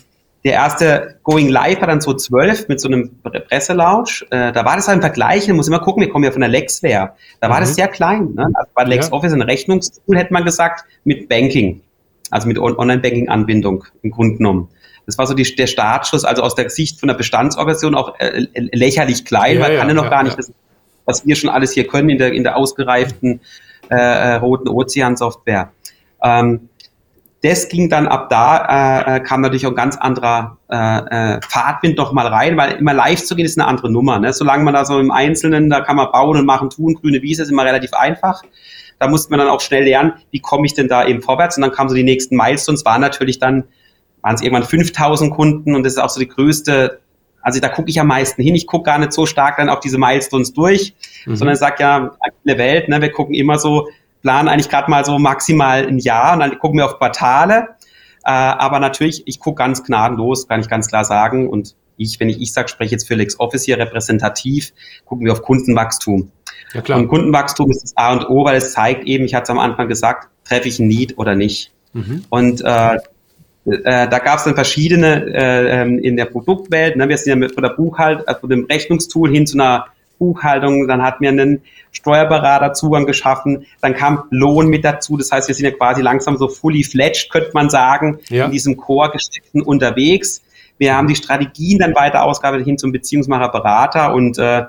der 0.46 0.54
erste 0.54 1.20
Going 1.24 1.50
Live 1.50 1.82
war 1.82 1.88
dann 1.88 2.00
so 2.00 2.14
zwölf 2.14 2.68
mit 2.70 2.80
so 2.80 2.88
einem 2.88 3.12
Presselaunch. 3.22 4.26
Äh, 4.32 4.54
da 4.54 4.64
war 4.64 4.78
das 4.78 4.88
halt 4.88 4.98
im 4.98 5.02
Vergleich, 5.02 5.48
man 5.48 5.58
muss 5.58 5.68
immer 5.68 5.80
gucken, 5.80 6.02
wir 6.02 6.10
kommen 6.10 6.24
ja 6.24 6.32
von 6.32 6.42
der 6.42 6.50
Lexware. 6.50 7.14
Da 7.42 7.50
war 7.50 7.58
mhm. 7.58 7.62
das 7.62 7.76
sehr 7.76 7.90
klein. 7.90 8.34
Ne? 8.36 8.48
Also 8.54 8.72
bei 8.74 8.84
LexOffice 8.86 9.34
ein 9.34 9.42
Rechnungstool, 9.42 10.18
hätte 10.18 10.32
man 10.32 10.46
gesagt, 10.46 10.86
mit 11.04 11.28
Banking, 11.28 11.82
also 12.32 12.48
mit 12.48 12.58
Online-Banking-Anbindung 12.58 13.84
im 14.02 14.12
Grunde 14.12 14.38
genommen. 14.38 14.70
Das 15.06 15.18
war 15.18 15.28
so 15.28 15.34
die, 15.34 15.44
der 15.56 15.68
Startschuss, 15.68 16.24
also 16.24 16.42
aus 16.42 16.56
der 16.56 16.70
Sicht 16.70 17.00
von 17.00 17.08
der 17.08 17.16
Bestandsorganisation 17.16 17.96
auch 17.96 18.18
äh, 18.20 18.46
lächerlich 18.54 19.26
klein, 19.26 19.58
ja, 19.58 19.64
weil 19.64 19.74
ja, 19.74 19.80
kann 19.80 19.90
ja 19.90 19.94
noch 19.94 20.04
ja, 20.06 20.10
gar 20.10 20.24
nicht, 20.24 20.38
das, 20.38 20.54
was 21.06 21.26
wir 21.26 21.36
schon 21.36 21.50
alles 21.50 21.74
hier 21.74 21.88
können 21.88 22.10
in 22.10 22.18
der, 22.18 22.32
in 22.32 22.44
der 22.44 22.56
ausgereiften 22.56 23.42
äh, 23.90 23.96
äh 23.96 24.36
roten 24.36 24.70
Ozean-Software. 24.70 25.72
Ähm, 26.24 26.69
das 27.42 27.70
ging 27.70 27.90
dann 27.90 28.08
ab 28.08 28.30
da, 28.30 29.06
äh, 29.06 29.16
äh, 29.16 29.20
kam 29.22 29.42
natürlich 29.42 29.66
auch 29.66 29.72
ein 29.72 29.76
ganz 29.76 29.96
anderer 29.96 30.58
äh, 30.70 30.76
äh, 31.36 31.40
Fahrtwind 31.42 31.98
noch 31.98 32.12
mal 32.12 32.28
rein, 32.28 32.58
weil 32.58 32.74
immer 32.74 32.94
live 32.94 33.24
zu 33.24 33.36
gehen 33.36 33.46
ist 33.46 33.58
eine 33.58 33.68
andere 33.68 33.90
Nummer. 33.90 34.20
Ne? 34.20 34.34
Solange 34.34 34.64
man 34.66 34.74
da 34.74 34.84
so 34.84 35.00
im 35.00 35.12
Einzelnen, 35.12 35.70
da 35.70 35.80
kann 35.82 35.96
man 35.96 36.12
bauen 36.12 36.38
und 36.38 36.46
machen, 36.46 36.70
tun, 36.70 36.96
grüne 36.96 37.22
Wiese 37.22 37.44
ist 37.44 37.52
immer 37.52 37.64
relativ 37.64 37.94
einfach. 37.94 38.42
Da 39.00 39.08
musste 39.08 39.32
man 39.32 39.40
dann 39.40 39.48
auch 39.48 39.62
schnell 39.62 39.86
lernen, 39.86 40.14
wie 40.32 40.42
komme 40.42 40.66
ich 40.66 40.74
denn 40.74 40.90
da 40.90 41.08
eben 41.08 41.22
vorwärts? 41.22 41.56
Und 41.56 41.62
dann 41.62 41.72
kamen 41.72 41.90
so 41.90 41.96
die 41.96 42.04
nächsten 42.04 42.36
Milestones, 42.36 42.84
waren 42.84 43.00
natürlich 43.00 43.40
dann, 43.40 43.64
waren 44.22 44.36
es 44.36 44.42
irgendwann 44.42 44.64
5000 44.64 45.34
Kunden 45.34 45.76
und 45.76 45.84
das 45.84 45.94
ist 45.94 46.00
auch 46.00 46.10
so 46.10 46.20
die 46.20 46.28
größte, 46.28 47.00
also 47.42 47.62
da 47.62 47.70
gucke 47.70 47.90
ich 47.90 48.02
am 48.02 48.08
meisten 48.08 48.42
hin. 48.42 48.56
Ich 48.56 48.68
gucke 48.68 48.84
gar 48.84 49.00
nicht 49.00 49.14
so 49.14 49.26
stark 49.26 49.56
dann 49.56 49.70
auf 49.70 49.80
diese 49.80 49.98
Milestones 49.98 50.52
durch, 50.52 50.94
mhm. 51.26 51.38
sondern 51.38 51.56
sage 51.56 51.78
ja, 51.80 52.12
eine 52.46 52.58
Welt, 52.58 52.90
ne, 52.90 53.02
wir 53.02 53.14
gucken 53.14 53.34
immer 53.34 53.58
so, 53.58 53.88
planen 54.22 54.50
eigentlich 54.50 54.70
gerade 54.70 54.90
mal 54.90 55.06
so 55.06 55.18
maximal 55.20 55.86
ein 55.86 56.00
Jahr 56.00 56.34
und 56.34 56.40
dann 56.40 56.60
gucken 56.60 56.78
wir 56.78 56.86
auf 56.86 56.98
Quartale. 56.98 57.70
Äh, 58.26 58.32
aber 58.32 58.80
natürlich, 58.80 59.24
ich 59.26 59.40
gucke 59.40 59.58
ganz 59.58 59.84
gnadenlos, 59.84 60.48
kann 60.48 60.62
ich 60.62 60.70
ganz 60.70 60.88
klar 60.88 61.06
sagen. 61.06 61.50
Und 61.50 61.76
ich, 61.98 62.20
wenn 62.20 62.30
ich 62.30 62.42
ich 62.42 62.54
sage, 62.54 62.70
spreche 62.70 62.92
jetzt 62.92 63.08
für 63.08 63.16
LexOffice 63.16 63.64
hier 63.64 63.78
repräsentativ, 63.78 64.74
gucken 65.06 65.26
wir 65.26 65.34
auf 65.34 65.42
Kundenwachstum. 65.42 66.32
Ja, 66.74 66.82
klar. 66.82 67.00
Und 67.00 67.08
Kundenwachstum 67.08 67.72
ist 67.72 67.84
das 67.84 67.98
A 67.98 68.14
und 68.14 68.30
O, 68.30 68.46
weil 68.46 68.58
es 68.58 68.74
zeigt 68.74 69.06
eben, 69.06 69.26
ich 69.26 69.34
hatte 69.34 69.44
es 69.44 69.50
am 69.50 69.60
Anfang 69.60 69.88
gesagt, 69.88 70.30
treffe 70.44 70.68
ich 70.68 70.80
ein 70.80 70.88
Need 70.88 71.18
oder 71.18 71.36
nicht. 71.36 71.72
Mhm. 71.94 72.24
Und 72.30 72.62
äh, 72.62 72.98
äh, 73.66 74.08
da 74.08 74.20
gab 74.20 74.38
es 74.38 74.46
dann 74.46 74.56
verschiedene 74.56 75.26
äh, 75.34 75.82
ähm, 75.82 76.00
in 76.00 76.16
der 76.18 76.26
Produktwelt. 76.26 76.96
Ne? 76.96 77.10
Wir 77.10 77.18
sind 77.18 77.30
ja 77.30 77.36
mit, 77.36 77.54
von 77.54 77.64
der 77.64 77.72
Buchhalt, 77.72 78.28
äh, 78.28 78.36
von 78.36 78.50
dem 78.50 78.66
Rechnungstool 78.66 79.32
hin 79.32 79.46
zu 79.46 79.58
einer 79.58 79.88
Buchhaltung, 80.20 80.88
dann 80.88 81.02
hat 81.02 81.22
mir 81.22 81.30
einen 81.30 81.64
Steuerberater 81.92 82.74
Zugang 82.74 83.08
geschaffen, 83.08 83.66
dann 83.82 83.96
kam 83.96 84.26
Lohn 84.30 84.68
mit 84.68 84.86
dazu, 84.86 85.18
das 85.18 85.32
heißt, 85.32 85.48
wir 85.48 85.56
sind 85.56 85.66
ja 85.66 85.72
quasi 85.72 86.02
langsam 86.02 86.38
so 86.38 86.48
fully 86.48 86.84
fledged, 86.84 87.32
könnte 87.32 87.52
man 87.54 87.70
sagen, 87.70 88.20
ja. 88.30 88.46
in 88.46 88.52
diesem 88.52 88.78
Core-Geschäften 88.78 89.62
unterwegs. 89.62 90.44
Wir 90.78 90.96
haben 90.96 91.08
die 91.08 91.16
Strategien 91.16 91.80
dann 91.80 91.96
weiter 91.96 92.24
ausgearbeitet 92.24 92.68
hin 92.68 92.78
zum 92.78 92.92
Beziehungsmacher 92.92 93.50
Berater 93.50 94.14
und 94.14 94.38
äh, 94.38 94.66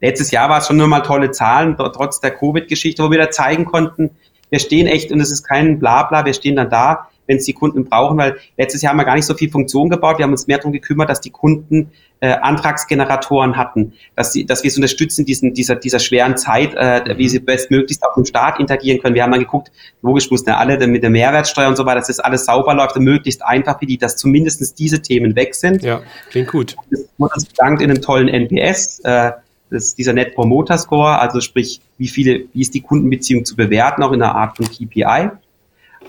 letztes 0.00 0.30
Jahr 0.30 0.48
war 0.50 0.58
es 0.58 0.66
schon 0.66 0.76
nur 0.76 0.88
mal 0.88 1.00
tolle 1.00 1.30
Zahlen, 1.30 1.76
trotz 1.76 2.20
der 2.20 2.32
Covid-Geschichte, 2.32 3.02
wo 3.02 3.10
wir 3.10 3.18
da 3.18 3.30
zeigen 3.30 3.64
konnten, 3.64 4.10
wir 4.50 4.58
stehen 4.58 4.86
echt, 4.86 5.12
und 5.12 5.20
es 5.20 5.30
ist 5.30 5.44
kein 5.44 5.78
Blabla, 5.78 6.24
wir 6.24 6.32
stehen 6.34 6.56
dann 6.56 6.70
da, 6.70 7.08
wenn 7.28 7.36
es 7.36 7.44
die 7.44 7.52
Kunden 7.52 7.84
brauchen, 7.84 8.18
weil 8.18 8.38
letztes 8.56 8.82
Jahr 8.82 8.90
haben 8.90 8.98
wir 8.98 9.04
gar 9.04 9.14
nicht 9.14 9.26
so 9.26 9.34
viel 9.34 9.50
Funktion 9.50 9.88
gebaut. 9.90 10.18
Wir 10.18 10.24
haben 10.24 10.32
uns 10.32 10.48
mehr 10.48 10.56
darum 10.56 10.72
gekümmert, 10.72 11.08
dass 11.08 11.20
die 11.20 11.30
Kunden 11.30 11.92
äh, 12.20 12.30
Antragsgeneratoren 12.30 13.56
hatten, 13.56 13.92
dass, 14.16 14.32
sie, 14.32 14.44
dass 14.44 14.64
wir 14.64 14.68
es 14.68 14.76
unterstützen 14.76 15.24
diesen, 15.24 15.54
dieser, 15.54 15.76
dieser 15.76 16.00
schweren 16.00 16.36
Zeit, 16.36 16.74
äh, 16.74 17.16
wie 17.16 17.24
mhm. 17.24 17.28
sie 17.28 17.38
bestmöglichst 17.38 18.02
auf 18.02 18.14
dem 18.14 18.24
Staat 18.24 18.58
interagieren 18.58 19.00
können. 19.00 19.14
Wir 19.14 19.22
haben 19.22 19.30
dann 19.30 19.40
geguckt, 19.40 19.70
logisch 20.02 20.30
mussten 20.30 20.50
ja 20.50 20.56
alle 20.56 20.84
mit 20.88 21.02
der 21.02 21.10
Mehrwertsteuer 21.10 21.68
und 21.68 21.76
so 21.76 21.86
weiter, 21.86 21.98
dass 21.98 22.08
das 22.08 22.18
alles 22.18 22.46
sauber 22.46 22.74
läuft 22.74 22.96
und 22.96 23.04
möglichst 23.04 23.44
einfach 23.44 23.78
für 23.78 23.86
die, 23.86 23.98
dass 23.98 24.16
zumindest 24.16 24.78
diese 24.78 25.00
Themen 25.00 25.36
weg 25.36 25.54
sind. 25.54 25.82
Ja, 25.82 26.00
klingt 26.30 26.48
gut. 26.48 26.76
Das 26.90 27.04
wurde 27.18 27.34
uns 27.34 27.44
bedankt 27.44 27.82
in 27.82 27.90
einem 27.90 28.02
tollen 28.02 28.28
NPS. 28.28 29.00
Äh, 29.04 29.32
das 29.70 29.84
ist 29.84 29.98
dieser 29.98 30.14
Net 30.14 30.34
Promoter 30.34 30.78
Score, 30.78 31.18
also 31.18 31.40
sprich, 31.40 31.82
wie 31.98 32.08
viele, 32.08 32.46
wie 32.52 32.62
ist 32.62 32.74
die 32.74 32.80
Kundenbeziehung 32.80 33.44
zu 33.44 33.54
bewerten, 33.54 34.02
auch 34.02 34.12
in 34.12 34.22
einer 34.22 34.34
Art 34.34 34.56
von 34.56 34.66
KPI. 34.66 35.30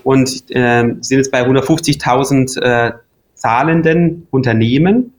Und 0.02 0.50
äh, 0.50 0.82
sind 1.00 1.18
jetzt 1.18 1.30
bei 1.30 1.42
150.000 1.42 2.60
äh, 2.60 2.92
zahlenden 3.34 4.26
Unternehmen 4.30 5.14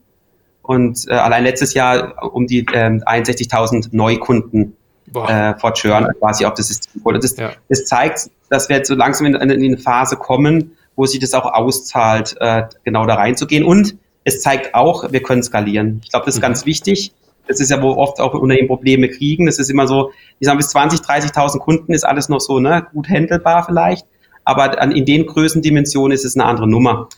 und 0.62 1.06
äh, 1.08 1.14
allein 1.14 1.44
letztes 1.44 1.74
Jahr 1.74 2.34
um 2.34 2.46
die 2.46 2.60
äh, 2.60 3.00
61.000 3.00 3.88
Neukunden 3.92 4.76
äh, 5.14 5.54
vor 5.58 5.74
Churn 5.74 6.08
quasi 6.18 6.44
auf 6.44 6.54
das 6.54 6.68
System. 6.68 7.02
Das, 7.04 7.36
ja. 7.36 7.52
das 7.68 7.84
zeigt, 7.84 8.30
dass 8.48 8.68
wir 8.68 8.76
jetzt 8.76 8.88
so 8.88 8.94
langsam 8.94 9.26
in, 9.26 9.34
in, 9.34 9.50
eine 9.50 9.78
Phase 9.78 10.16
kommen, 10.16 10.72
wo 10.96 11.06
sich 11.06 11.20
das 11.20 11.34
auch 11.34 11.52
auszahlt, 11.52 12.36
äh, 12.40 12.64
genau 12.84 13.06
da 13.06 13.14
reinzugehen. 13.14 13.64
Und 13.64 13.96
es 14.24 14.40
zeigt 14.40 14.74
auch, 14.74 15.10
wir 15.10 15.22
können 15.22 15.42
skalieren. 15.42 16.00
Ich 16.04 16.10
glaube, 16.10 16.26
das 16.26 16.36
ist 16.36 16.40
mhm. 16.40 16.46
ganz 16.46 16.66
wichtig. 16.66 17.12
Das 17.48 17.58
ist 17.58 17.70
ja, 17.70 17.82
wo 17.82 17.96
oft 17.96 18.20
auch 18.20 18.34
Unternehmen 18.34 18.68
Probleme 18.68 19.08
kriegen. 19.08 19.46
Das 19.46 19.58
ist 19.58 19.68
immer 19.68 19.88
so, 19.88 20.12
ich 20.38 20.46
sage, 20.46 20.58
bis 20.58 20.68
20, 20.68 21.00
30.000 21.00 21.58
Kunden 21.58 21.92
ist 21.92 22.04
alles 22.04 22.28
noch 22.28 22.40
so 22.40 22.60
ne, 22.60 22.86
gut 22.92 23.08
handelbar 23.08 23.64
vielleicht. 23.66 24.06
Aber 24.44 24.80
in 24.82 25.04
den 25.04 25.26
Größendimensionen 25.26 26.12
ist 26.12 26.24
es 26.24 26.36
eine 26.36 26.44
andere 26.44 26.68
Nummer. 26.68 27.08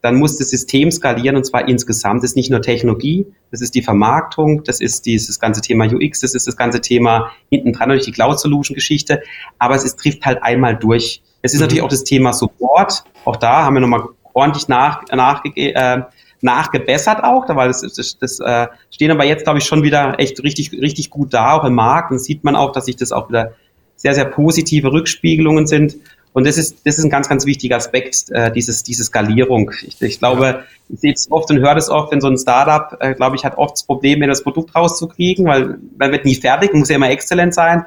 Dann 0.00 0.16
muss 0.16 0.36
das 0.36 0.50
System 0.50 0.90
skalieren 0.90 1.36
und 1.36 1.44
zwar 1.44 1.68
insgesamt. 1.68 2.24
Das 2.24 2.30
ist 2.30 2.36
nicht 2.36 2.50
nur 2.50 2.60
Technologie, 2.60 3.26
das 3.52 3.60
ist 3.60 3.74
die 3.76 3.82
Vermarktung, 3.82 4.64
das 4.64 4.80
ist 4.80 5.06
dieses 5.06 5.38
ganze 5.38 5.60
Thema 5.60 5.86
UX, 5.86 6.20
das 6.20 6.34
ist 6.34 6.48
das 6.48 6.56
ganze 6.56 6.80
Thema 6.80 7.30
hinten 7.50 7.72
dran 7.72 7.88
durch 7.88 8.04
die 8.04 8.10
Cloud 8.10 8.40
Solution 8.40 8.74
Geschichte. 8.74 9.22
Aber 9.58 9.76
es 9.76 9.84
ist, 9.84 10.00
trifft 10.00 10.26
halt 10.26 10.42
einmal 10.42 10.76
durch. 10.76 11.22
Es 11.40 11.54
ist 11.54 11.60
mhm. 11.60 11.64
natürlich 11.64 11.82
auch 11.82 11.88
das 11.88 12.02
Thema 12.02 12.32
Support. 12.32 13.04
Auch 13.24 13.36
da 13.36 13.64
haben 13.64 13.74
wir 13.74 13.80
nochmal 13.80 14.08
ordentlich 14.32 14.66
nach, 14.66 15.04
nachgegeben. 15.12 15.76
Äh, 15.76 16.02
nachgebessert 16.42 17.22
auch, 17.22 17.48
weil 17.48 17.68
das, 17.68 17.80
das, 17.80 18.18
das 18.18 18.40
äh, 18.40 18.66
stehen 18.90 19.10
aber 19.10 19.24
jetzt, 19.24 19.44
glaube 19.44 19.60
ich, 19.60 19.64
schon 19.64 19.82
wieder 19.82 20.18
echt 20.18 20.42
richtig, 20.42 20.72
richtig 20.72 21.08
gut 21.08 21.32
da, 21.32 21.52
auch 21.52 21.64
im 21.64 21.74
Markt. 21.74 22.10
Und 22.10 22.18
sieht 22.18 22.44
man 22.44 22.56
auch, 22.56 22.72
dass 22.72 22.86
sich 22.86 22.96
das 22.96 23.12
auch 23.12 23.28
wieder 23.28 23.52
sehr, 23.96 24.14
sehr 24.14 24.24
positive 24.24 24.92
Rückspiegelungen 24.92 25.66
sind. 25.66 25.96
Und 26.32 26.46
das 26.46 26.56
ist, 26.56 26.86
das 26.86 26.98
ist 26.98 27.04
ein 27.04 27.10
ganz, 27.10 27.28
ganz 27.28 27.44
wichtiger 27.44 27.76
Aspekt, 27.76 28.30
äh, 28.30 28.50
dieses, 28.50 28.82
diese 28.82 29.04
Skalierung. 29.04 29.70
Ich, 29.86 30.00
ich 30.00 30.18
glaube, 30.18 30.44
ja. 30.46 30.62
ich 30.88 31.00
sehe 31.00 31.12
es 31.12 31.30
oft 31.30 31.50
und 31.50 31.58
höre 31.58 31.74
das 31.74 31.90
oft, 31.90 32.10
wenn 32.10 32.20
so 32.20 32.28
ein 32.28 32.38
Startup, 32.38 32.96
äh, 33.00 33.14
glaube 33.14 33.36
ich, 33.36 33.44
hat 33.44 33.58
oft 33.58 33.74
das 33.74 33.82
Problem, 33.82 34.20
das 34.20 34.42
Produkt 34.42 34.74
rauszukriegen, 34.74 35.44
weil 35.46 35.78
man 35.98 36.10
wird 36.10 36.24
nie 36.24 36.34
fertig, 36.34 36.72
muss 36.72 36.88
ja 36.88 36.96
immer 36.96 37.10
exzellent 37.10 37.54
sein, 37.54 37.84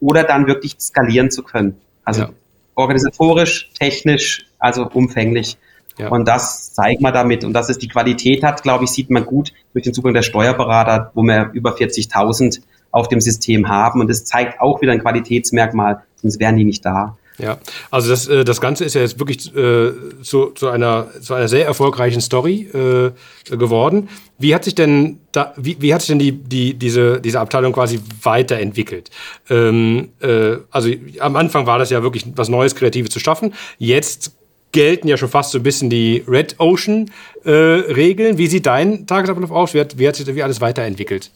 oder 0.00 0.22
dann 0.22 0.46
wirklich 0.46 0.76
skalieren 0.78 1.30
zu 1.30 1.42
können. 1.42 1.76
Also 2.04 2.22
ja. 2.22 2.30
organisatorisch, 2.76 3.70
technisch, 3.78 4.46
also 4.60 4.88
umfänglich. 4.88 5.58
Ja. 5.98 6.08
Und 6.08 6.28
das 6.28 6.72
zeigt 6.72 7.00
man 7.00 7.12
damit. 7.12 7.44
Und 7.44 7.52
dass 7.52 7.68
es 7.68 7.78
die 7.78 7.88
Qualität 7.88 8.44
hat, 8.44 8.62
glaube 8.62 8.84
ich, 8.84 8.90
sieht 8.90 9.10
man 9.10 9.24
gut 9.24 9.52
durch 9.72 9.82
den 9.82 9.92
Zugang 9.92 10.14
der 10.14 10.22
Steuerberater, 10.22 11.10
wo 11.14 11.22
wir 11.22 11.50
über 11.52 11.74
40.000 11.74 12.60
auf 12.92 13.08
dem 13.08 13.20
System 13.20 13.68
haben. 13.68 14.00
Und 14.00 14.08
das 14.08 14.24
zeigt 14.24 14.60
auch 14.60 14.80
wieder 14.80 14.92
ein 14.92 15.00
Qualitätsmerkmal, 15.00 16.02
sonst 16.16 16.38
wären 16.38 16.56
die 16.56 16.64
nicht 16.64 16.84
da. 16.84 17.17
Ja, 17.38 17.58
also 17.90 18.10
das, 18.10 18.26
äh, 18.26 18.44
das 18.44 18.60
Ganze 18.60 18.84
ist 18.84 18.94
ja 18.94 19.00
jetzt 19.00 19.18
wirklich 19.20 19.54
äh, 19.54 19.92
zu, 20.22 20.50
zu, 20.50 20.68
einer, 20.68 21.06
zu 21.20 21.34
einer 21.34 21.46
sehr 21.46 21.66
erfolgreichen 21.66 22.20
Story 22.20 22.68
äh, 22.74 23.56
geworden. 23.56 24.08
Wie 24.38 24.54
hat 24.54 24.64
sich 24.64 24.74
denn 24.74 25.20
da, 25.30 25.54
wie, 25.56 25.80
wie 25.80 25.94
hat 25.94 26.00
sich 26.00 26.08
denn 26.08 26.18
die, 26.18 26.32
die, 26.32 26.74
diese, 26.74 27.20
diese 27.20 27.38
Abteilung 27.38 27.72
quasi 27.72 28.00
weiterentwickelt? 28.22 29.10
Ähm, 29.48 30.08
äh, 30.20 30.56
also 30.70 30.90
am 31.20 31.36
Anfang 31.36 31.66
war 31.66 31.78
das 31.78 31.90
ja 31.90 32.02
wirklich 32.02 32.24
was 32.34 32.48
Neues, 32.48 32.74
Kreatives 32.74 33.10
zu 33.10 33.20
schaffen. 33.20 33.54
Jetzt 33.78 34.32
gelten 34.72 35.06
ja 35.06 35.16
schon 35.16 35.28
fast 35.28 35.52
so 35.52 35.58
ein 35.58 35.62
bisschen 35.62 35.90
die 35.90 36.24
Red 36.26 36.56
Ocean 36.58 37.10
äh, 37.44 37.50
Regeln. 37.50 38.36
Wie 38.36 38.48
sieht 38.48 38.66
dein 38.66 39.06
Tagesablauf 39.06 39.50
aus? 39.52 39.74
Wie 39.74 39.80
hat, 39.80 39.96
wie 39.98 40.08
hat 40.08 40.16
sich 40.16 40.26
wie 40.34 40.42
alles 40.42 40.60
weiterentwickelt? 40.60 41.30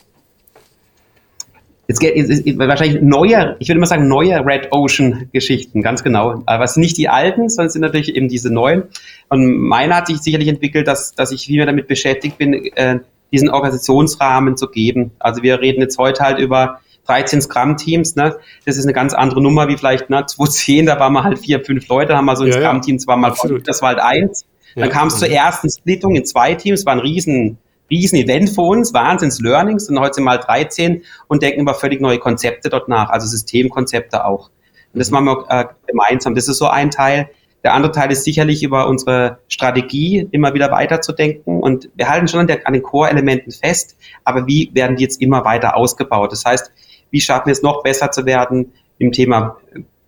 Jetzt 1.93 2.01
geht 2.01 2.59
wahrscheinlich 2.59 3.03
neue, 3.03 3.57
ich 3.59 3.69
würde 3.69 3.77
immer 3.77 3.87
sagen, 3.87 4.09
neue 4.09 4.45
Red 4.47 4.69
Ocean 4.71 5.29
Geschichten, 5.33 5.83
ganz 5.83 6.03
genau. 6.03 6.43
Aber 6.47 6.65
es 6.65 6.75
sind 6.75 6.83
nicht 6.83 6.97
die 6.97 7.11
alten, 7.11 7.51
sondern 7.51 7.67
es 7.67 7.73
sind 7.75 7.83
natürlich 7.83 8.15
eben 8.15 8.29
diese 8.29 8.53
neuen. 8.53 8.85
Und 9.29 9.59
meine 9.59 9.95
hat 9.97 10.07
sich 10.07 10.19
sicherlich 10.19 10.49
entwickelt, 10.49 10.89
dass, 10.89 11.15
dass 11.15 11.33
ich 11.33 11.49
wieder 11.49 11.67
damit 11.67 11.89
beschäftigt 11.89 12.39
bin, 12.39 12.55
äh, 12.77 13.01
diesen 13.31 13.51
Organisationsrahmen 13.51 14.57
zu 14.57 14.69
geben. 14.69 15.11
Also 15.19 15.43
wir 15.43 15.61
reden 15.61 15.83
jetzt 15.83 15.99
heute 15.99 16.23
halt 16.23 16.39
über 16.39 16.81
13 17.07 17.43
Scrum-Teams, 17.43 18.17
ne? 18.17 18.37
Das 18.65 18.77
ist 18.77 18.85
eine 18.85 18.93
ganz 18.95 19.13
andere 19.13 19.43
Nummer 19.43 19.69
wie 19.69 19.77
vielleicht, 19.77 20.09
ne, 20.09 20.25
2010, 20.25 20.87
da 20.87 20.99
waren 20.99 21.13
wir 21.13 21.25
halt 21.25 21.39
vier, 21.39 21.65
fünf 21.65 21.89
Leute, 21.89 22.17
haben 22.17 22.27
wir 22.27 22.37
so 22.37 22.45
ein 22.45 22.51
ja, 22.51 22.61
Scrum-Team 22.61 22.99
zwar 23.01 23.17
mal, 23.17 23.33
absolut. 23.33 23.67
das 23.69 23.83
war 23.83 23.89
halt 23.89 24.01
eins. 24.01 24.47
Dann 24.77 24.89
kam 24.89 25.09
es 25.09 25.19
zur 25.19 25.29
ersten 25.29 25.69
Splittung 25.69 26.15
in 26.15 26.25
zwei 26.25 26.55
Teams, 26.55 26.87
war 26.87 26.95
ein 26.95 27.01
riesen, 27.01 27.59
riesen 27.91 28.19
Event 28.19 28.51
für 28.51 28.63
uns, 28.63 28.95
Wahnsinns 28.95 29.41
Learnings, 29.41 29.89
und 29.89 29.99
heute 30.01 30.15
sind 30.15 30.25
mal 30.25 30.39
13 30.39 31.03
und 31.29 31.43
denken 31.43 31.61
über 31.61 31.75
völlig 31.75 32.01
neue 32.01 32.19
Konzepte 32.19 32.69
dort 32.69 32.89
nach, 32.89 33.11
also 33.11 33.27
Systemkonzepte 33.27 34.25
auch. 34.25 34.51
Und 34.93 34.99
das 34.99 35.11
mhm. 35.11 35.25
machen 35.25 35.27
wir 35.27 35.61
äh, 35.61 35.65
gemeinsam. 35.87 36.35
Das 36.35 36.49
ist 36.49 36.59
so 36.59 36.67
ein 36.67 36.91
Teil. 36.91 37.31
Der 37.65 37.75
andere 37.75 37.93
Teil 37.93 38.11
ist 38.11 38.25
sicherlich 38.25 38.63
über 38.63 38.89
unsere 38.89 39.39
Strategie 39.47 40.29
immer 40.33 40.53
wieder 40.53 40.71
weiterzudenken 40.73 41.61
und 41.61 41.91
wir 41.95 42.09
halten 42.09 42.27
schon 42.27 42.41
an, 42.41 42.47
der, 42.49 42.67
an 42.67 42.73
den 42.73 42.83
Core-Elementen 42.83 43.53
fest, 43.53 43.97
aber 44.25 44.49
wie 44.49 44.71
werden 44.75 44.97
die 44.97 45.05
jetzt 45.05 45.23
immer 45.23 45.45
weiter 45.45 45.77
ausgebaut? 45.77 46.33
Das 46.33 46.45
heißt, 46.45 46.73
wie 47.13 47.21
schaffen 47.21 47.47
wir 47.47 47.53
es 47.53 47.63
noch 47.63 47.85
besser 47.85 48.11
zu 48.11 48.27
werden 48.27 48.73
im 48.99 49.13
Thema 49.13 49.59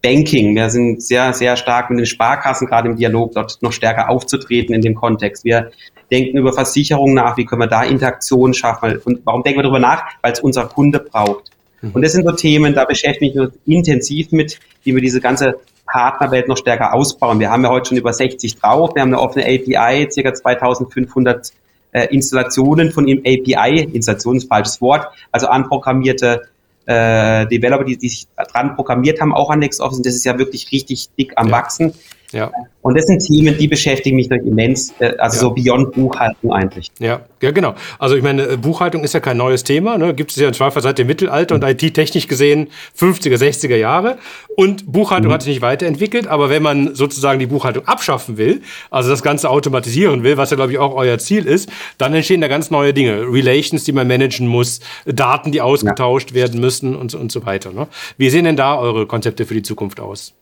Banking. 0.04 0.54
Wir 0.54 0.68
sind 0.68 1.02
sehr, 1.02 1.32
sehr 1.32 1.56
stark 1.56 1.88
mit 1.88 1.98
den 1.98 2.06
Sparkassen 2.06 2.66
gerade 2.66 2.90
im 2.90 2.96
Dialog, 2.96 3.32
dort 3.32 3.62
noch 3.62 3.72
stärker 3.72 4.10
aufzutreten 4.10 4.74
in 4.74 4.82
dem 4.82 4.94
Kontext. 4.94 5.44
Wir 5.44 5.70
denken 6.11 6.38
über 6.38 6.53
Versicherungen 6.53 7.14
nach, 7.14 7.37
wie 7.37 7.45
können 7.45 7.62
wir 7.62 7.67
da 7.67 7.83
Interaktion 7.83 8.55
schaffen. 8.55 8.99
Und 9.05 9.21
warum 9.25 9.43
denken 9.43 9.59
wir 9.59 9.62
darüber 9.64 9.79
nach? 9.79 10.05
Weil 10.23 10.33
es 10.33 10.40
unser 10.40 10.67
Kunde 10.67 11.01
braucht. 11.01 11.51
Mhm. 11.81 11.93
Und 11.93 12.03
das 12.03 12.12
sind 12.12 12.27
so 12.27 12.33
Themen, 12.33 12.75
da 12.75 12.85
beschäftigen 12.85 13.35
wir 13.35 13.43
uns 13.43 13.55
intensiv 13.67 14.33
mit, 14.33 14.59
wie 14.83 14.95
wir 14.95 15.03
diese 15.03 15.21
ganze 15.21 15.57
Partnerwelt 15.87 16.49
noch 16.49 16.57
stärker 16.57 16.95
ausbauen. 16.95 17.38
Wir 17.40 17.51
haben 17.51 17.62
ja 17.62 17.71
heute 17.71 17.88
schon 17.90 17.99
über 17.99 18.12
60 18.12 18.57
drauf. 18.57 18.95
Wir 18.95 19.03
haben 19.03 19.11
eine 19.11 19.21
offene 19.21 19.45
API, 19.45 20.09
circa 20.11 20.35
2500 20.35 21.53
äh, 21.93 22.07
Installationen 22.14 22.90
von 22.90 23.05
API, 23.05 23.88
Installation 23.93 24.37
ist 24.37 24.49
falsches 24.49 24.81
Wort, 24.81 25.07
also 25.31 25.47
anprogrammierte 25.47 26.43
äh, 26.87 27.47
Developer, 27.47 27.85
die, 27.85 27.97
die 27.97 28.09
sich 28.09 28.27
dran 28.53 28.75
programmiert 28.75 29.21
haben, 29.21 29.33
auch 29.33 29.51
an 29.51 29.61
LexOffice. 29.61 29.99
Und 29.99 30.07
das 30.07 30.14
ist 30.14 30.25
ja 30.25 30.38
wirklich 30.38 30.73
richtig 30.73 31.11
dick 31.17 31.33
am 31.37 31.49
ja. 31.49 31.53
Wachsen. 31.53 31.95
Ja. 32.35 32.51
Und 32.83 32.99
das 32.99 33.07
sind 33.07 33.20
Themen, 33.20 33.57
die 33.57 33.68
beschäftigen 33.68 34.16
mich 34.16 34.29
noch 34.29 34.38
immens, 34.38 34.92
äh, 34.99 35.14
also 35.18 35.37
ja. 35.37 35.40
so 35.40 35.51
beyond 35.53 35.92
Buchhaltung 35.92 36.53
eigentlich. 36.53 36.90
Ja, 36.99 37.20
ja, 37.40 37.51
genau. 37.53 37.75
Also 37.99 38.16
ich 38.16 38.23
meine, 38.23 38.42
äh, 38.42 38.57
Buchhaltung 38.57 39.05
ist 39.05 39.14
ja 39.14 39.20
kein 39.20 39.37
neues 39.37 39.62
Thema, 39.62 39.97
ne? 39.97 40.12
gibt 40.14 40.33
es 40.33 40.37
ja 40.37 40.49
in 40.49 40.55
Zweifel 40.55 40.83
seit 40.83 40.99
dem 40.99 41.07
Mittelalter 41.07 41.55
und 41.55 41.62
IT-technisch 41.62 42.27
gesehen 42.27 42.68
50er, 42.99 43.37
60er 43.37 43.77
Jahre. 43.77 44.18
Und 44.57 44.90
Buchhaltung 44.90 45.31
mhm. 45.31 45.35
hat 45.35 45.42
sich 45.42 45.55
nicht 45.55 45.62
weiterentwickelt, 45.62 46.27
aber 46.27 46.51
wenn 46.51 46.62
man 46.62 46.94
sozusagen 46.94 47.38
die 47.38 47.47
Buchhaltung 47.47 47.87
abschaffen 47.87 48.37
will, 48.37 48.62
also 48.90 49.09
das 49.09 49.23
Ganze 49.23 49.49
automatisieren 49.49 50.23
will, 50.25 50.37
was 50.37 50.51
ja 50.51 50.57
glaube 50.57 50.73
ich 50.73 50.79
auch 50.79 50.94
euer 50.94 51.18
Ziel 51.18 51.47
ist, 51.47 51.70
dann 51.99 52.12
entstehen 52.12 52.40
da 52.40 52.49
ganz 52.49 52.70
neue 52.70 52.92
Dinge. 52.92 53.23
Relations, 53.23 53.85
die 53.85 53.92
man 53.92 54.09
managen 54.09 54.49
muss, 54.49 54.81
Daten, 55.07 55.53
die 55.53 55.61
ausgetauscht 55.61 56.31
ja. 56.31 56.37
werden 56.37 56.61
müssen 56.61 56.97
und, 56.97 57.14
und 57.14 57.31
so 57.31 57.47
weiter. 57.47 57.73
Ne? 57.73 57.87
Wie 58.18 58.29
sehen 58.29 58.44
denn 58.44 58.57
da 58.57 58.77
eure 58.77 59.07
Konzepte 59.07 59.47
für 59.47 59.55
die 59.55 59.62
Zukunft 59.62 60.01
aus? 60.01 60.35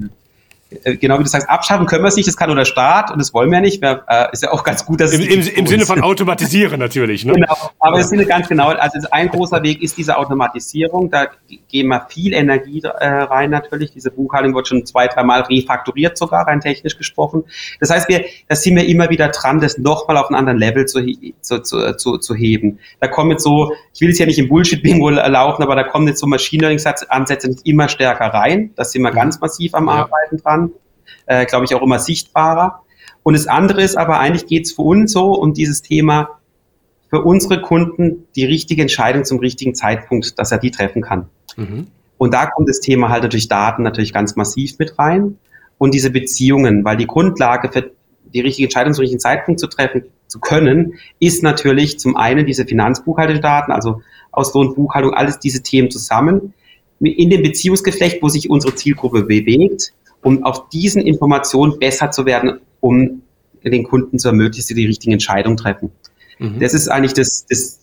Äh, 0.00 0.04
genau 0.68 1.18
wie 1.18 1.22
du 1.22 1.28
sagst, 1.28 1.48
abschaffen 1.48 1.86
können 1.86 2.02
wir 2.02 2.08
es 2.08 2.16
nicht, 2.16 2.26
das 2.26 2.36
kann 2.36 2.48
nur 2.48 2.56
der 2.56 2.64
Staat 2.64 3.12
und 3.12 3.18
das 3.18 3.32
wollen 3.32 3.50
wir 3.50 3.60
nicht. 3.60 3.80
Wir, 3.80 4.02
äh, 4.08 4.26
ist 4.32 4.42
ja 4.42 4.52
auch 4.52 4.64
ganz 4.64 4.84
gut, 4.84 5.00
dass 5.00 5.12
Im, 5.12 5.22
im, 5.22 5.46
im 5.46 5.66
Sinne 5.66 5.86
von 5.86 6.02
automatisieren 6.02 6.80
natürlich. 6.80 7.24
Ne? 7.24 7.34
Genau, 7.34 7.54
aber 7.78 8.00
es 8.00 8.08
sind 8.08 8.26
ganz 8.28 8.48
genau, 8.48 8.68
also 8.70 8.98
ein 9.12 9.28
großer 9.28 9.62
Weg 9.62 9.80
ist 9.80 9.96
diese 9.96 10.16
Automatisierung. 10.16 11.10
Da 11.10 11.28
gehen 11.68 11.86
wir 11.88 12.06
viel 12.08 12.32
Energie 12.32 12.82
äh, 12.82 13.06
rein 13.06 13.50
natürlich. 13.50 13.92
Diese 13.92 14.10
Buchhaltung 14.10 14.54
wird 14.54 14.66
schon 14.66 14.84
zwei, 14.84 15.06
dreimal 15.06 15.42
refakturiert 15.42 16.18
sogar, 16.18 16.46
rein 16.46 16.60
technisch 16.60 16.98
gesprochen. 16.98 17.44
Das 17.78 17.90
heißt, 17.90 18.08
wir, 18.08 18.24
da 18.48 18.56
sind 18.56 18.74
wir 18.74 18.86
immer 18.86 19.08
wieder 19.08 19.28
dran, 19.28 19.60
das 19.60 19.78
nochmal 19.78 20.16
auf 20.16 20.26
einen 20.28 20.36
anderen 20.36 20.58
Level 20.58 20.86
zu, 20.86 21.00
zu, 21.42 21.62
zu, 21.62 21.96
zu, 21.96 22.18
zu 22.18 22.34
heben. 22.34 22.80
Da 22.98 23.06
kommen 23.06 23.30
jetzt 23.30 23.44
so, 23.44 23.72
ich 23.94 24.00
will 24.00 24.10
es 24.10 24.18
ja 24.18 24.26
nicht 24.26 24.38
im 24.38 24.48
Bullshit-Bingo 24.48 25.10
laufen, 25.10 25.62
aber 25.62 25.76
da 25.76 25.84
kommen 25.84 26.08
jetzt 26.08 26.18
so 26.18 26.26
Machine 26.26 26.62
Learning-Ansätze 26.62 27.54
immer 27.62 27.88
stärker 27.88 28.26
rein. 28.26 28.72
Da 28.74 28.84
sind 28.84 29.02
wir 29.02 29.12
mhm. 29.12 29.14
ganz 29.14 29.40
massiv 29.40 29.74
am 29.74 29.86
ja. 29.86 29.92
Arbeiten 29.92 30.38
dran 30.38 30.65
äh, 31.26 31.46
glaube 31.46 31.64
ich, 31.64 31.74
auch 31.74 31.82
immer 31.82 31.98
sichtbarer. 31.98 32.82
Und 33.22 33.34
das 33.34 33.46
andere 33.46 33.82
ist 33.82 33.96
aber, 33.96 34.20
eigentlich 34.20 34.46
geht 34.46 34.66
es 34.66 34.72
für 34.72 34.82
uns 34.82 35.12
so 35.12 35.32
um 35.32 35.52
dieses 35.52 35.82
Thema 35.82 36.38
für 37.08 37.22
unsere 37.22 37.60
Kunden 37.60 38.26
die 38.34 38.44
richtige 38.44 38.82
Entscheidung 38.82 39.24
zum 39.24 39.38
richtigen 39.38 39.74
Zeitpunkt, 39.74 40.38
dass 40.38 40.52
er 40.52 40.58
die 40.58 40.70
treffen 40.70 41.02
kann. 41.02 41.26
Mhm. 41.56 41.86
Und 42.18 42.34
da 42.34 42.46
kommt 42.46 42.68
das 42.68 42.80
Thema 42.80 43.08
halt 43.10 43.22
natürlich 43.22 43.48
Daten 43.48 43.82
natürlich 43.82 44.12
ganz 44.12 44.36
massiv 44.36 44.78
mit 44.78 44.98
rein 44.98 45.38
und 45.78 45.94
diese 45.94 46.10
Beziehungen, 46.10 46.84
weil 46.84 46.96
die 46.96 47.06
Grundlage 47.06 47.70
für 47.70 47.90
die 48.32 48.40
richtige 48.40 48.66
Entscheidung 48.66 48.92
zum 48.92 49.02
richtigen 49.02 49.20
Zeitpunkt 49.20 49.60
zu 49.60 49.66
treffen 49.66 50.04
zu 50.26 50.40
können, 50.40 50.94
ist 51.20 51.42
natürlich 51.42 51.98
zum 51.98 52.16
einen 52.16 52.46
diese 52.46 52.64
Finanzbuchhaltungsdaten, 52.64 53.72
also 53.72 54.02
Auslohn, 54.32 54.74
Buchhaltung, 54.74 55.14
alles 55.14 55.38
diese 55.38 55.62
Themen 55.62 55.90
zusammen 55.90 56.54
in 56.98 57.30
dem 57.30 57.42
Beziehungsgeflecht, 57.42 58.22
wo 58.22 58.28
sich 58.28 58.50
unsere 58.50 58.74
Zielgruppe 58.74 59.22
bewegt, 59.22 59.92
um 60.26 60.42
auf 60.42 60.70
diesen 60.70 61.02
Informationen 61.02 61.78
besser 61.78 62.10
zu 62.10 62.26
werden, 62.26 62.58
um 62.80 63.22
den 63.62 63.84
Kunden 63.84 64.18
zu 64.18 64.26
ermöglichen, 64.26 64.58
dass 64.58 64.66
sie 64.66 64.74
die 64.74 64.86
richtigen 64.86 65.12
Entscheidungen 65.12 65.56
treffen. 65.56 65.92
Mhm. 66.40 66.58
Das 66.58 66.74
ist 66.74 66.88
eigentlich 66.88 67.12
das, 67.12 67.46
das, 67.48 67.78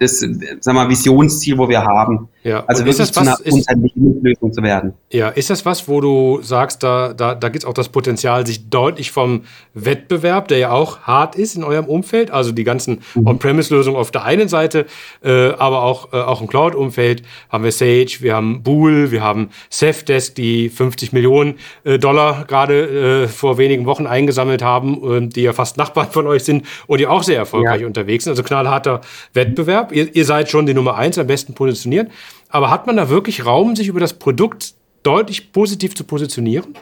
das 0.00 0.18
sagen 0.18 0.76
wir, 0.76 0.88
Visionsziel, 0.88 1.56
wo 1.56 1.68
wir 1.68 1.84
haben. 1.84 2.28
Ja. 2.48 2.64
Also 2.66 2.84
wirklich 2.84 2.96
das 2.96 3.12
zu 3.12 3.20
einer 3.20 3.36
Unternehmenslösung 3.44 4.52
zu 4.52 4.62
werden. 4.62 4.94
Ja, 5.12 5.28
ist 5.28 5.50
das 5.50 5.66
was, 5.66 5.86
wo 5.86 6.00
du 6.00 6.40
sagst, 6.42 6.82
da, 6.82 7.12
da, 7.12 7.34
da 7.34 7.48
gibt 7.50 7.64
es 7.64 7.68
auch 7.68 7.74
das 7.74 7.90
Potenzial, 7.90 8.46
sich 8.46 8.70
deutlich 8.70 9.10
vom 9.10 9.42
Wettbewerb, 9.74 10.48
der 10.48 10.58
ja 10.58 10.70
auch 10.70 11.00
hart 11.00 11.36
ist 11.36 11.56
in 11.56 11.64
eurem 11.64 11.84
Umfeld, 11.84 12.30
also 12.30 12.52
die 12.52 12.64
ganzen 12.64 13.00
mhm. 13.14 13.26
On-Premise-Lösungen 13.26 13.98
auf 13.98 14.10
der 14.10 14.24
einen 14.24 14.48
Seite, 14.48 14.86
äh, 15.22 15.50
aber 15.50 15.82
auch, 15.82 16.14
äh, 16.14 16.16
auch 16.16 16.40
im 16.40 16.46
Cloud-Umfeld 16.46 17.22
haben 17.50 17.64
wir 17.64 17.72
Sage, 17.72 18.16
wir 18.20 18.34
haben 18.34 18.62
Bool, 18.62 19.10
wir 19.10 19.22
haben 19.22 19.50
Safdesk, 19.68 20.34
die 20.36 20.70
50 20.70 21.12
Millionen 21.12 21.56
äh, 21.84 21.98
Dollar 21.98 22.46
gerade 22.46 23.24
äh, 23.24 23.28
vor 23.28 23.58
wenigen 23.58 23.84
Wochen 23.84 24.06
eingesammelt 24.06 24.62
haben, 24.62 25.28
die 25.30 25.42
ja 25.42 25.52
fast 25.52 25.76
Nachbarn 25.76 26.10
von 26.10 26.26
euch 26.26 26.44
sind 26.44 26.64
und 26.86 26.98
die 26.98 27.06
auch 27.06 27.22
sehr 27.22 27.36
erfolgreich 27.36 27.82
ja. 27.82 27.86
unterwegs 27.86 28.24
sind. 28.24 28.32
Also 28.32 28.42
knallharter 28.42 29.02
Wettbewerb. 29.34 29.92
Ihr, 29.92 30.14
ihr 30.14 30.24
seid 30.24 30.50
schon 30.50 30.64
die 30.66 30.74
Nummer 30.74 30.96
eins 30.96 31.18
am 31.18 31.26
besten 31.26 31.54
positioniert. 31.54 32.10
Aber 32.48 32.70
hat 32.70 32.86
man 32.86 32.96
da 32.96 33.08
wirklich 33.08 33.44
Raum, 33.44 33.76
sich 33.76 33.88
über 33.88 34.00
das 34.00 34.14
Produkt 34.14 34.74
deutlich 35.02 35.52
positiv 35.52 35.94
zu 35.94 36.04
positionieren? 36.04 36.74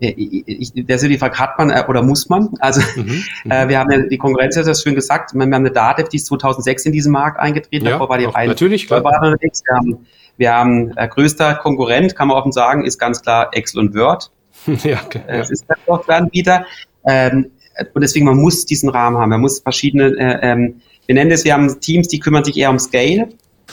Äh, 0.00 0.14
ich, 0.16 0.72
der 0.74 0.98
die 0.98 1.18
Frage 1.18 1.38
hat 1.38 1.58
man 1.58 1.70
äh, 1.70 1.84
oder 1.88 2.02
muss 2.02 2.28
man? 2.28 2.50
Also 2.60 2.80
mhm, 2.96 3.24
mhm, 3.44 3.50
äh, 3.50 3.68
wir 3.68 3.78
haben 3.78 3.90
ja 3.90 3.98
die 3.98 4.18
Konkurrenz 4.18 4.56
ja 4.56 4.62
das 4.62 4.82
schön 4.82 4.94
gesagt. 4.94 5.34
Wir 5.34 5.42
haben 5.42 5.52
eine 5.52 5.70
Datev, 5.70 6.08
die 6.08 6.16
ist 6.16 6.26
2006 6.26 6.86
in 6.86 6.92
diesen 6.92 7.12
Markt 7.12 7.40
eingetreten. 7.40 7.86
Ja, 7.86 7.92
Davor 7.92 8.08
war 8.08 8.18
die 8.18 8.26
rein 8.26 8.48
natürlich 8.48 8.86
klar. 8.86 9.04
unterwegs. 9.04 9.62
Wir 9.66 9.76
haben, 9.76 10.06
wir 10.36 10.52
haben 10.54 10.96
äh, 10.96 11.08
größter 11.08 11.56
Konkurrent, 11.56 12.14
kann 12.14 12.28
man 12.28 12.36
offen 12.36 12.52
sagen, 12.52 12.84
ist 12.84 12.98
ganz 12.98 13.22
klar 13.22 13.50
Excel 13.52 13.80
und 13.80 13.94
Word. 13.94 14.30
ja, 14.84 15.00
okay. 15.04 15.22
Das 15.26 15.50
ist 15.50 15.68
der 15.68 15.76
Softwareanbieter. 15.86 16.64
Ähm, 17.04 17.50
und 17.94 18.02
deswegen 18.02 18.26
man 18.26 18.36
muss 18.36 18.64
diesen 18.66 18.88
Rahmen 18.88 19.18
haben. 19.18 19.30
Man 19.30 19.40
muss 19.40 19.60
verschiedene. 19.60 20.08
Äh, 20.18 20.38
ähm, 20.42 20.80
wir 21.06 21.14
nennen 21.14 21.30
das, 21.30 21.44
wir 21.44 21.54
haben 21.54 21.80
Teams, 21.80 22.08
die 22.08 22.20
kümmern 22.20 22.44
sich 22.44 22.56
eher 22.56 22.70
um 22.70 22.78
Scale 22.78 23.28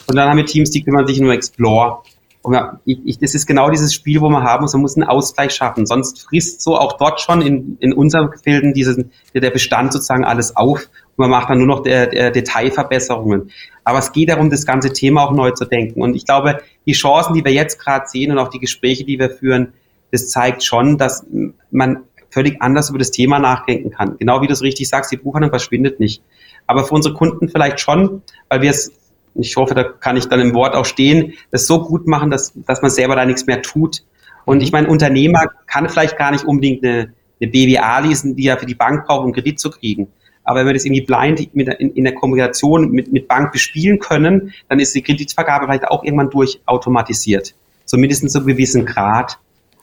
und 0.07 0.15
dann 0.15 0.29
haben 0.29 0.37
wir 0.37 0.45
Teams, 0.45 0.69
die 0.69 0.83
kümmern 0.83 1.07
sich 1.07 1.19
nur 1.19 1.33
Explore. 1.33 1.99
Und 2.45 2.55
ich, 2.85 2.99
ich, 3.03 3.17
das 3.17 3.33
ist 3.33 3.47
genau 3.47 3.71
dieses 3.71 3.91
Spiel, 3.91 4.21
wo 4.21 4.29
man 4.29 4.43
haben 4.43 4.61
muss, 4.61 4.73
man 4.73 4.83
muss 4.83 4.95
einen 4.95 5.07
Ausgleich 5.07 5.51
schaffen. 5.51 5.87
Sonst 5.87 6.21
frisst 6.21 6.61
so 6.61 6.77
auch 6.77 6.93
dort 6.97 7.19
schon 7.19 7.41
in, 7.41 7.75
in 7.79 7.91
unseren 7.91 8.29
Gefilden 8.29 8.71
diesen, 8.71 9.09
der 9.33 9.49
Bestand 9.49 9.91
sozusagen 9.91 10.23
alles 10.23 10.55
auf 10.55 10.81
und 11.15 11.23
man 11.23 11.31
macht 11.31 11.49
dann 11.49 11.57
nur 11.57 11.65
noch 11.65 11.81
der, 11.81 12.05
der 12.05 12.29
Detailverbesserungen. 12.29 13.49
Aber 13.83 13.97
es 13.97 14.11
geht 14.11 14.29
darum, 14.29 14.51
das 14.51 14.67
ganze 14.67 14.93
Thema 14.93 15.23
auch 15.23 15.31
neu 15.31 15.51
zu 15.51 15.65
denken. 15.65 16.03
Und 16.03 16.15
ich 16.15 16.25
glaube, 16.25 16.61
die 16.85 16.91
Chancen, 16.91 17.33
die 17.33 17.43
wir 17.43 17.51
jetzt 17.51 17.79
gerade 17.79 18.05
sehen 18.07 18.31
und 18.31 18.37
auch 18.37 18.49
die 18.49 18.59
Gespräche, 18.59 19.05
die 19.05 19.17
wir 19.17 19.31
führen, 19.31 19.73
das 20.11 20.29
zeigt 20.29 20.63
schon, 20.63 20.99
dass 20.99 21.25
man 21.71 22.03
völlig 22.29 22.61
anders 22.61 22.89
über 22.89 22.99
das 22.99 23.09
Thema 23.09 23.39
nachdenken 23.39 23.89
kann. 23.89 24.17
Genau 24.19 24.41
wie 24.41 24.47
du 24.47 24.53
es 24.53 24.61
richtig 24.61 24.87
sagst, 24.87 25.11
die 25.11 25.17
Buchhandlung 25.17 25.49
verschwindet 25.49 25.99
nicht. 25.99 26.21
Aber 26.67 26.83
für 26.83 26.93
unsere 26.93 27.15
Kunden 27.15 27.49
vielleicht 27.49 27.79
schon, 27.79 28.21
weil 28.49 28.61
wir 28.61 28.69
es 28.69 28.91
ich 29.35 29.55
hoffe, 29.55 29.73
da 29.73 29.83
kann 29.83 30.17
ich 30.17 30.27
dann 30.27 30.39
im 30.39 30.53
Wort 30.53 30.75
auch 30.75 30.85
stehen, 30.85 31.33
das 31.51 31.67
so 31.67 31.83
gut 31.83 32.07
machen, 32.07 32.31
dass, 32.31 32.53
dass 32.65 32.81
man 32.81 32.91
selber 32.91 33.15
da 33.15 33.25
nichts 33.25 33.45
mehr 33.45 33.61
tut. 33.61 34.03
Und 34.45 34.61
ich 34.61 34.71
meine, 34.71 34.87
Unternehmer 34.87 35.47
kann 35.67 35.89
vielleicht 35.89 36.17
gar 36.17 36.31
nicht 36.31 36.45
unbedingt 36.45 36.83
eine, 36.83 37.13
eine 37.41 37.51
BWA 37.51 37.99
lesen, 37.99 38.35
die 38.35 38.47
er 38.47 38.57
für 38.57 38.65
die 38.65 38.75
Bank 38.75 39.05
braucht, 39.05 39.25
um 39.25 39.33
Kredit 39.33 39.59
zu 39.59 39.69
kriegen. 39.69 40.07
Aber 40.43 40.59
wenn 40.59 40.67
wir 40.67 40.73
das 40.73 40.85
irgendwie 40.85 41.01
blind 41.01 41.55
mit, 41.55 41.67
in, 41.79 41.91
in 41.91 42.03
der 42.03 42.13
Kommunikation 42.13 42.91
mit, 42.91 43.11
mit 43.11 43.27
Bank 43.27 43.51
bespielen 43.51 43.99
können, 43.99 44.53
dann 44.69 44.79
ist 44.79 44.93
die 44.93 45.01
Kreditvergabe 45.01 45.65
vielleicht 45.65 45.87
auch 45.87 46.03
irgendwann 46.03 46.29
durchautomatisiert. 46.29 47.55
Zumindest 47.85 48.29
zu 48.29 48.37
einem 48.37 48.47
gewissen 48.47 48.85
Grad. 48.85 49.39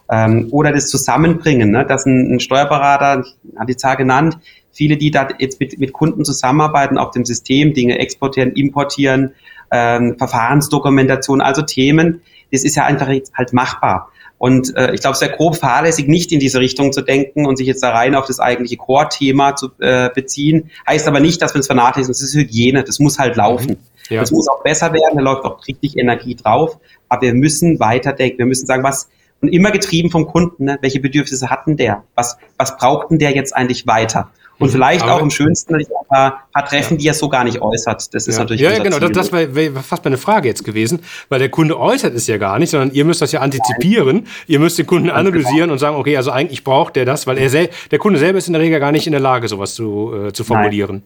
Ähm, 0.08 0.48
oder 0.50 0.72
das 0.72 0.88
Zusammenbringen, 0.88 1.70
ne? 1.70 1.84
dass 1.84 2.06
ein, 2.06 2.34
ein 2.34 2.40
Steuerberater, 2.40 3.24
hat 3.56 3.68
die 3.68 3.76
Zahl 3.76 3.96
genannt, 3.96 4.38
viele, 4.72 4.96
die 4.96 5.10
da 5.10 5.28
jetzt 5.38 5.60
mit, 5.60 5.78
mit 5.78 5.92
Kunden 5.92 6.24
zusammenarbeiten 6.24 6.98
auf 6.98 7.10
dem 7.10 7.24
System, 7.24 7.74
Dinge 7.74 7.98
exportieren, 7.98 8.52
importieren, 8.52 9.32
ähm, 9.70 10.16
Verfahrensdokumentation, 10.18 11.40
also 11.40 11.62
Themen, 11.62 12.22
das 12.50 12.64
ist 12.64 12.76
ja 12.76 12.84
einfach 12.84 13.08
jetzt 13.08 13.34
halt 13.34 13.52
machbar. 13.52 14.10
Und 14.42 14.76
äh, 14.76 14.92
ich 14.92 15.00
glaube, 15.00 15.14
es 15.14 15.20
wäre 15.20 15.36
grob 15.36 15.56
fahrlässig, 15.56 16.08
nicht 16.08 16.32
in 16.32 16.40
diese 16.40 16.58
Richtung 16.58 16.92
zu 16.92 17.02
denken 17.02 17.46
und 17.46 17.56
sich 17.56 17.66
jetzt 17.68 17.82
da 17.82 17.90
rein 17.90 18.16
auf 18.16 18.26
das 18.26 18.40
eigentliche 18.40 18.76
Core-Thema 18.76 19.54
zu 19.54 19.70
äh, 19.78 20.10
beziehen. 20.12 20.70
Heißt 20.88 21.06
aber 21.06 21.20
nicht, 21.20 21.40
dass 21.40 21.54
wir 21.54 21.60
es 21.60 21.68
vernachlässigen. 21.68 22.12
Das 22.12 22.22
ist 22.22 22.34
Hygiene, 22.34 22.82
das 22.82 22.98
muss 22.98 23.20
halt 23.20 23.36
laufen. 23.36 23.76
Ja. 24.10 24.20
Das 24.20 24.32
muss 24.32 24.48
auch 24.48 24.64
besser 24.64 24.92
werden, 24.92 25.16
da 25.16 25.22
läuft 25.22 25.44
auch 25.44 25.64
richtig 25.68 25.96
Energie 25.96 26.34
drauf. 26.34 26.78
Aber 27.08 27.22
wir 27.22 27.34
müssen 27.34 27.78
weiterdenken. 27.78 28.38
Wir 28.38 28.46
müssen 28.46 28.66
sagen, 28.66 28.82
was, 28.82 29.08
und 29.40 29.48
immer 29.48 29.70
getrieben 29.70 30.10
vom 30.10 30.26
Kunden, 30.26 30.64
ne? 30.64 30.78
welche 30.80 30.98
Bedürfnisse 30.98 31.48
hatten 31.48 31.76
der? 31.76 32.02
Was, 32.16 32.36
was 32.58 32.76
braucht 32.76 33.12
denn 33.12 33.20
der 33.20 33.30
jetzt 33.36 33.54
eigentlich 33.54 33.86
weiter? 33.86 34.30
Und 34.58 34.68
mhm. 34.68 34.72
vielleicht 34.72 35.02
Aber 35.02 35.14
auch 35.14 35.20
im 35.20 35.30
schönsten 35.30 35.74
ein 35.74 35.84
paar, 36.08 36.44
paar 36.52 36.64
Treffen, 36.66 36.94
ja. 36.94 36.98
die 36.98 37.08
er 37.08 37.14
so 37.14 37.28
gar 37.28 37.44
nicht 37.44 37.60
äußert. 37.60 38.14
Das 38.14 38.26
ist 38.26 38.36
ja. 38.36 38.42
natürlich 38.42 38.62
Ja, 38.62 38.78
genau, 38.78 38.98
Ziel. 38.98 39.10
das, 39.10 39.30
das 39.30 39.32
wäre 39.32 39.72
fast 39.82 40.04
meine 40.04 40.18
Frage 40.18 40.48
jetzt 40.48 40.64
gewesen, 40.64 41.00
weil 41.28 41.38
der 41.38 41.48
Kunde 41.48 41.78
äußert 41.78 42.14
es 42.14 42.26
ja 42.26 42.36
gar 42.36 42.58
nicht, 42.58 42.70
sondern 42.70 42.92
ihr 42.92 43.04
müsst 43.04 43.22
das 43.22 43.32
ja 43.32 43.40
antizipieren. 43.40 44.16
Nein. 44.16 44.26
Ihr 44.46 44.58
müsst 44.58 44.78
den 44.78 44.86
Kunden 44.86 45.10
analysieren 45.10 45.62
genau. 45.62 45.72
und 45.72 45.78
sagen, 45.78 45.96
okay, 45.96 46.16
also 46.16 46.30
eigentlich 46.30 46.64
braucht 46.64 46.96
der 46.96 47.04
das, 47.04 47.26
weil 47.26 47.38
er 47.38 47.50
sel 47.50 47.70
der 47.90 47.98
Kunde 47.98 48.18
selber 48.18 48.38
ist 48.38 48.46
in 48.46 48.52
der 48.52 48.62
Regel 48.62 48.78
gar 48.78 48.92
nicht 48.92 49.06
in 49.06 49.12
der 49.12 49.20
Lage, 49.20 49.48
sowas 49.48 49.74
zu, 49.74 50.12
äh, 50.28 50.32
zu 50.32 50.44
formulieren. 50.44 50.96
Nein. 50.96 51.02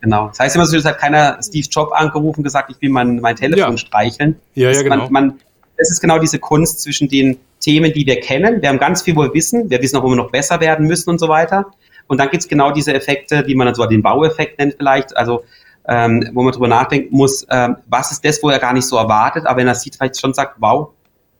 Genau. 0.00 0.28
Das 0.28 0.38
heißt 0.38 0.56
immer 0.56 0.66
so, 0.66 0.76
es 0.76 0.84
hat 0.84 0.98
keiner 0.98 1.38
Steve 1.42 1.66
Jobs 1.70 1.92
angerufen 1.92 2.42
gesagt, 2.42 2.70
ich 2.70 2.80
will 2.80 2.90
mein, 2.90 3.20
mein 3.20 3.36
Telefon 3.36 3.72
ja. 3.72 3.78
streicheln. 3.78 4.36
Ja, 4.54 4.70
ja, 4.70 4.82
genau. 4.82 4.96
Man, 4.96 5.12
man, 5.12 5.34
das 5.76 5.90
ist 5.90 6.00
genau 6.00 6.18
diese 6.18 6.38
Kunst 6.38 6.80
zwischen 6.82 7.08
den 7.08 7.38
Themen, 7.60 7.92
die 7.92 8.06
wir 8.06 8.20
kennen. 8.20 8.62
Wir 8.62 8.68
haben 8.68 8.78
ganz 8.78 9.02
viel, 9.02 9.16
wo 9.16 9.22
wir 9.22 9.34
wissen. 9.34 9.68
Wir 9.70 9.82
wissen 9.82 9.96
auch, 9.96 10.04
wo 10.04 10.08
wir 10.08 10.16
noch 10.16 10.30
besser 10.30 10.60
werden 10.60 10.86
müssen 10.86 11.10
und 11.10 11.18
so 11.18 11.28
weiter. 11.28 11.66
Und 12.08 12.18
dann 12.18 12.30
gibt 12.30 12.42
es 12.42 12.48
genau 12.48 12.72
diese 12.72 12.92
Effekte, 12.92 13.44
die 13.44 13.54
man 13.54 13.66
dann 13.66 13.74
so 13.74 13.86
den 13.86 14.02
Baueffekt 14.02 14.58
nennt 14.58 14.74
vielleicht, 14.78 15.16
also 15.16 15.44
ähm, 15.86 16.28
wo 16.34 16.42
man 16.42 16.52
drüber 16.52 16.68
nachdenken 16.68 17.16
muss, 17.16 17.46
ähm, 17.50 17.76
was 17.86 18.12
ist 18.12 18.24
das, 18.24 18.42
wo 18.42 18.50
er 18.50 18.58
gar 18.58 18.72
nicht 18.72 18.86
so 18.86 18.96
erwartet, 18.96 19.46
aber 19.46 19.60
wenn 19.60 19.68
er 19.68 19.74
sieht, 19.74 19.96
vielleicht 19.96 20.20
schon 20.20 20.34
sagt, 20.34 20.56
wow, 20.58 20.90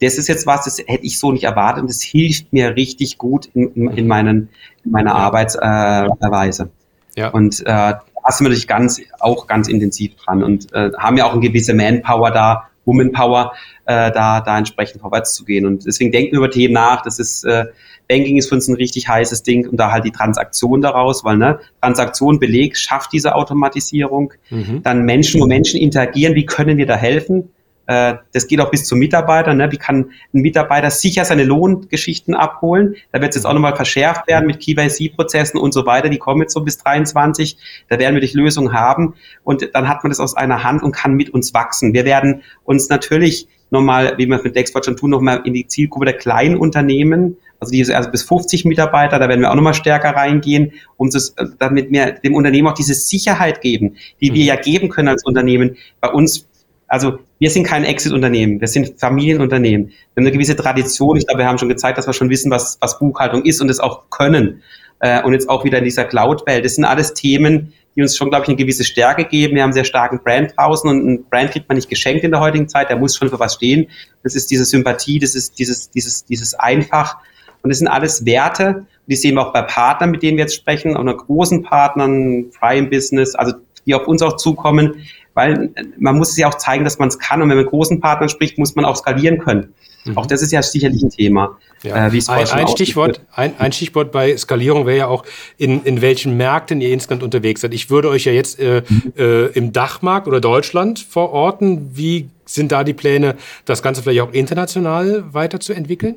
das 0.00 0.16
ist 0.16 0.28
jetzt 0.28 0.46
was, 0.46 0.64
das 0.64 0.78
hätte 0.78 1.04
ich 1.04 1.18
so 1.18 1.32
nicht 1.32 1.44
erwartet 1.44 1.82
und 1.82 1.90
das 1.90 2.02
hilft 2.02 2.52
mir 2.52 2.76
richtig 2.76 3.18
gut 3.18 3.46
in, 3.54 3.72
in, 3.72 3.88
in, 3.90 4.06
meinen, 4.06 4.48
in 4.84 4.92
meiner 4.92 5.10
ja. 5.10 5.16
Arbeitsweise. 5.16 6.70
Äh, 7.16 7.20
ja. 7.20 7.28
Und 7.30 7.60
äh, 7.60 7.64
da 7.64 8.00
sind 8.28 8.44
wir 8.44 8.50
natürlich 8.50 8.68
ganz, 8.68 9.00
auch 9.18 9.46
ganz 9.46 9.68
intensiv 9.68 10.14
dran 10.16 10.42
und 10.42 10.72
äh, 10.72 10.92
haben 10.96 11.16
ja 11.16 11.26
auch 11.26 11.32
eine 11.32 11.40
gewisse 11.40 11.74
Manpower 11.74 12.30
da, 12.30 12.67
Womanpower, 12.88 13.52
äh, 13.86 14.10
da, 14.10 14.40
da 14.40 14.58
entsprechend 14.58 15.00
vorwärts 15.00 15.34
zu 15.34 15.44
gehen. 15.44 15.66
Und 15.66 15.86
deswegen 15.86 16.10
denken 16.10 16.32
wir 16.32 16.38
über 16.38 16.50
Themen 16.50 16.74
nach. 16.74 17.02
Das 17.02 17.20
ist, 17.20 17.44
äh, 17.44 17.66
Banking 18.08 18.38
ist 18.38 18.48
für 18.48 18.56
uns 18.56 18.66
ein 18.66 18.74
richtig 18.74 19.06
heißes 19.06 19.42
Ding 19.42 19.68
und 19.68 19.76
da 19.76 19.92
halt 19.92 20.04
die 20.04 20.10
Transaktion 20.10 20.80
daraus, 20.80 21.24
weil 21.24 21.36
ne, 21.36 21.60
Transaktion, 21.80 22.40
Beleg 22.40 22.76
schafft 22.76 23.12
diese 23.12 23.34
Automatisierung. 23.34 24.32
Mhm. 24.50 24.82
Dann 24.82 25.04
Menschen, 25.04 25.40
wo 25.40 25.46
Menschen 25.46 25.78
interagieren, 25.78 26.34
wie 26.34 26.46
können 26.46 26.78
wir 26.78 26.86
da 26.86 26.96
helfen? 26.96 27.50
Äh, 27.88 28.14
das 28.32 28.46
geht 28.46 28.60
auch 28.60 28.70
bis 28.70 28.84
zum 28.84 29.00
Mitarbeiter. 29.00 29.52
Ne? 29.54 29.72
Wie 29.72 29.76
kann 29.76 30.10
ein 30.32 30.40
Mitarbeiter 30.40 30.90
sicher 30.90 31.24
seine 31.24 31.42
Lohngeschichten 31.42 32.34
abholen? 32.34 32.94
Da 33.10 33.20
wird 33.20 33.30
es 33.30 33.36
jetzt 33.36 33.44
auch 33.46 33.54
nochmal 33.54 33.74
verschärft 33.74 34.28
werden 34.28 34.46
mit 34.46 34.60
KYC-Prozessen 34.60 35.58
und 35.58 35.72
so 35.72 35.86
weiter. 35.86 36.08
Die 36.08 36.18
kommen 36.18 36.42
jetzt 36.42 36.52
so 36.52 36.60
bis 36.60 36.78
23. 36.78 37.56
Da 37.88 37.98
werden 37.98 38.14
wir 38.14 38.20
die 38.20 38.36
Lösung 38.36 38.72
haben. 38.72 39.14
Und 39.42 39.70
dann 39.72 39.88
hat 39.88 40.04
man 40.04 40.10
das 40.10 40.20
aus 40.20 40.36
einer 40.36 40.62
Hand 40.62 40.82
und 40.82 40.92
kann 40.92 41.14
mit 41.14 41.30
uns 41.30 41.54
wachsen. 41.54 41.94
Wir 41.94 42.04
werden 42.04 42.42
uns 42.64 42.88
natürlich 42.88 43.48
nochmal, 43.70 44.14
wie 44.18 44.26
wir 44.26 44.36
es 44.36 44.44
mit 44.44 44.54
Dexport 44.54 44.84
schon 44.84 44.96
tun, 44.96 45.10
nochmal 45.10 45.42
in 45.44 45.54
die 45.54 45.66
Zielgruppe 45.66 46.04
der 46.04 46.14
kleinen 46.14 46.56
Unternehmen 46.56 47.36
also 47.60 47.72
diese 47.72 47.96
also 47.96 48.10
bis 48.10 48.22
50 48.22 48.64
Mitarbeiter, 48.66 49.18
da 49.18 49.28
werden 49.28 49.40
wir 49.40 49.50
auch 49.50 49.56
nochmal 49.56 49.74
stärker 49.74 50.10
reingehen, 50.10 50.72
um 50.96 51.10
das, 51.10 51.30
äh, 51.30 51.46
damit 51.58 51.90
wir 51.90 52.12
dem 52.12 52.34
Unternehmen 52.34 52.68
auch 52.68 52.74
diese 52.74 52.94
Sicherheit 52.94 53.60
geben, 53.60 53.96
die 54.20 54.32
wir 54.32 54.42
mhm. 54.42 54.48
ja 54.48 54.56
geben 54.56 54.88
können 54.88 55.08
als 55.08 55.24
Unternehmen. 55.24 55.76
Bei 56.00 56.10
uns, 56.10 56.46
also 56.86 57.18
wir 57.38 57.50
sind 57.50 57.64
kein 57.64 57.84
Exit-Unternehmen, 57.84 58.60
wir 58.60 58.68
sind 58.68 58.98
Familienunternehmen. 58.98 59.88
Wir 59.88 59.94
haben 60.16 60.26
eine 60.26 60.32
gewisse 60.32 60.56
Tradition. 60.56 61.16
Ich 61.16 61.26
glaube, 61.26 61.40
wir 61.40 61.46
haben 61.46 61.58
schon 61.58 61.68
gezeigt, 61.68 61.98
dass 61.98 62.06
wir 62.06 62.12
schon 62.12 62.30
wissen, 62.30 62.50
was, 62.50 62.78
was 62.80 62.98
Buchhaltung 62.98 63.44
ist 63.44 63.60
und 63.60 63.68
es 63.68 63.78
auch 63.78 64.10
können. 64.10 64.62
Äh, 65.00 65.22
und 65.22 65.32
jetzt 65.32 65.48
auch 65.48 65.64
wieder 65.64 65.78
in 65.78 65.84
dieser 65.84 66.04
Cloud-Welt. 66.04 66.64
Das 66.64 66.74
sind 66.74 66.84
alles 66.84 67.14
Themen, 67.14 67.72
die 67.94 68.02
uns 68.02 68.16
schon, 68.16 68.30
glaube 68.30 68.44
ich, 68.44 68.48
eine 68.48 68.56
gewisse 68.56 68.84
Stärke 68.84 69.24
geben. 69.24 69.54
Wir 69.54 69.62
haben 69.62 69.68
einen 69.68 69.74
sehr 69.74 69.84
starken 69.84 70.20
Brand 70.22 70.54
draußen 70.56 70.90
und 70.90 71.06
ein 71.06 71.24
Brand 71.30 71.52
kriegt 71.52 71.68
man 71.68 71.76
nicht 71.76 71.88
geschenkt 71.88 72.24
in 72.24 72.32
der 72.32 72.40
heutigen 72.40 72.68
Zeit. 72.68 72.90
Der 72.90 72.96
muss 72.96 73.16
schon 73.16 73.28
für 73.28 73.38
was 73.38 73.54
stehen. 73.54 73.88
Das 74.24 74.34
ist 74.34 74.50
diese 74.50 74.64
Sympathie, 74.64 75.20
das 75.20 75.34
ist 75.34 75.58
dieses, 75.58 75.90
dieses, 75.90 76.24
dieses 76.24 76.54
einfach 76.54 77.18
Und 77.62 77.70
das 77.70 77.78
sind 77.78 77.88
alles 77.88 78.24
Werte, 78.24 78.86
die 79.06 79.16
sehen 79.16 79.34
wir 79.34 79.46
auch 79.46 79.52
bei 79.52 79.62
Partnern, 79.62 80.10
mit 80.10 80.22
denen 80.22 80.36
wir 80.36 80.44
jetzt 80.44 80.54
sprechen, 80.54 80.96
auch 80.96 81.16
großen 81.16 81.62
Partnern, 81.62 82.50
Prime 82.58 82.88
Business, 82.88 83.34
also 83.34 83.54
die 83.86 83.94
auf 83.94 84.06
uns 84.06 84.22
auch 84.22 84.36
zukommen, 84.36 85.02
weil 85.38 85.70
man 85.98 86.18
muss 86.18 86.36
ja 86.36 86.48
auch 86.48 86.56
zeigen, 86.56 86.82
dass 86.82 86.98
man 86.98 87.06
es 87.06 87.18
kann. 87.20 87.40
Und 87.40 87.48
wenn 87.48 87.56
man 87.56 87.64
mit 87.64 87.70
großen 87.70 88.00
Partnern 88.00 88.28
spricht, 88.28 88.58
muss 88.58 88.74
man 88.74 88.84
auch 88.84 88.96
skalieren 88.96 89.38
können. 89.38 89.72
Mhm. 90.04 90.18
Auch 90.18 90.26
das 90.26 90.42
ist 90.42 90.50
ja 90.50 90.62
sicherlich 90.62 91.00
ein 91.00 91.10
Thema. 91.10 91.56
Ja. 91.84 92.08
Äh, 92.08 92.10
ein, 92.10 92.48
ein 92.50 92.66
Stichwort, 92.66 93.20
ein, 93.32 93.52
ein, 93.60 93.70
Stichwort 93.70 94.10
bei 94.10 94.36
Skalierung 94.36 94.84
wäre 94.84 94.98
ja 94.98 95.06
auch, 95.06 95.24
in, 95.56 95.84
in 95.84 96.02
welchen 96.02 96.36
Märkten 96.36 96.80
ihr 96.80 96.92
insgesamt 96.92 97.22
unterwegs 97.22 97.60
seid. 97.60 97.72
Ich 97.72 97.88
würde 97.88 98.08
euch 98.08 98.24
ja 98.24 98.32
jetzt 98.32 98.58
äh, 98.58 98.82
mhm. 98.88 99.12
äh, 99.16 99.46
im 99.46 99.72
Dachmarkt 99.72 100.26
oder 100.26 100.40
Deutschland 100.40 100.98
verorten. 100.98 101.92
Wie 101.94 102.28
sind 102.44 102.72
da 102.72 102.82
die 102.82 102.94
Pläne, 102.94 103.36
das 103.64 103.80
Ganze 103.80 104.02
vielleicht 104.02 104.22
auch 104.22 104.32
international 104.32 105.22
weiterzuentwickeln? 105.32 106.16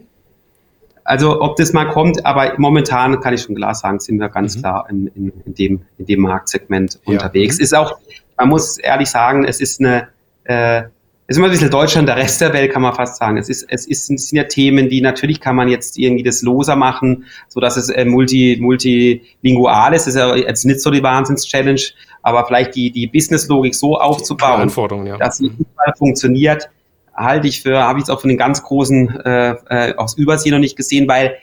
Also 1.03 1.41
ob 1.41 1.57
das 1.57 1.73
mal 1.73 1.85
kommt, 1.85 2.25
aber 2.25 2.53
momentan 2.57 3.19
kann 3.19 3.35
ich 3.35 3.41
schon 3.41 3.55
klar 3.55 3.75
sagen, 3.75 3.99
sind 3.99 4.19
wir 4.19 4.29
ganz 4.29 4.55
mhm. 4.55 4.61
klar 4.61 4.87
in, 4.89 5.07
in, 5.07 5.33
in, 5.45 5.53
dem, 5.53 5.81
in 5.99 6.05
dem 6.07 6.21
Marktsegment 6.21 6.99
ja. 7.05 7.13
unterwegs. 7.13 7.57
Mhm. 7.57 7.63
Ist 7.63 7.75
auch, 7.75 7.99
man 8.41 8.49
muss 8.49 8.77
ehrlich 8.77 9.09
sagen, 9.09 9.45
es 9.45 9.61
ist 9.61 9.79
eine, 9.79 10.07
äh, 10.45 10.81
es 11.27 11.35
ist 11.35 11.37
immer 11.37 11.47
ein 11.47 11.51
bisschen 11.51 11.69
Deutschland, 11.69 12.09
der 12.09 12.17
Rest 12.17 12.41
der 12.41 12.51
Welt 12.53 12.73
kann 12.73 12.81
man 12.81 12.93
fast 12.93 13.17
sagen. 13.17 13.37
Es 13.37 13.47
ist, 13.47 13.65
es 13.69 13.85
ist, 13.85 14.09
es 14.09 14.29
sind 14.29 14.37
ja 14.37 14.43
Themen, 14.45 14.89
die 14.89 14.99
natürlich 14.99 15.39
kann 15.39 15.55
man 15.55 15.69
jetzt 15.69 15.97
irgendwie 15.97 16.23
das 16.23 16.41
loser 16.41 16.75
machen, 16.75 17.25
so 17.47 17.59
dass 17.59 17.77
es 17.77 17.89
äh, 17.89 18.03
multi, 18.03 18.57
multilingual 18.59 19.93
ist. 19.93 20.07
Das 20.07 20.15
ist 20.15 20.19
ja 20.19 20.35
jetzt 20.35 20.65
nicht 20.65 20.81
so 20.81 20.89
die 20.89 21.03
Wahnsinns-Challenge, 21.03 21.81
aber 22.23 22.45
vielleicht 22.47 22.75
die, 22.75 22.91
die 22.91 23.07
Business-Logik 23.07 23.75
so 23.75 23.97
aufzubauen, 23.97 24.69
ja. 25.05 25.17
dass 25.17 25.37
sie 25.37 25.47
überall 25.47 25.93
funktioniert, 25.97 26.69
halte 27.15 27.47
ich 27.47 27.61
für, 27.61 27.79
habe 27.79 27.99
ich 27.99 28.03
es 28.03 28.09
auch 28.09 28.19
von 28.19 28.29
den 28.29 28.37
ganz 28.37 28.63
großen 28.63 29.19
äh, 29.23 29.55
äh, 29.69 29.95
aus 29.95 30.17
Übersee 30.17 30.49
noch 30.49 30.59
nicht 30.59 30.75
gesehen, 30.75 31.07
weil 31.07 31.35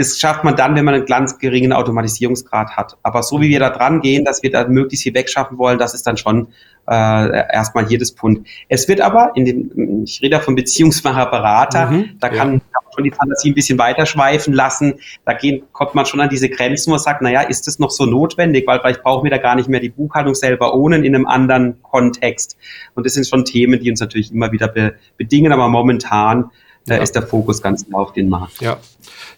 das 0.00 0.18
schafft 0.18 0.44
man 0.44 0.56
dann, 0.56 0.74
wenn 0.76 0.86
man 0.86 0.94
einen 0.94 1.04
ganz 1.04 1.38
geringen 1.38 1.74
Automatisierungsgrad 1.74 2.74
hat. 2.74 2.96
Aber 3.02 3.22
so 3.22 3.38
wie 3.42 3.50
wir 3.50 3.60
da 3.60 3.68
dran 3.68 4.00
gehen, 4.00 4.24
dass 4.24 4.42
wir 4.42 4.50
da 4.50 4.66
möglichst 4.66 5.02
viel 5.02 5.12
wegschaffen 5.12 5.58
wollen, 5.58 5.78
das 5.78 5.92
ist 5.92 6.06
dann 6.06 6.16
schon 6.16 6.48
äh, 6.88 7.52
erstmal 7.52 7.86
jedes 7.86 8.14
Punkt. 8.14 8.48
Es 8.70 8.88
wird 8.88 9.02
aber, 9.02 9.32
in 9.34 9.44
dem, 9.44 10.04
ich 10.04 10.22
rede 10.22 10.36
ja 10.36 10.40
von 10.40 10.54
Beziehungsmacher 10.54 11.26
Berater, 11.26 11.90
mhm, 11.90 12.16
da 12.18 12.30
kann, 12.30 12.54
ja. 12.54 12.80
schon 12.94 13.04
die 13.04 13.10
Fantasie 13.10 13.50
ein 13.50 13.54
bisschen 13.54 13.78
weiter 13.78 14.06
schweifen 14.06 14.54
lassen. 14.54 14.94
Da 15.26 15.34
gehen, 15.34 15.64
kommt 15.72 15.94
man 15.94 16.06
schon 16.06 16.22
an 16.22 16.30
diese 16.30 16.48
Grenzen, 16.48 16.86
wo 16.86 16.92
man 16.92 17.00
sagt, 17.00 17.20
naja, 17.20 17.42
ist 17.42 17.66
das 17.66 17.78
noch 17.78 17.90
so 17.90 18.06
notwendig? 18.06 18.66
Weil 18.66 18.80
vielleicht 18.80 19.02
brauchen 19.02 19.24
wir 19.24 19.30
da 19.30 19.36
gar 19.36 19.54
nicht 19.54 19.68
mehr 19.68 19.80
die 19.80 19.90
Buchhaltung 19.90 20.34
selber 20.34 20.74
ohne 20.74 20.96
in 20.96 21.14
einem 21.14 21.26
anderen 21.26 21.82
Kontext. 21.82 22.56
Und 22.94 23.04
das 23.04 23.12
sind 23.12 23.28
schon 23.28 23.44
Themen, 23.44 23.78
die 23.78 23.90
uns 23.90 24.00
natürlich 24.00 24.32
immer 24.32 24.50
wieder 24.50 24.68
be 24.68 24.94
bedingen, 25.18 25.52
aber 25.52 25.68
momentan 25.68 26.50
da 26.86 26.96
ja. 26.96 27.02
ist 27.02 27.14
der 27.14 27.22
Fokus 27.22 27.62
ganz 27.62 27.86
klar 27.86 28.00
auf 28.00 28.12
den 28.12 28.28
Markt. 28.28 28.60
Ja, 28.60 28.78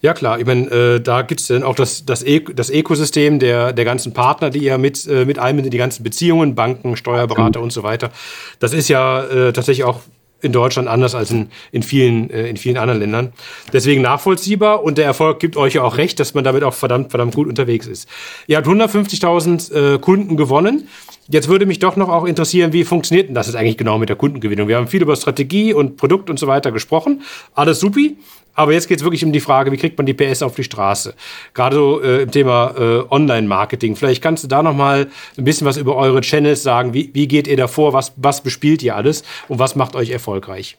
ja 0.01 0.14
klar. 0.14 0.38
Ich 0.38 0.47
meine, 0.47 0.70
äh, 0.70 1.01
da 1.01 1.22
gibt 1.22 1.40
es 1.40 1.49
dann 1.49 1.62
auch 1.62 1.74
das, 1.74 2.05
das, 2.07 2.22
e 2.22 2.40
das 2.40 2.70
Ökosystem 2.70 3.38
der, 3.38 3.72
der 3.72 3.84
ganzen 3.84 4.12
Partner, 4.12 4.51
die 4.51 4.61
ihr 4.61 4.78
mit, 4.78 5.07
äh, 5.07 5.24
mit 5.24 5.38
einbindet, 5.38 5.72
die 5.72 5.78
ganzen 5.78 6.03
Beziehungen, 6.03 6.55
Banken, 6.55 6.97
Steuerberater 6.97 7.59
mhm. 7.59 7.64
und 7.64 7.72
so 7.72 7.82
weiter. 7.82 8.11
Das 8.59 8.72
ist 8.72 8.88
ja 8.88 9.24
äh, 9.24 9.53
tatsächlich 9.53 9.84
auch 9.84 10.01
in 10.43 10.53
Deutschland 10.53 10.88
anders 10.88 11.14
als 11.14 11.30
in, 11.30 11.49
in, 11.70 11.82
vielen, 11.82 12.30
äh, 12.30 12.49
in 12.49 12.57
vielen 12.57 12.76
anderen 12.76 13.01
Ländern. 13.01 13.32
Deswegen 13.72 14.03
nachvollziehbar 14.03 14.82
und 14.82 14.99
der 14.99 15.07
Erfolg 15.07 15.40
gibt 15.40 15.57
euch 15.57 15.74
ja 15.74 15.82
auch 15.82 15.97
recht, 15.97 16.20
dass 16.20 16.34
man 16.34 16.45
damit 16.45 16.64
auch 16.64 16.74
verdammt, 16.74 17.11
verdammt 17.11 17.34
gut 17.34 17.49
unterwegs 17.49 17.86
ist. 17.86 18.09
Ihr 18.47 18.57
habt 18.57 18.66
150.000 18.66 19.95
äh, 19.95 19.99
Kunden 19.99 20.36
gewonnen. 20.36 20.88
Jetzt 21.28 21.49
würde 21.49 21.66
mich 21.66 21.78
doch 21.78 21.97
noch 21.97 22.09
auch 22.09 22.24
interessieren, 22.24 22.72
wie 22.72 22.84
funktioniert 22.84 23.28
denn 23.28 23.34
das 23.34 23.47
jetzt 23.47 23.57
eigentlich 23.57 23.78
genau 23.78 23.99
mit 23.99 24.09
der 24.09 24.16
Kundengewinnung? 24.16 24.68
Wir 24.68 24.76
haben 24.76 24.88
viel 24.88 25.03
über 25.03 25.14
Strategie 25.16 25.72
und 25.72 25.97
Produkt 25.97 26.28
und 26.28 26.38
so 26.38 26.47
weiter 26.49 26.72
gesprochen. 26.72 27.22
Alles 27.55 27.78
supi. 27.78 28.16
Aber 28.55 28.72
jetzt 28.72 28.88
geht 28.88 28.98
es 28.98 29.05
wirklich 29.05 29.24
um 29.24 29.32
die 29.32 29.40
Frage, 29.40 29.72
wie 29.72 29.76
kriegt 29.76 29.96
man 29.96 30.07
die 30.07 30.14
PS 30.14 30.42
auf 30.42 30.55
die 30.55 30.64
Straße? 30.64 31.14
Gerade 31.55 31.76
so 31.76 32.03
äh, 32.03 32.22
im 32.22 32.30
Thema 32.30 32.74
äh, 32.76 33.05
Online-Marketing. 33.09 33.96
Vielleicht 33.96 34.22
kannst 34.22 34.44
du 34.44 34.48
da 34.48 34.62
noch 34.62 34.74
mal 34.74 35.09
ein 35.38 35.44
bisschen 35.44 35.66
was 35.66 35.78
über 35.78 35.96
eure 35.96 36.20
Channels 36.20 36.62
sagen. 36.62 36.92
Wie, 36.92 37.11
wie 37.14 37.28
geht 37.28 37.46
ihr 37.46 37.57
da 37.57 37.66
vor? 37.66 37.92
Was, 37.92 38.12
was 38.16 38.42
bespielt 38.42 38.82
ihr 38.82 38.94
alles? 38.94 39.22
Und 39.48 39.59
was 39.59 39.74
macht 39.74 39.96
euch 39.96 40.11
erfolgreich? 40.11 40.76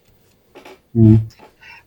Mhm. 0.93 1.21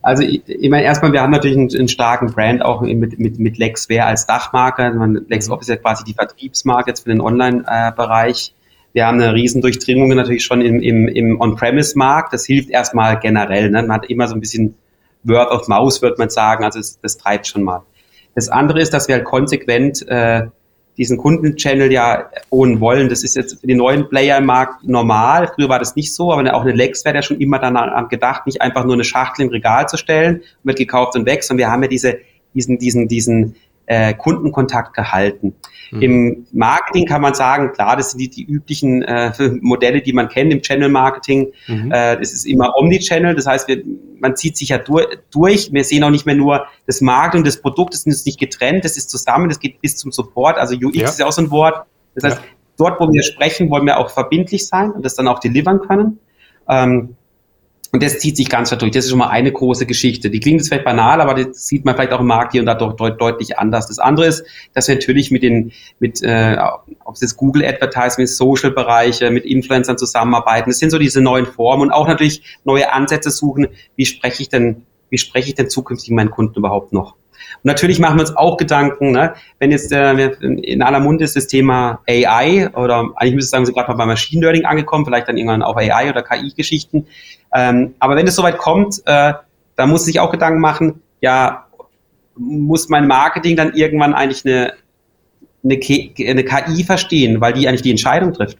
Also 0.01 0.23
ich, 0.23 0.41
ich 0.47 0.69
meine, 0.69 0.83
erstmal, 0.83 1.11
wir 1.11 1.21
haben 1.21 1.31
natürlich 1.31 1.57
einen, 1.57 1.73
einen 1.73 1.87
starken 1.87 2.31
Brand 2.31 2.61
auch 2.61 2.81
mit, 2.81 3.17
mit, 3.17 3.39
mit 3.39 3.57
LexWare 3.57 4.05
als 4.05 4.25
Dachmarke. 4.25 4.83
Also 4.83 4.99
man, 4.99 5.25
LexOffice 5.27 5.67
ist 5.67 5.75
ja 5.75 5.75
quasi 5.77 6.03
die 6.03 6.13
Vertriebsmarke 6.13 6.91
jetzt 6.91 7.01
für 7.01 7.09
den 7.09 7.21
Online-Bereich. 7.21 8.53
Wir 8.93 9.05
haben 9.05 9.21
eine 9.21 9.33
riesen 9.33 9.61
Durchdringung 9.61 10.09
natürlich 10.09 10.43
schon 10.43 10.61
im, 10.61 10.81
im, 10.81 11.07
im 11.07 11.39
On-Premise-Markt. 11.39 12.33
Das 12.33 12.45
hilft 12.45 12.69
erstmal 12.69 13.19
generell. 13.19 13.69
Ne? 13.69 13.83
Man 13.83 13.91
hat 13.91 14.09
immer 14.09 14.27
so 14.27 14.35
ein 14.35 14.39
bisschen 14.39 14.75
Word 15.27 15.51
of 15.51 15.67
Mouse, 15.67 16.01
würde 16.01 16.15
man 16.17 16.29
sagen. 16.29 16.63
Also 16.63 16.79
das, 16.79 16.99
das 17.01 17.17
treibt 17.17 17.47
schon 17.47 17.63
mal. 17.63 17.83
Das 18.35 18.49
andere 18.49 18.81
ist, 18.81 18.93
dass 18.93 19.07
wir 19.07 19.15
halt 19.15 19.25
konsequent 19.25 20.07
äh, 20.07 20.47
diesen 20.97 21.17
Kundenchannel 21.17 21.91
ja 21.91 22.29
own 22.49 22.79
wollen. 22.79 23.09
Das 23.09 23.23
ist 23.23 23.35
jetzt 23.35 23.61
für 23.61 23.67
die 23.67 23.75
neuen 23.75 24.09
Player 24.09 24.37
im 24.37 24.45
Markt 24.45 24.83
normal. 24.83 25.51
Früher 25.53 25.69
war 25.69 25.79
das 25.79 25.95
nicht 25.95 26.13
so, 26.13 26.33
aber 26.33 26.53
auch 26.53 26.61
eine 26.61 26.71
Lex 26.71 27.05
wäre 27.05 27.15
ja 27.15 27.21
schon 27.21 27.39
immer 27.39 27.59
daran 27.59 28.09
gedacht, 28.09 28.45
nicht 28.47 28.61
einfach 28.61 28.83
nur 28.83 28.95
eine 28.95 29.03
Schachtel 29.03 29.45
im 29.45 29.49
Regal 29.49 29.87
zu 29.87 29.97
stellen, 29.97 30.41
wird 30.63 30.77
gekauft 30.77 31.15
und 31.15 31.25
weg, 31.25 31.43
sondern 31.43 31.67
wir 31.67 31.71
haben 31.71 31.83
ja 31.83 31.89
diese, 31.89 32.17
diesen, 32.53 32.79
diesen, 32.79 33.07
diesen 33.07 33.55
äh, 33.87 34.13
Kundenkontakt 34.13 34.93
gehalten. 34.93 35.55
Mhm. 35.91 36.01
Im 36.01 36.47
Marketing 36.51 37.05
kann 37.05 37.21
man 37.21 37.33
sagen, 37.33 37.71
klar, 37.71 37.95
das 37.95 38.11
sind 38.11 38.19
die, 38.19 38.29
die 38.29 38.43
üblichen 38.43 39.01
äh, 39.01 39.31
Modelle, 39.61 40.01
die 40.01 40.13
man 40.13 40.29
kennt 40.29 40.51
im 40.53 40.61
Channel 40.61 40.89
Marketing. 40.89 41.51
Mhm. 41.67 41.91
Äh, 41.91 42.17
das 42.17 42.33
ist 42.33 42.45
immer 42.45 42.75
Omnichannel, 42.77 43.33
das 43.33 43.47
heißt, 43.47 43.67
wir, 43.67 43.81
man 44.19 44.35
zieht 44.35 44.57
sich 44.57 44.69
ja 44.69 44.77
durch, 44.77 45.07
durch. 45.31 45.71
Wir 45.71 45.83
sehen 45.83 46.03
auch 46.03 46.09
nicht 46.09 46.25
mehr 46.25 46.35
nur 46.35 46.67
das 46.85 47.01
Marketing 47.01 47.41
und 47.41 47.47
das 47.47 47.61
Produkt, 47.61 47.93
das 47.93 48.05
ist 48.05 48.25
nicht 48.25 48.39
getrennt, 48.39 48.85
das 48.85 48.97
ist 48.97 49.09
zusammen, 49.09 49.49
das 49.49 49.59
geht 49.59 49.81
bis 49.81 49.95
zum 49.95 50.11
Support. 50.11 50.57
Also 50.57 50.75
UX 50.75 50.97
ja. 50.97 51.09
ist 51.09 51.19
ja 51.19 51.25
auch 51.25 51.31
so 51.31 51.41
ein 51.41 51.51
Wort. 51.51 51.85
Das 52.13 52.23
heißt, 52.25 52.37
ja. 52.37 52.43
dort, 52.77 52.99
wo 52.99 53.11
wir 53.11 53.23
sprechen, 53.23 53.69
wollen 53.69 53.85
wir 53.85 53.97
auch 53.97 54.09
verbindlich 54.09 54.67
sein 54.67 54.91
und 54.91 55.05
das 55.05 55.15
dann 55.15 55.27
auch 55.27 55.39
delivern 55.39 55.79
können. 55.79 56.19
Ähm, 56.67 57.15
und 57.91 58.03
das 58.03 58.19
zieht 58.19 58.35
sich 58.35 58.49
ganz 58.49 58.69
durch. 58.69 58.91
Das 58.91 59.05
ist 59.05 59.11
schon 59.11 59.19
mal 59.19 59.29
eine 59.29 59.51
große 59.51 59.85
Geschichte. 59.85 60.29
Die 60.29 60.39
klingt 60.39 60.59
jetzt 60.59 60.67
vielleicht 60.67 60.85
banal, 60.85 61.21
aber 61.21 61.33
das 61.33 61.67
sieht 61.67 61.85
man 61.85 61.95
vielleicht 61.95 62.11
auch 62.11 62.19
im 62.19 62.27
Markt 62.27 62.51
hier 62.51 62.61
und 62.61 62.65
da 62.65 62.75
doch 62.75 62.95
deut 62.95 63.19
deutlich 63.19 63.57
anders. 63.57 63.87
Das 63.87 63.99
andere 63.99 64.27
ist, 64.27 64.43
dass 64.73 64.87
wir 64.87 64.95
natürlich 64.95 65.31
mit 65.31 65.41
den, 65.41 65.71
mit, 65.99 66.21
äh, 66.21 66.57
ob 67.05 67.15
es 67.15 67.21
jetzt 67.21 67.37
Google 67.37 67.65
Advertising, 67.65 68.27
Social-Bereiche, 68.27 69.31
mit 69.31 69.45
Influencern 69.45 69.97
zusammenarbeiten. 69.97 70.69
Das 70.69 70.79
sind 70.79 70.89
so 70.89 70.99
diese 70.99 71.21
neuen 71.21 71.45
Formen 71.45 71.83
und 71.83 71.91
auch 71.91 72.07
natürlich 72.07 72.57
neue 72.65 72.91
Ansätze 72.91 73.31
suchen. 73.31 73.67
Wie 73.95 74.05
spreche 74.05 74.41
ich 74.41 74.49
denn, 74.49 74.83
wie 75.09 75.17
spreche 75.17 75.49
ich 75.49 75.55
denn 75.55 75.69
zukünftig 75.69 76.11
meinen 76.11 76.31
Kunden 76.31 76.59
überhaupt 76.59 76.91
noch? 76.91 77.15
Und 77.55 77.65
natürlich 77.65 77.99
machen 77.99 78.17
wir 78.17 78.21
uns 78.21 78.35
auch 78.35 78.57
Gedanken, 78.57 79.11
ne? 79.11 79.33
wenn 79.59 79.71
jetzt 79.71 79.91
äh, 79.91 80.13
in 80.13 80.81
aller 80.81 80.99
Munde 80.99 81.23
ist 81.23 81.35
das 81.35 81.47
Thema 81.47 82.01
AI 82.07 82.69
oder 82.73 83.09
eigentlich 83.15 83.35
müsste 83.35 83.47
ich 83.47 83.51
sagen, 83.51 83.61
wir 83.63 83.65
sind 83.67 83.75
gerade 83.75 83.89
mal 83.89 83.97
bei 83.97 84.05
Machine 84.05 84.41
Learning 84.41 84.65
angekommen, 84.65 85.05
vielleicht 85.05 85.27
dann 85.27 85.37
irgendwann 85.37 85.63
auch 85.63 85.75
AI 85.75 86.09
oder 86.09 86.23
KI-Geschichten. 86.23 87.07
Ähm, 87.53 87.95
aber 87.99 88.15
wenn 88.15 88.27
es 88.27 88.35
soweit 88.35 88.57
kommt, 88.57 89.01
äh, 89.05 89.33
da 89.75 89.87
muss 89.87 90.05
sich 90.05 90.19
auch 90.19 90.31
Gedanken 90.31 90.59
machen, 90.59 91.01
ja, 91.21 91.65
muss 92.35 92.89
mein 92.89 93.07
Marketing 93.07 93.55
dann 93.55 93.73
irgendwann 93.73 94.13
eigentlich 94.13 94.45
eine, 94.45 94.73
eine, 95.63 95.79
eine 96.19 96.43
KI 96.43 96.83
verstehen, 96.83 97.41
weil 97.41 97.53
die 97.53 97.67
eigentlich 97.67 97.81
die 97.81 97.91
Entscheidung 97.91 98.33
trifft? 98.33 98.57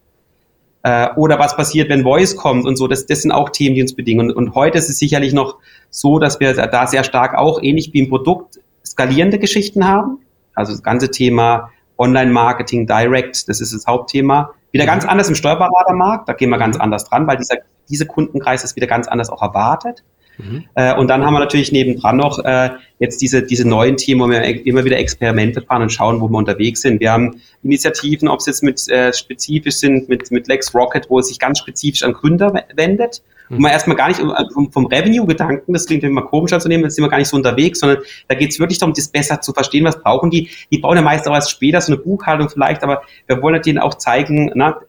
Äh, 0.84 1.10
oder 1.16 1.40
was 1.40 1.56
passiert, 1.56 1.90
wenn 1.90 2.04
Voice 2.04 2.36
kommt 2.36 2.66
und 2.66 2.78
so, 2.78 2.88
das, 2.88 3.06
das 3.06 3.22
sind 3.22 3.32
auch 3.32 3.50
Themen, 3.50 3.76
die 3.76 3.82
uns 3.82 3.94
bedingen. 3.94 4.30
Und, 4.30 4.36
und 4.36 4.56
heute 4.56 4.78
ist 4.78 4.90
es 4.90 4.98
sicherlich 4.98 5.34
noch 5.34 5.58
so, 5.90 6.20
dass 6.20 6.40
wir 6.40 6.54
da 6.54 6.88
sehr 6.88 7.04
stark 7.04 7.38
auch, 7.38 7.62
ähnlich 7.62 7.94
wie 7.94 8.00
im 8.00 8.10
Produkt, 8.10 8.60
skalierende 8.98 9.38
Geschichten 9.38 9.88
haben. 9.88 10.20
Also 10.56 10.72
das 10.72 10.82
ganze 10.82 11.12
Thema 11.12 11.72
Online-Marketing, 12.00 12.88
Direct, 12.88 13.48
das 13.48 13.62
ist 13.62 13.74
das 13.74 13.86
Hauptthema. 13.86 14.54
Wieder 14.72 14.86
ganz 14.86 15.04
mhm. 15.04 15.12
anders 15.12 15.30
im 15.30 15.36
Steuerberatermarkt, 15.36 16.28
da 16.28 16.34
gehen 16.34 16.50
wir 16.50 16.58
ganz 16.58 16.78
anders 16.78 17.06
dran, 17.06 17.28
weil 17.28 17.38
dieser, 17.38 17.58
diese 17.90 18.08
Kundenkreis 18.08 18.64
ist 18.64 18.76
wieder 18.76 18.88
ganz 18.88 19.08
anders 19.08 19.30
auch 19.30 19.42
erwartet. 19.44 20.04
Mhm. 20.40 20.66
Äh, 20.74 20.96
und 20.96 21.10
dann 21.10 21.26
haben 21.26 21.34
wir 21.34 21.40
natürlich 21.40 21.72
nebendran 21.72 22.18
noch 22.18 22.44
äh, 22.44 22.72
jetzt 22.98 23.22
diese, 23.22 23.44
diese 23.44 23.68
neuen 23.68 23.98
Themen, 23.98 24.22
wo 24.22 24.30
wir 24.30 24.44
immer 24.66 24.84
wieder 24.84 24.98
Experimente 24.98 25.62
fahren 25.62 25.84
und 25.84 25.92
schauen, 25.92 26.20
wo 26.20 26.28
wir 26.28 26.38
unterwegs 26.38 26.82
sind. 26.82 27.00
Wir 27.00 27.12
haben 27.12 27.40
Initiativen, 27.64 28.28
ob 28.28 28.40
es 28.40 28.48
jetzt 28.48 28.64
mit 28.64 28.88
äh, 28.90 29.14
spezifisch 29.14 29.76
sind, 29.76 30.10
mit, 30.10 30.32
mit 30.32 30.48
Lex 30.48 30.74
Rocket, 30.74 31.08
wo 31.10 31.20
es 31.20 31.28
sich 31.28 31.38
ganz 31.40 31.60
spezifisch 31.60 32.04
an 32.04 32.14
Gründer 32.14 32.66
wendet 32.76 33.22
wo 33.50 33.60
man 33.60 33.72
erstmal 33.72 33.96
gar 33.96 34.08
nicht 34.10 34.22
vom, 34.54 34.72
vom 34.72 34.86
Revenue-Gedanken, 34.88 35.74
das 35.74 35.86
klingt 35.86 36.04
immer 36.04 36.24
komisch 36.24 36.54
anzunehmen, 36.54 36.84
da 36.84 36.90
sind 36.90 37.04
wir 37.04 37.10
gar 37.10 37.18
nicht 37.18 37.30
so 37.30 37.38
unterwegs, 37.38 37.80
sondern 37.80 38.00
da 38.28 38.36
geht 38.36 38.52
es 38.52 38.60
wirklich 38.60 38.80
darum, 38.80 38.94
das 38.94 39.08
besser 39.08 39.42
zu 39.42 39.54
verstehen, 39.54 39.86
was 39.86 40.02
brauchen 40.02 40.30
die. 40.30 40.50
Die 40.72 40.80
bauen 40.80 40.98
ja 40.98 41.04
meist 41.04 41.28
auch 41.28 41.34
erst 41.34 41.52
später 41.52 41.80
so 41.82 41.94
eine 41.94 42.02
Buchhaltung 42.02 42.50
vielleicht, 42.50 42.84
aber 42.84 43.02
wir 43.28 43.42
wollen 43.42 43.62
denen 43.62 43.80
auch 43.80 43.96
zeigen, 43.96 44.52
na, 44.56 44.80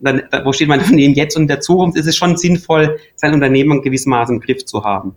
da, 0.00 0.12
da, 0.12 0.44
wo 0.44 0.52
steht 0.52 0.68
mein 0.68 0.80
Unternehmen 0.84 1.14
jetzt 1.14 1.36
und 1.36 1.42
in 1.42 1.48
der 1.48 1.60
Zukunft 1.60 1.96
ist 1.96 2.06
es 2.06 2.16
schon 2.16 2.36
sinnvoll, 2.36 2.98
sein 3.16 3.34
Unternehmen 3.34 3.82
gewissermaßen 3.82 4.36
im 4.36 4.40
Griff 4.40 4.64
zu 4.64 4.84
haben. 4.84 5.16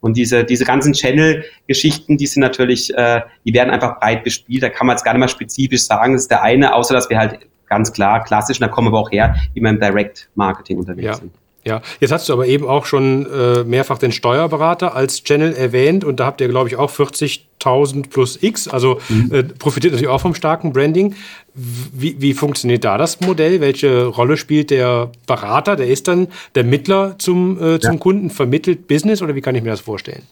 Und 0.00 0.16
diese, 0.16 0.44
diese 0.44 0.64
ganzen 0.64 0.92
Channel-Geschichten, 0.92 2.18
die 2.18 2.26
sind 2.26 2.40
natürlich, 2.40 2.94
äh, 2.96 3.22
die 3.44 3.52
werden 3.52 3.70
einfach 3.70 3.98
breit 3.98 4.22
bespielt. 4.22 4.62
Da 4.62 4.68
kann 4.68 4.86
man 4.86 4.94
jetzt 4.94 5.02
gar 5.02 5.12
nicht 5.12 5.20
mal 5.20 5.28
spezifisch 5.28 5.82
sagen, 5.82 6.12
das 6.12 6.22
ist 6.22 6.30
der 6.30 6.42
eine, 6.42 6.74
außer 6.74 6.94
dass 6.94 7.10
wir 7.10 7.18
halt 7.18 7.40
ganz 7.68 7.92
klar 7.92 8.22
klassisch, 8.22 8.60
und 8.60 8.66
da 8.66 8.68
kommen 8.68 8.92
wir 8.92 8.98
auch 8.98 9.10
her, 9.10 9.36
immer 9.54 9.70
im 9.70 9.80
Direct-Marketing 9.80 10.78
unterwegs 10.78 11.06
ja. 11.06 11.14
sind. 11.14 11.32
Ja, 11.68 11.82
jetzt 12.00 12.12
hast 12.12 12.26
du 12.30 12.32
aber 12.32 12.46
eben 12.46 12.66
auch 12.66 12.86
schon 12.86 13.26
äh, 13.30 13.62
mehrfach 13.62 13.98
den 13.98 14.10
Steuerberater 14.10 14.94
als 14.96 15.22
Channel 15.22 15.52
erwähnt 15.52 16.02
und 16.02 16.18
da 16.18 16.24
habt 16.24 16.40
ihr, 16.40 16.48
glaube 16.48 16.70
ich, 16.70 16.76
auch 16.76 16.90
40.000 16.90 18.08
plus 18.08 18.42
X, 18.42 18.68
also 18.68 19.00
mhm. 19.10 19.30
äh, 19.30 19.42
profitiert 19.42 19.92
natürlich 19.92 20.10
auch 20.10 20.22
vom 20.22 20.34
starken 20.34 20.72
Branding. 20.72 21.14
Wie, 21.52 22.22
wie 22.22 22.32
funktioniert 22.32 22.84
da 22.84 22.96
das 22.96 23.20
Modell? 23.20 23.60
Welche 23.60 24.06
Rolle 24.06 24.38
spielt 24.38 24.70
der 24.70 25.12
Berater? 25.26 25.76
Der 25.76 25.88
ist 25.88 26.08
dann 26.08 26.28
der 26.54 26.64
Mittler 26.64 27.16
zum, 27.18 27.62
äh, 27.62 27.78
zum 27.80 27.92
ja. 27.92 27.98
Kunden, 27.98 28.30
vermittelt 28.30 28.88
Business 28.88 29.20
oder 29.20 29.34
wie 29.34 29.42
kann 29.42 29.54
ich 29.54 29.62
mir 29.62 29.70
das 29.70 29.80
vorstellen? 29.80 30.22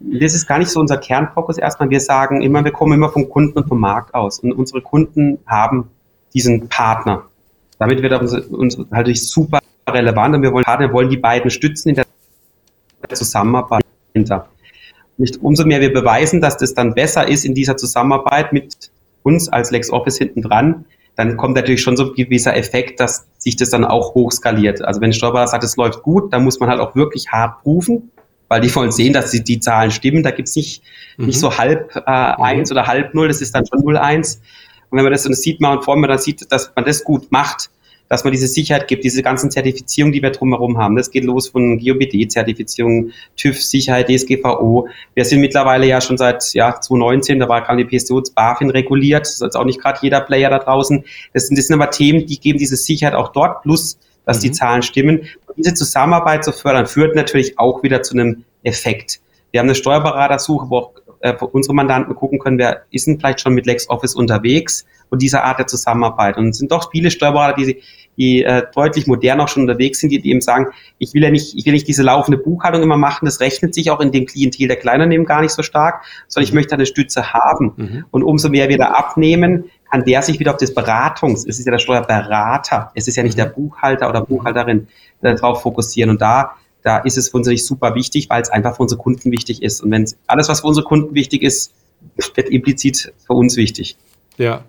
Das 0.00 0.34
ist 0.34 0.48
gar 0.48 0.58
nicht 0.58 0.70
so 0.72 0.80
unser 0.80 0.96
Kernfokus 0.96 1.56
erstmal. 1.56 1.88
Wir 1.88 2.00
sagen 2.00 2.42
immer, 2.42 2.64
wir 2.64 2.72
kommen 2.72 2.94
immer 2.94 3.10
vom 3.10 3.28
Kunden 3.28 3.56
und 3.56 3.68
vom 3.68 3.78
Markt 3.78 4.12
aus 4.12 4.40
und 4.40 4.50
unsere 4.50 4.82
Kunden 4.82 5.38
haben 5.46 5.88
diesen 6.34 6.68
Partner. 6.68 7.26
Damit 7.78 8.02
wird 8.02 8.12
uns, 8.20 8.32
uns 8.32 8.76
halt 8.90 9.16
super 9.16 9.60
relevant 9.88 10.34
und 10.34 10.42
wir 10.42 10.52
wollen 10.52 10.64
Partner 10.64 10.92
wollen 10.92 11.08
die 11.08 11.16
beiden 11.16 11.50
stützen 11.50 11.90
in 11.90 11.94
der 11.96 12.06
Zusammenarbeit. 13.12 13.84
Nicht 15.18 15.42
umso 15.42 15.64
mehr 15.64 15.80
wir 15.80 15.92
beweisen, 15.92 16.40
dass 16.40 16.56
das 16.56 16.74
dann 16.74 16.94
besser 16.94 17.28
ist 17.28 17.44
in 17.44 17.54
dieser 17.54 17.76
Zusammenarbeit 17.76 18.52
mit 18.52 18.90
uns 19.22 19.48
als 19.48 19.70
LexOffice 19.70 20.18
hinten 20.18 20.42
dran, 20.42 20.84
dann 21.16 21.36
kommt 21.36 21.56
natürlich 21.56 21.82
schon 21.82 21.96
so 21.96 22.10
ein 22.10 22.14
gewisser 22.14 22.54
Effekt, 22.56 23.00
dass 23.00 23.26
sich 23.38 23.56
das 23.56 23.70
dann 23.70 23.84
auch 23.84 24.14
hochskaliert. 24.14 24.82
Also 24.82 25.00
wenn 25.00 25.12
Steuerberater 25.12 25.48
sagt, 25.48 25.64
es 25.64 25.76
läuft 25.76 26.02
gut, 26.02 26.32
dann 26.32 26.44
muss 26.44 26.60
man 26.60 26.68
halt 26.68 26.80
auch 26.80 26.94
wirklich 26.94 27.28
hart 27.28 27.62
prüfen, 27.62 28.10
weil 28.48 28.60
die 28.60 28.74
wollen 28.74 28.92
sehen, 28.92 29.14
dass 29.14 29.30
die, 29.30 29.42
die 29.42 29.58
Zahlen 29.58 29.90
stimmen. 29.90 30.22
Da 30.22 30.30
gibt's 30.30 30.54
nicht, 30.54 30.82
mhm. 31.16 31.26
nicht 31.26 31.40
so 31.40 31.56
halb 31.56 31.96
äh, 31.96 32.00
eins 32.04 32.70
mhm. 32.70 32.76
oder 32.76 32.86
halb 32.86 33.14
null, 33.14 33.28
das 33.28 33.40
ist 33.40 33.54
dann 33.54 33.64
schon 33.66 33.80
null 33.80 33.96
eins. 33.96 34.42
Und 34.90 34.98
wenn 34.98 35.04
man 35.04 35.12
das, 35.12 35.22
das 35.22 35.40
sieht 35.40 35.60
man 35.60 35.78
und 35.78 35.84
vor 35.84 35.94
allem 35.94 36.02
dann 36.02 36.18
sieht, 36.18 36.52
dass 36.52 36.70
man 36.76 36.84
das 36.84 37.02
gut 37.02 37.32
macht, 37.32 37.70
dass 38.08 38.24
man 38.24 38.32
diese 38.32 38.46
Sicherheit 38.46 38.88
gibt, 38.88 39.04
diese 39.04 39.22
ganzen 39.22 39.50
Zertifizierungen, 39.50 40.12
die 40.12 40.22
wir 40.22 40.30
drumherum 40.30 40.78
haben. 40.78 40.96
Das 40.96 41.10
geht 41.10 41.24
los 41.24 41.48
von 41.48 41.78
GOBD-Zertifizierung, 41.78 43.10
TÜV, 43.36 43.62
Sicherheit, 43.62 44.08
DSGVO. 44.08 44.88
Wir 45.14 45.24
sind 45.24 45.40
mittlerweile 45.40 45.86
ja 45.86 46.00
schon 46.00 46.16
seit 46.16 46.52
ja, 46.54 46.80
2019, 46.80 47.40
da 47.40 47.48
war 47.48 47.62
gerade 47.62 47.84
die 47.84 47.96
PSO 47.96 48.22
BaFin 48.34 48.70
reguliert. 48.70 49.22
Das 49.22 49.34
ist 49.34 49.42
jetzt 49.42 49.56
auch 49.56 49.64
nicht 49.64 49.80
gerade 49.80 49.98
jeder 50.02 50.20
Player 50.20 50.50
da 50.50 50.58
draußen. 50.58 51.04
Das 51.32 51.48
sind, 51.48 51.58
das 51.58 51.66
sind 51.66 51.74
aber 51.80 51.90
Themen, 51.90 52.26
die 52.26 52.38
geben 52.38 52.58
diese 52.58 52.76
Sicherheit 52.76 53.14
auch 53.14 53.32
dort, 53.32 53.62
plus 53.62 53.98
dass 54.24 54.38
mhm. 54.38 54.42
die 54.42 54.52
Zahlen 54.52 54.82
stimmen. 54.82 55.20
Und 55.46 55.56
diese 55.56 55.74
Zusammenarbeit 55.74 56.44
zu 56.44 56.52
fördern, 56.52 56.86
führt 56.86 57.16
natürlich 57.16 57.58
auch 57.58 57.82
wieder 57.82 58.02
zu 58.02 58.14
einem 58.14 58.44
Effekt. 58.62 59.20
Wir 59.50 59.60
haben 59.60 59.68
eine 59.68 59.74
Steuerberatersuche, 59.74 60.68
wo 60.68 60.78
auch 60.78 60.92
äh, 61.26 61.44
unsere 61.52 61.74
Mandanten 61.74 62.14
gucken 62.14 62.38
können, 62.38 62.58
wer 62.58 62.82
ist 62.90 63.06
denn 63.06 63.18
vielleicht 63.18 63.40
schon 63.40 63.54
mit 63.54 63.66
LexOffice 63.66 64.14
unterwegs 64.14 64.86
und 65.10 65.22
dieser 65.22 65.44
Art 65.44 65.58
der 65.58 65.66
Zusammenarbeit. 65.66 66.36
Und 66.36 66.50
es 66.50 66.58
sind 66.58 66.72
doch 66.72 66.90
viele 66.90 67.10
Steuerberater, 67.10 67.56
die, 67.56 67.82
die 68.16 68.42
äh, 68.42 68.62
deutlich 68.74 69.06
modern 69.06 69.40
auch 69.40 69.48
schon 69.48 69.62
unterwegs 69.62 70.00
sind, 70.00 70.10
die, 70.10 70.20
die 70.20 70.30
eben 70.30 70.40
sagen, 70.40 70.68
ich 70.98 71.14
will 71.14 71.22
ja 71.22 71.30
nicht, 71.30 71.56
ich 71.56 71.66
will 71.66 71.72
nicht 71.72 71.88
diese 71.88 72.02
laufende 72.02 72.38
Buchhaltung 72.38 72.82
immer 72.82 72.96
machen, 72.96 73.26
das 73.26 73.40
rechnet 73.40 73.74
sich 73.74 73.90
auch 73.90 74.00
in 74.00 74.12
dem 74.12 74.26
Klientel 74.26 74.68
der 74.68 74.76
Kleinunternehmen 74.76 75.26
gar 75.26 75.42
nicht 75.42 75.52
so 75.52 75.62
stark, 75.62 76.04
sondern 76.28 76.44
ich 76.44 76.52
mhm. 76.52 76.56
möchte 76.56 76.74
eine 76.74 76.86
Stütze 76.86 77.32
haben. 77.32 77.72
Mhm. 77.76 78.04
Und 78.10 78.22
umso 78.22 78.48
mehr 78.48 78.68
wir 78.68 78.78
da 78.78 78.92
abnehmen, 78.92 79.64
kann 79.90 80.04
der 80.04 80.22
sich 80.22 80.40
wieder 80.40 80.52
auf 80.52 80.56
das 80.58 80.74
Beratungs, 80.74 81.46
es 81.46 81.58
ist 81.58 81.66
ja 81.66 81.72
der 81.72 81.78
Steuerberater, 81.78 82.90
es 82.94 83.06
ist 83.06 83.16
ja 83.16 83.22
nicht 83.22 83.38
der 83.38 83.48
mhm. 83.48 83.54
Buchhalter 83.54 84.08
oder 84.08 84.20
Buchhalterin, 84.22 84.88
darauf 85.20 85.62
fokussieren. 85.62 86.10
Und 86.10 86.20
da 86.20 86.56
da 86.82 86.98
ist 86.98 87.18
es 87.18 87.28
für 87.30 87.38
uns 87.38 87.46
natürlich 87.46 87.66
super 87.66 87.94
wichtig, 87.94 88.30
weil 88.30 88.42
es 88.42 88.48
einfach 88.48 88.76
für 88.76 88.82
unsere 88.82 89.00
Kunden 89.00 89.32
wichtig 89.32 89.62
ist. 89.62 89.82
Und 89.82 89.90
wenn 89.90 90.08
alles, 90.26 90.48
was 90.48 90.60
für 90.60 90.66
unsere 90.66 90.86
Kunden 90.86 91.14
wichtig 91.14 91.42
ist, 91.42 91.72
wird 92.34 92.48
implizit 92.48 93.12
für 93.26 93.32
uns 93.32 93.56
wichtig. 93.56 93.96
Ja. 94.38 94.64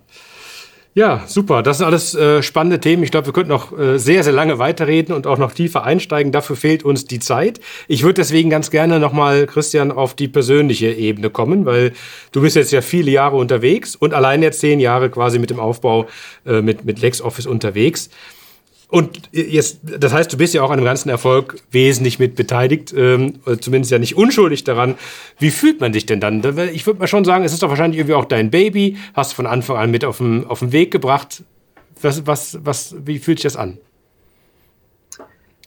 Ja, 0.94 1.22
super. 1.28 1.62
Das 1.62 1.78
sind 1.78 1.86
alles 1.86 2.16
äh, 2.16 2.42
spannende 2.42 2.80
Themen. 2.80 3.04
Ich 3.04 3.12
glaube, 3.12 3.26
wir 3.26 3.32
könnten 3.32 3.50
noch 3.50 3.78
äh, 3.78 3.98
sehr, 3.98 4.24
sehr 4.24 4.32
lange 4.32 4.58
weiterreden 4.58 5.14
und 5.14 5.28
auch 5.28 5.38
noch 5.38 5.52
tiefer 5.52 5.84
einsteigen. 5.84 6.32
Dafür 6.32 6.56
fehlt 6.56 6.82
uns 6.82 7.04
die 7.04 7.20
Zeit. 7.20 7.60
Ich 7.86 8.02
würde 8.02 8.14
deswegen 8.14 8.50
ganz 8.50 8.72
gerne 8.72 8.98
nochmal, 8.98 9.46
Christian, 9.46 9.92
auf 9.92 10.14
die 10.14 10.26
persönliche 10.26 10.88
Ebene 10.88 11.30
kommen, 11.30 11.66
weil 11.66 11.92
du 12.32 12.40
bist 12.40 12.56
jetzt 12.56 12.72
ja 12.72 12.80
viele 12.80 13.12
Jahre 13.12 13.36
unterwegs 13.36 13.94
und 13.94 14.12
allein 14.12 14.42
jetzt 14.42 14.58
zehn 14.58 14.80
Jahre 14.80 15.08
quasi 15.08 15.38
mit 15.38 15.50
dem 15.50 15.60
Aufbau 15.60 16.08
äh, 16.44 16.62
mit, 16.62 16.84
mit 16.84 17.00
LexOffice 17.00 17.46
unterwegs. 17.46 18.10
Und 18.90 19.28
jetzt, 19.32 19.80
das 19.82 20.14
heißt, 20.14 20.32
du 20.32 20.38
bist 20.38 20.54
ja 20.54 20.62
auch 20.62 20.70
an 20.70 20.78
dem 20.78 20.84
ganzen 20.84 21.10
Erfolg 21.10 21.56
wesentlich 21.70 22.18
mit 22.18 22.36
beteiligt, 22.36 22.94
ähm, 22.96 23.34
zumindest 23.60 23.92
ja 23.92 23.98
nicht 23.98 24.16
unschuldig 24.16 24.64
daran. 24.64 24.94
Wie 25.38 25.50
fühlt 25.50 25.80
man 25.80 25.92
sich 25.92 26.06
denn 26.06 26.20
dann? 26.20 26.42
Ich 26.72 26.86
würde 26.86 26.98
mal 26.98 27.06
schon 27.06 27.26
sagen, 27.26 27.44
es 27.44 27.52
ist 27.52 27.62
doch 27.62 27.68
wahrscheinlich 27.68 27.98
irgendwie 27.98 28.14
auch 28.14 28.24
dein 28.24 28.50
Baby, 28.50 28.96
hast 29.12 29.32
du 29.32 29.36
von 29.36 29.46
Anfang 29.46 29.76
an 29.76 29.90
mit 29.90 30.06
auf 30.06 30.18
den, 30.18 30.46
auf 30.46 30.60
den 30.60 30.72
Weg 30.72 30.90
gebracht. 30.90 31.42
Was, 32.00 32.26
was, 32.26 32.58
was, 32.62 32.94
wie 33.04 33.18
fühlt 33.18 33.38
sich 33.38 33.44
das 33.44 33.56
an? 33.56 33.76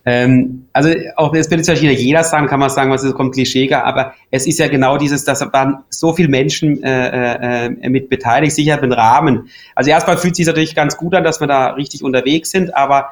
Ähm, 0.04 0.66
also 0.74 0.90
auch 1.16 1.34
jetzt 1.36 1.52
wird 1.52 1.66
jetzt 1.66 1.82
jeder 1.82 2.24
sagen, 2.24 2.48
kann 2.48 2.60
man 2.60 2.70
sagen, 2.70 2.90
was 2.90 3.04
ist 3.04 3.14
kommt 3.14 3.34
klischeeger, 3.34 3.86
aber 3.86 4.14
es 4.32 4.48
ist 4.48 4.58
ja 4.58 4.68
genau 4.68 4.98
dieses, 4.98 5.26
dass 5.26 5.40
dann 5.52 5.84
so 5.90 6.14
viele 6.14 6.30
Menschen 6.30 6.84
äh, 6.84 7.66
äh, 7.66 7.90
mit 7.90 8.10
beteiligt, 8.10 8.56
sicher 8.56 8.82
mit 8.82 8.98
Rahmen. 8.98 9.50
Also 9.76 9.92
erstmal 9.92 10.18
fühlt 10.18 10.36
sich 10.36 10.48
natürlich 10.48 10.74
ganz 10.74 10.98
gut 10.98 11.14
an, 11.14 11.24
dass 11.24 11.40
wir 11.40 11.48
da 11.48 11.72
richtig 11.72 12.04
unterwegs 12.04 12.50
sind, 12.50 12.76
aber 12.76 13.10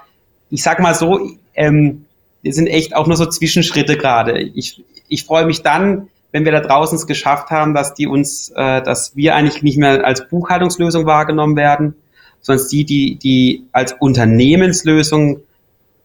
ich 0.49 0.63
sag 0.63 0.79
mal 0.79 0.95
so, 0.95 1.29
ähm, 1.53 2.05
wir 2.41 2.53
sind 2.53 2.67
echt 2.67 2.95
auch 2.95 3.05
nur 3.05 3.17
so 3.17 3.25
Zwischenschritte 3.25 3.97
gerade. 3.97 4.39
Ich, 4.39 4.83
ich 5.07 5.25
freue 5.25 5.45
mich 5.45 5.61
dann, 5.61 6.07
wenn 6.31 6.45
wir 6.45 6.51
da 6.51 6.61
draußen 6.61 6.95
es 6.95 7.05
geschafft 7.05 7.49
haben, 7.49 7.73
dass 7.73 7.93
die 7.93 8.07
uns, 8.07 8.51
äh, 8.55 8.81
dass 8.81 9.15
wir 9.15 9.35
eigentlich 9.35 9.61
nicht 9.61 9.77
mehr 9.77 10.05
als 10.05 10.27
Buchhaltungslösung 10.27 11.05
wahrgenommen 11.05 11.55
werden, 11.55 11.95
sondern 12.41 12.65
die, 12.71 12.85
die, 12.85 13.15
die 13.17 13.65
als 13.73 13.93
Unternehmenslösung 13.93 15.41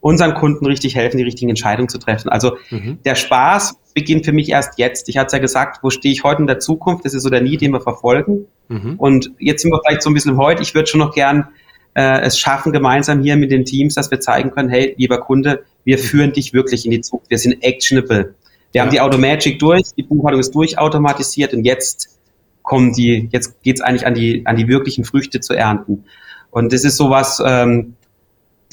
unseren 0.05 0.35
Kunden 0.35 0.67
richtig 0.67 0.97
helfen, 0.97 1.17
die 1.17 1.23
richtigen 1.23 1.49
Entscheidungen 1.49 1.89
zu 1.89 1.97
treffen. 1.97 2.29
Also 2.29 2.59
mhm. 2.69 2.99
der 3.07 3.15
Spaß 3.15 3.79
beginnt 3.95 4.27
für 4.27 4.33
mich 4.33 4.51
erst 4.51 4.79
jetzt. 4.79 5.09
Ich 5.09 5.17
hatte 5.17 5.29
es 5.29 5.33
ja 5.33 5.39
gesagt, 5.39 5.79
wo 5.83 5.89
stehe 5.89 6.13
ich 6.13 6.25
heute 6.25 6.43
in 6.43 6.47
der 6.47 6.59
Zukunft? 6.59 7.07
Das 7.07 7.15
ist 7.15 7.23
so 7.23 7.31
der 7.31 7.41
Nie, 7.41 7.57
den 7.57 7.73
wir 7.73 7.81
verfolgen. 7.81 8.45
Mhm. 8.69 8.97
Und 8.99 9.31
jetzt 9.39 9.63
sind 9.63 9.71
wir 9.71 9.81
vielleicht 9.83 10.03
so 10.03 10.11
ein 10.11 10.15
bisschen 10.15 10.37
heute. 10.37 10.61
Ich 10.61 10.75
würde 10.75 10.89
schon 10.89 11.01
noch 11.01 11.15
gern 11.15 11.49
äh, 11.95 12.21
es 12.21 12.39
schaffen, 12.39 12.71
gemeinsam 12.71 13.23
hier 13.23 13.37
mit 13.37 13.51
den 13.51 13.65
Teams, 13.65 13.95
dass 13.95 14.11
wir 14.11 14.21
zeigen 14.21 14.51
können, 14.51 14.69
hey, 14.69 14.95
lieber 14.99 15.21
Kunde, 15.21 15.65
wir 15.85 15.97
mhm. 15.97 16.03
führen 16.03 16.33
dich 16.35 16.53
wirklich 16.53 16.85
in 16.85 16.91
die 16.91 17.01
Zukunft. 17.01 17.31
Wir 17.31 17.39
sind 17.39 17.65
actionable. 17.65 18.35
Wir 18.73 18.81
ja. 18.81 18.83
haben 18.83 18.91
die 18.91 19.01
Automagic 19.01 19.59
durch, 19.59 19.85
die 19.97 20.03
Buchhaltung 20.03 20.41
ist 20.41 20.55
durchautomatisiert 20.55 21.55
und 21.55 21.65
jetzt 21.65 22.19
kommen 22.61 22.93
die, 22.93 23.31
jetzt 23.33 23.63
geht's 23.63 23.81
eigentlich 23.81 24.07
an 24.07 24.13
die, 24.13 24.45
an 24.45 24.57
die 24.57 24.69
wirklichen 24.69 25.07
Früchte 25.07 25.41
zu 25.41 25.55
ernten. 25.55 26.05
Und 26.51 26.75
das 26.75 26.85
ist 26.85 26.99
sowas, 26.99 27.43
ähm, 27.43 27.95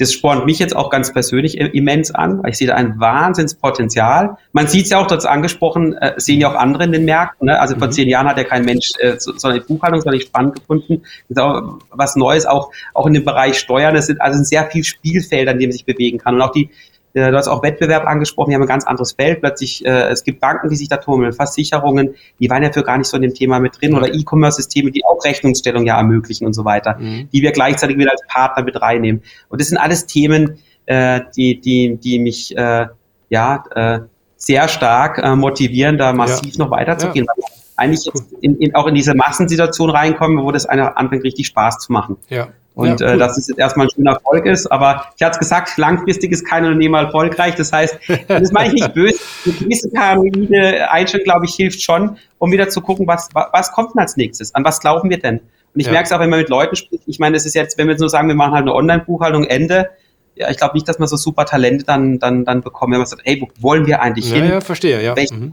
das 0.02 0.12
spornt 0.12 0.46
mich 0.46 0.58
jetzt 0.58 0.74
auch 0.74 0.90
ganz 0.90 1.12
persönlich 1.12 1.56
immens 1.58 2.12
an, 2.12 2.42
weil 2.42 2.50
ich 2.50 2.58
sehe 2.58 2.66
da 2.66 2.74
ein 2.74 2.98
Wahnsinnspotenzial. 2.98 4.36
Man 4.52 4.66
sieht 4.66 4.84
es 4.84 4.90
ja 4.90 4.98
auch, 4.98 5.06
dort 5.06 5.24
angesprochen, 5.24 5.94
äh, 5.94 6.14
sehen 6.16 6.40
ja 6.40 6.50
auch 6.50 6.56
andere 6.56 6.84
in 6.84 6.92
den 6.92 7.04
Märkten. 7.04 7.46
Ne? 7.46 7.60
Also 7.60 7.76
vor 7.76 7.86
mhm. 7.86 7.92
zehn 7.92 8.08
Jahren 8.08 8.26
hat 8.26 8.36
ja 8.36 8.44
kein 8.44 8.64
Mensch 8.64 8.90
äh, 8.98 9.14
so, 9.18 9.32
so 9.36 9.48
eine 9.48 9.60
Buchhaltung, 9.60 10.00
sondern 10.00 10.20
ich 10.20 10.26
spannend 10.26 10.56
gefunden. 10.56 11.02
Das 11.28 11.36
ist 11.36 11.38
auch 11.38 11.78
was 11.90 12.16
Neues, 12.16 12.46
auch, 12.46 12.72
auch 12.94 13.06
in 13.06 13.14
dem 13.14 13.24
Bereich 13.24 13.58
Steuern. 13.58 13.94
Das 13.94 14.06
sind 14.06 14.20
also 14.20 14.42
sehr 14.42 14.68
viel 14.70 14.82
Spielfelder, 14.82 15.52
in 15.52 15.60
dem 15.60 15.72
sich 15.72 15.84
bewegen 15.84 16.18
kann. 16.18 16.34
Und 16.34 16.42
auch 16.42 16.52
die, 16.52 16.68
äh, 17.14 17.30
du 17.30 17.36
hast 17.36 17.48
auch 17.48 17.62
Wettbewerb 17.62 18.06
angesprochen, 18.06 18.50
wir 18.50 18.56
haben 18.56 18.62
ein 18.62 18.68
ganz 18.68 18.86
anderes 18.86 19.12
Feld. 19.12 19.40
Plötzlich, 19.40 19.84
äh, 19.84 20.08
es 20.08 20.24
gibt 20.24 20.40
Banken, 20.40 20.68
die 20.68 20.76
sich 20.76 20.88
da 20.88 20.96
tummeln, 20.96 21.32
Versicherungen, 21.32 22.14
die 22.40 22.48
waren 22.48 22.62
ja 22.62 22.72
für 22.72 22.82
gar 22.82 22.98
nicht 22.98 23.08
so 23.08 23.16
in 23.16 23.22
dem 23.22 23.34
Thema 23.34 23.60
mit 23.60 23.80
drin 23.80 23.94
oder 23.94 24.12
E-Commerce-Systeme, 24.12 24.90
die 24.90 25.04
auch 25.04 25.22
Rechnungsstellung 25.24 25.84
ja 25.86 25.98
ermöglichen 25.98 26.46
und 26.46 26.54
so 26.54 26.64
weiter, 26.64 26.96
mhm. 26.98 27.28
die 27.32 27.42
wir 27.42 27.52
gleichzeitig 27.52 27.96
wieder 27.98 28.10
als 28.10 28.22
Partner 28.28 28.64
mit 28.64 28.80
reinnehmen. 28.80 29.22
Und 29.48 29.60
das 29.60 29.68
sind 29.68 29.78
alles 29.78 30.06
Themen, 30.06 30.58
äh, 30.86 31.20
die, 31.36 31.60
die, 31.60 31.96
die 31.96 32.18
mich 32.18 32.56
äh, 32.56 32.86
ja 33.28 33.64
äh, 33.74 34.00
sehr 34.36 34.68
stark 34.68 35.18
äh, 35.18 35.36
motivieren, 35.36 35.98
da 35.98 36.12
massiv 36.12 36.54
ja. 36.54 36.64
noch 36.64 36.70
weiterzugehen. 36.70 37.26
Ja. 37.36 37.46
Eigentlich 37.76 38.04
jetzt 38.04 38.32
in, 38.40 38.58
in, 38.58 38.74
auch 38.74 38.86
in 38.86 38.94
diese 38.94 39.14
Massensituation 39.14 39.90
reinkommen, 39.90 40.44
wo 40.44 40.50
das 40.52 40.66
einer 40.66 40.98
anfängt, 40.98 41.24
richtig 41.24 41.46
Spaß 41.46 41.78
zu 41.78 41.92
machen. 41.92 42.16
Ja. 42.28 42.48
Und 42.74 43.00
ja, 43.00 43.06
äh, 43.06 43.10
cool. 43.10 43.16
äh, 43.16 43.18
dass 43.18 43.36
es 43.36 43.48
jetzt 43.48 43.58
erstmal 43.58 43.86
ein 43.86 43.90
schöner 43.90 44.12
Erfolg 44.12 44.46
ist. 44.46 44.66
Aber 44.66 45.06
ich 45.16 45.22
hatte 45.22 45.32
es 45.32 45.38
gesagt, 45.38 45.76
langfristig 45.76 46.32
ist 46.32 46.46
kein 46.46 46.64
Unternehmer 46.64 47.02
erfolgreich. 47.02 47.54
Das 47.54 47.72
heißt, 47.72 47.98
das 48.28 48.52
meine 48.52 48.68
ich 48.68 48.74
nicht 48.74 48.94
böse. 48.94 49.18
Eine 49.44 49.54
gewisse 49.54 49.90
paranoide 49.90 50.90
Einstellung, 50.90 51.24
glaube 51.24 51.46
ich, 51.46 51.54
hilft 51.54 51.82
schon, 51.82 52.16
um 52.38 52.50
wieder 52.50 52.68
zu 52.68 52.80
gucken, 52.80 53.06
was, 53.06 53.28
was 53.34 53.72
kommt 53.72 53.94
denn 53.94 54.00
als 54.00 54.16
nächstes? 54.16 54.54
An 54.54 54.64
was 54.64 54.80
glauben 54.80 55.10
wir 55.10 55.18
denn? 55.18 55.40
Und 55.74 55.80
ich 55.80 55.86
ja. 55.86 55.92
merke 55.92 56.06
es 56.06 56.12
auch, 56.12 56.20
wenn 56.20 56.30
man 56.30 56.40
mit 56.40 56.48
Leuten 56.48 56.76
spricht. 56.76 57.04
Ich 57.06 57.18
meine, 57.18 57.36
es 57.36 57.46
ist 57.46 57.54
jetzt, 57.54 57.78
wenn 57.78 57.86
wir 57.86 57.92
jetzt 57.92 58.00
nur 58.00 58.10
sagen, 58.10 58.28
wir 58.28 58.34
machen 58.34 58.52
halt 58.52 58.62
eine 58.62 58.74
Online-Buchhaltung, 58.74 59.44
Ende. 59.44 59.90
Ja, 60.34 60.50
ich 60.50 60.56
glaube 60.56 60.74
nicht, 60.74 60.88
dass 60.88 60.98
man 60.98 61.08
so 61.08 61.16
super 61.16 61.44
Talente 61.44 61.84
dann, 61.84 62.18
dann, 62.18 62.46
dann 62.46 62.62
bekommt. 62.62 62.92
Wenn 62.92 62.98
man 62.98 63.06
sagt, 63.06 63.22
hey, 63.24 63.40
wo 63.40 63.48
wollen 63.62 63.86
wir 63.86 64.00
eigentlich 64.00 64.30
ja, 64.30 64.36
hin? 64.36 64.44
Ja, 64.48 64.60
verstehe, 64.62 65.02
ja. 65.02 65.14
Welche 65.14 65.34
mhm. 65.34 65.52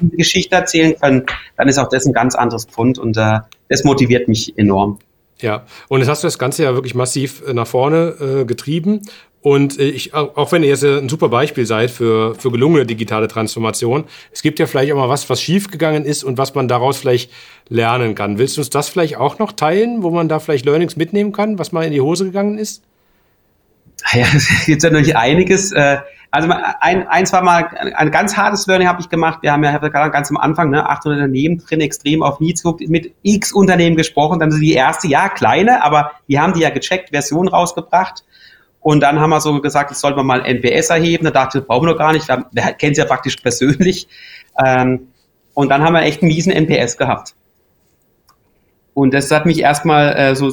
Geschichte 0.00 0.54
erzählen 0.54 0.94
können, 1.00 1.24
dann 1.56 1.68
ist 1.68 1.78
auch 1.78 1.88
das 1.88 2.04
ein 2.04 2.12
ganz 2.12 2.34
anderes 2.34 2.66
Pfund 2.66 2.98
und 2.98 3.16
äh, 3.16 3.40
das 3.68 3.84
motiviert 3.84 4.28
mich 4.28 4.56
enorm. 4.58 4.98
Ja, 5.40 5.64
und 5.88 6.00
jetzt 6.00 6.08
hast 6.08 6.24
du 6.24 6.26
das 6.26 6.38
Ganze 6.38 6.64
ja 6.64 6.74
wirklich 6.74 6.94
massiv 6.94 7.42
äh, 7.46 7.52
nach 7.52 7.66
vorne 7.66 8.14
äh, 8.20 8.44
getrieben. 8.44 9.02
Und 9.40 9.78
äh, 9.78 9.84
ich, 9.84 10.14
auch 10.14 10.50
wenn 10.50 10.62
ihr 10.64 10.68
jetzt 10.68 10.84
ein 10.84 11.08
super 11.08 11.28
Beispiel 11.28 11.64
seid 11.64 11.92
für, 11.92 12.34
für 12.34 12.50
gelungene 12.50 12.84
digitale 12.86 13.28
Transformation, 13.28 14.04
es 14.32 14.42
gibt 14.42 14.58
ja 14.58 14.66
vielleicht 14.66 14.92
auch 14.92 14.96
mal 14.96 15.08
was, 15.08 15.30
was 15.30 15.40
schiefgegangen 15.40 16.04
ist 16.04 16.24
und 16.24 16.38
was 16.38 16.54
man 16.54 16.66
daraus 16.66 16.98
vielleicht 16.98 17.30
lernen 17.68 18.16
kann. 18.16 18.38
Willst 18.38 18.56
du 18.56 18.62
uns 18.62 18.70
das 18.70 18.88
vielleicht 18.88 19.16
auch 19.16 19.38
noch 19.38 19.52
teilen, 19.52 20.02
wo 20.02 20.10
man 20.10 20.28
da 20.28 20.40
vielleicht 20.40 20.64
Learnings 20.64 20.96
mitnehmen 20.96 21.32
kann, 21.32 21.58
was 21.58 21.70
mal 21.70 21.84
in 21.84 21.92
die 21.92 22.00
Hose 22.00 22.24
gegangen 22.24 22.58
ist? 22.58 22.82
Ja, 24.12 24.26
es 24.34 24.66
gibt 24.66 24.82
natürlich 24.82 25.16
einiges. 25.16 25.72
Äh, 25.72 25.98
also 26.30 26.48
ein, 26.80 27.08
eins 27.08 27.32
war 27.32 27.42
mal 27.42 27.64
ein 27.94 28.10
ganz 28.10 28.36
hartes 28.36 28.66
Learning 28.66 28.86
habe 28.86 29.00
ich 29.00 29.08
gemacht. 29.08 29.38
Wir 29.42 29.52
haben 29.52 29.64
ja 29.64 29.78
ganz 29.78 30.30
am 30.30 30.36
Anfang 30.36 30.70
ne, 30.70 30.88
800 30.88 31.20
Unternehmen 31.20 31.58
drin, 31.58 31.80
extrem 31.80 32.22
auf 32.22 32.40
Needs 32.40 32.62
geguckt, 32.62 32.86
mit 32.88 33.14
x 33.22 33.52
Unternehmen 33.52 33.96
gesprochen. 33.96 34.38
Dann 34.38 34.50
sind 34.50 34.60
die 34.60 34.74
erste, 34.74 35.08
ja 35.08 35.28
kleine, 35.28 35.82
aber 35.82 36.12
die 36.28 36.38
haben 36.38 36.52
die 36.52 36.60
ja 36.60 36.70
gecheckt, 36.70 37.10
Version 37.10 37.48
rausgebracht. 37.48 38.24
Und 38.80 39.00
dann 39.00 39.18
haben 39.20 39.30
wir 39.30 39.40
so 39.40 39.60
gesagt, 39.60 39.90
ich 39.90 39.96
sollte 39.96 40.22
mal 40.22 40.44
NPS 40.44 40.90
erheben. 40.90 41.24
Da 41.24 41.30
dachte 41.30 41.58
ich, 41.58 41.62
das 41.62 41.68
brauchen 41.68 41.86
wir 41.86 41.92
noch 41.92 41.98
gar 41.98 42.12
nicht. 42.12 42.28
Wir 42.28 42.72
kennen 42.72 42.92
es 42.92 42.98
ja 42.98 43.06
praktisch 43.06 43.36
persönlich. 43.36 44.06
Ähm, 44.64 45.08
und 45.54 45.70
dann 45.70 45.82
haben 45.82 45.94
wir 45.94 46.02
echt 46.02 46.22
einen 46.22 46.32
miesen 46.32 46.52
NPS 46.52 46.96
gehabt. 46.96 47.34
Und 48.94 49.14
das 49.14 49.30
hat 49.30 49.46
mich 49.46 49.60
erstmal 49.60 50.14
äh, 50.16 50.34
so 50.34 50.50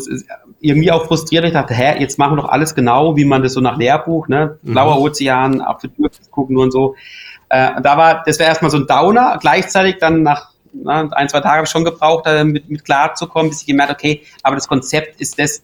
irgendwie 0.65 0.91
auch 0.91 1.05
frustriert. 1.05 1.45
Ich 1.45 1.53
dachte, 1.53 1.73
hä, 1.73 1.99
jetzt 1.99 2.17
machen 2.17 2.37
wir 2.37 2.41
doch 2.43 2.49
alles 2.49 2.75
genau, 2.75 3.15
wie 3.15 3.25
man 3.25 3.43
das 3.43 3.53
so 3.53 3.61
nach 3.61 3.77
Lehrbuch, 3.77 4.27
ne? 4.27 4.57
Mhm. 4.61 4.71
Blauer 4.71 4.99
Ozean, 4.99 5.61
Apfeltür 5.61 6.09
gucken 6.31 6.55
nur 6.55 6.63
und 6.63 6.71
so. 6.71 6.95
Äh, 7.49 7.81
da 7.81 7.97
war, 7.97 8.23
das 8.25 8.39
wäre 8.39 8.49
erstmal 8.49 8.71
so 8.71 8.77
ein 8.77 8.87
Downer. 8.87 9.37
Gleichzeitig 9.39 9.97
dann 9.99 10.23
nach 10.23 10.49
na, 10.73 11.09
ein, 11.11 11.29
zwei 11.29 11.39
Tagen 11.39 11.55
habe 11.55 11.65
ich 11.65 11.69
schon 11.69 11.85
gebraucht, 11.85 12.25
da 12.25 12.43
mit, 12.43 12.69
mit 12.69 12.83
klar 12.83 13.13
zu 13.13 13.27
kommen, 13.27 13.49
bis 13.49 13.61
ich 13.61 13.67
gemerkt 13.67 13.91
okay, 13.91 14.23
aber 14.43 14.55
das 14.55 14.67
Konzept 14.67 15.21
ist 15.21 15.39
das, 15.39 15.63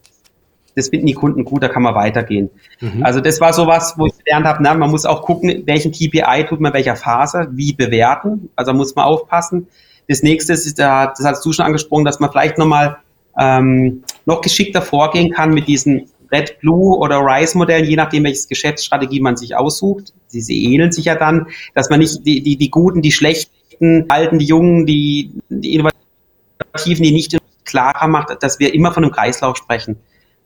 das 0.76 0.89
finden 0.89 1.08
die 1.08 1.14
Kunden 1.14 1.43
gut, 1.43 1.64
da 1.64 1.68
kann 1.68 1.84
man 1.84 1.95
weitergehen. 1.95 2.49
Mhm. 2.80 3.04
Also 3.04 3.20
das 3.20 3.41
war 3.41 3.52
sowas, 3.52 3.95
wo 3.97 4.06
ich 4.06 4.18
gelernt 4.24 4.45
habe, 4.45 4.64
na, 4.64 4.74
man 4.74 4.89
muss 4.89 5.06
auch 5.06 5.24
gucken, 5.24 5.64
welchen 5.66 5.91
KPI 5.91 6.45
tut 6.47 6.62
man 6.62 6.74
welcher 6.74 6.95
Phase, 6.95 7.49
wie 7.52 7.74
bewerten. 7.74 8.49
Also 8.56 8.74
muss 8.74 8.95
man 8.95 9.06
aufpassen. 9.06 9.68
Das 10.08 10.24
nächste 10.24 10.54
ist, 10.54 10.80
das 10.80 11.20
hast 11.24 11.45
du 11.45 11.52
schon 11.52 11.66
angesprochen, 11.66 12.06
dass 12.06 12.20
man 12.20 12.32
vielleicht 12.32 12.58
nochmal 12.58 12.97
ähm, 13.38 14.04
noch 14.26 14.41
geschickter 14.41 14.82
vorgehen 14.82 15.32
kann 15.32 15.53
mit 15.53 15.67
diesen 15.67 16.09
Red, 16.32 16.59
Blue 16.59 16.97
oder 16.97 17.17
Rise-Modellen, 17.19 17.86
je 17.86 17.95
nachdem, 17.95 18.24
welche 18.24 18.47
Geschäftsstrategie 18.47 19.19
man 19.19 19.36
sich 19.36 19.55
aussucht. 19.55 20.13
Sie, 20.28 20.74
ähneln 20.74 20.91
sich 20.91 21.05
ja 21.05 21.15
dann, 21.15 21.47
dass 21.76 21.89
man 21.89 21.99
nicht 21.99 22.26
die, 22.26 22.41
die, 22.41 22.55
die 22.55 22.72
Guten, 22.72 23.01
die 23.01 23.11
Schlechten, 23.11 24.05
Alten, 24.07 24.39
die 24.39 24.45
Jungen, 24.45 24.86
die, 24.86 25.32
die 25.49 25.76
Innovativen, 25.76 27.03
die 27.03 27.11
nicht 27.11 27.38
klarer 27.65 28.07
macht, 28.07 28.41
dass 28.41 28.59
wir 28.59 28.74
immer 28.74 28.93
von 28.93 29.03
einem 29.03 29.13
Kreislauf 29.13 29.57
sprechen. 29.57 29.97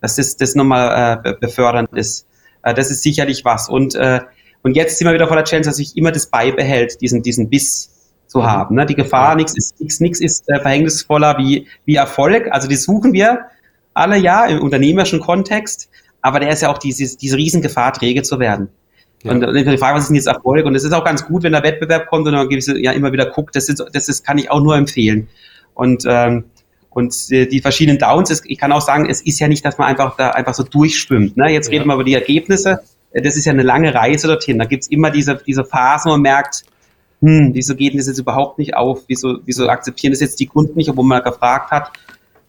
Dass 0.02 0.16
das, 0.16 0.38
das 0.38 0.56
nochmal 0.56 1.22
äh, 1.24 1.34
befördernd 1.40 1.90
ist. 1.94 2.28
Äh, 2.64 2.74
das 2.74 2.90
ist 2.90 3.04
sicherlich 3.04 3.46
was. 3.46 3.70
Und, 3.70 3.96
äh, 3.96 4.22
und 4.64 4.76
jetzt 4.76 4.98
sind 4.98 5.08
wir 5.08 5.14
wieder 5.14 5.28
vor 5.28 5.38
der 5.38 5.46
Chance, 5.46 5.70
dass 5.70 5.78
sich 5.78 5.96
immer 5.96 6.12
das 6.12 6.28
beibehält, 6.28 7.00
diesen, 7.02 7.22
diesen 7.22 7.50
Biss 7.50 7.92
zu 8.28 8.44
haben. 8.44 8.76
Ne? 8.76 8.86
Die 8.86 8.96
Gefahr, 8.96 9.36
nichts 9.36 9.56
ist, 9.56 9.80
nix, 9.80 10.00
nix 10.00 10.20
ist 10.20 10.50
äh, 10.50 10.60
verhängnisvoller 10.60 11.38
wie, 11.38 11.68
wie 11.86 11.96
Erfolg. 11.96 12.48
Also 12.52 12.68
die 12.68 12.76
suchen 12.76 13.14
wir 13.14 13.46
alle 13.96 14.18
ja 14.18 14.46
im 14.46 14.62
unternehmerischen 14.62 15.20
Kontext, 15.20 15.90
aber 16.22 16.40
der 16.40 16.50
ist 16.50 16.62
ja 16.62 16.72
auch 16.72 16.78
dieses, 16.78 17.18
diese 17.18 17.38
Riesengefahr, 17.38 17.94
träge 17.94 18.22
zu 18.22 18.40
werden. 18.40 18.70
Ja. 19.24 19.32
Und 19.32 19.42
die 19.42 19.78
Frage, 19.78 19.96
was 19.96 20.04
ist 20.04 20.10
denn 20.10 20.16
jetzt 20.16 20.28
Erfolg? 20.28 20.66
Und 20.66 20.76
es 20.76 20.84
ist 20.84 20.92
auch 20.92 21.04
ganz 21.04 21.26
gut, 21.26 21.42
wenn 21.42 21.54
der 21.54 21.64
Wettbewerb 21.64 22.08
kommt 22.08 22.28
und 22.28 22.34
man 22.34 22.48
ja 22.50 22.92
immer 22.92 23.12
wieder 23.12 23.26
guckt, 23.26 23.56
das, 23.56 23.70
ist, 23.70 23.84
das 23.92 24.08
ist, 24.08 24.24
kann 24.24 24.38
ich 24.38 24.52
auch 24.52 24.62
nur 24.62 24.76
empfehlen. 24.76 25.28
Und, 25.74 26.04
ähm, 26.08 26.46
und 26.92 27.30
die 27.30 27.60
verschiedenen 27.60 27.98
Downs, 27.98 28.30
ist, 28.30 28.46
ich 28.46 28.58
kann 28.58 28.72
auch 28.72 28.82
sagen, 28.82 29.10
es 29.10 29.22
ist 29.22 29.40
ja 29.40 29.48
nicht, 29.48 29.66
dass 29.66 29.78
man 29.78 29.88
einfach 29.88 30.16
da 30.16 30.30
einfach 30.32 30.54
so 30.54 30.64
durchschwimmt. 30.64 31.36
Ne? 31.38 31.52
Jetzt 31.52 31.68
ja. 31.68 31.74
reden 31.74 31.88
wir 31.88 31.96
über 31.96 32.04
die 32.04 32.14
Ergebnisse. 32.14 32.82
Das 33.14 33.36
ist 33.36 33.46
ja 33.46 33.54
eine 33.54 33.64
lange 33.64 33.94
Reise 33.94 34.28
dorthin. 34.28 34.60
Da 34.60 34.66
gibt's 34.66 34.88
immer 34.88 35.10
diese, 35.10 35.42
diese 35.46 35.66
Phasen, 35.66 36.10
wo 36.10 36.14
man 36.14 36.22
merkt, 36.22 36.64
hm, 37.22 37.52
wieso 37.54 37.76
geht 37.76 37.98
das 37.98 38.08
jetzt 38.08 38.20
überhaupt 38.20 38.60
nicht 38.60 38.76
auf? 38.76 39.04
Wieso, 39.08 39.40
wieso 39.46 39.68
akzeptieren 39.68 40.14
das 40.14 40.20
jetzt 40.20 40.40
die 40.40 40.46
Kunden 40.46 40.76
nicht, 40.76 40.90
obwohl 40.90 41.06
man 41.06 41.24
gefragt 41.24 41.72
hat? 41.72 41.92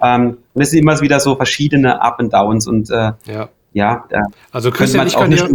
Ähm, 0.00 0.38
und 0.54 0.62
es 0.62 0.70
sind 0.70 0.80
immer 0.80 1.00
wieder 1.00 1.20
so 1.20 1.36
verschiedene 1.36 2.00
Up 2.00 2.20
and 2.20 2.32
Downs 2.32 2.66
und 2.66 2.90
äh, 2.90 3.12
ja. 3.24 3.48
ja 3.72 4.06
also 4.52 4.70
Christian, 4.70 5.06
ich 5.06 5.16
kann 5.16 5.30
dir, 5.30 5.48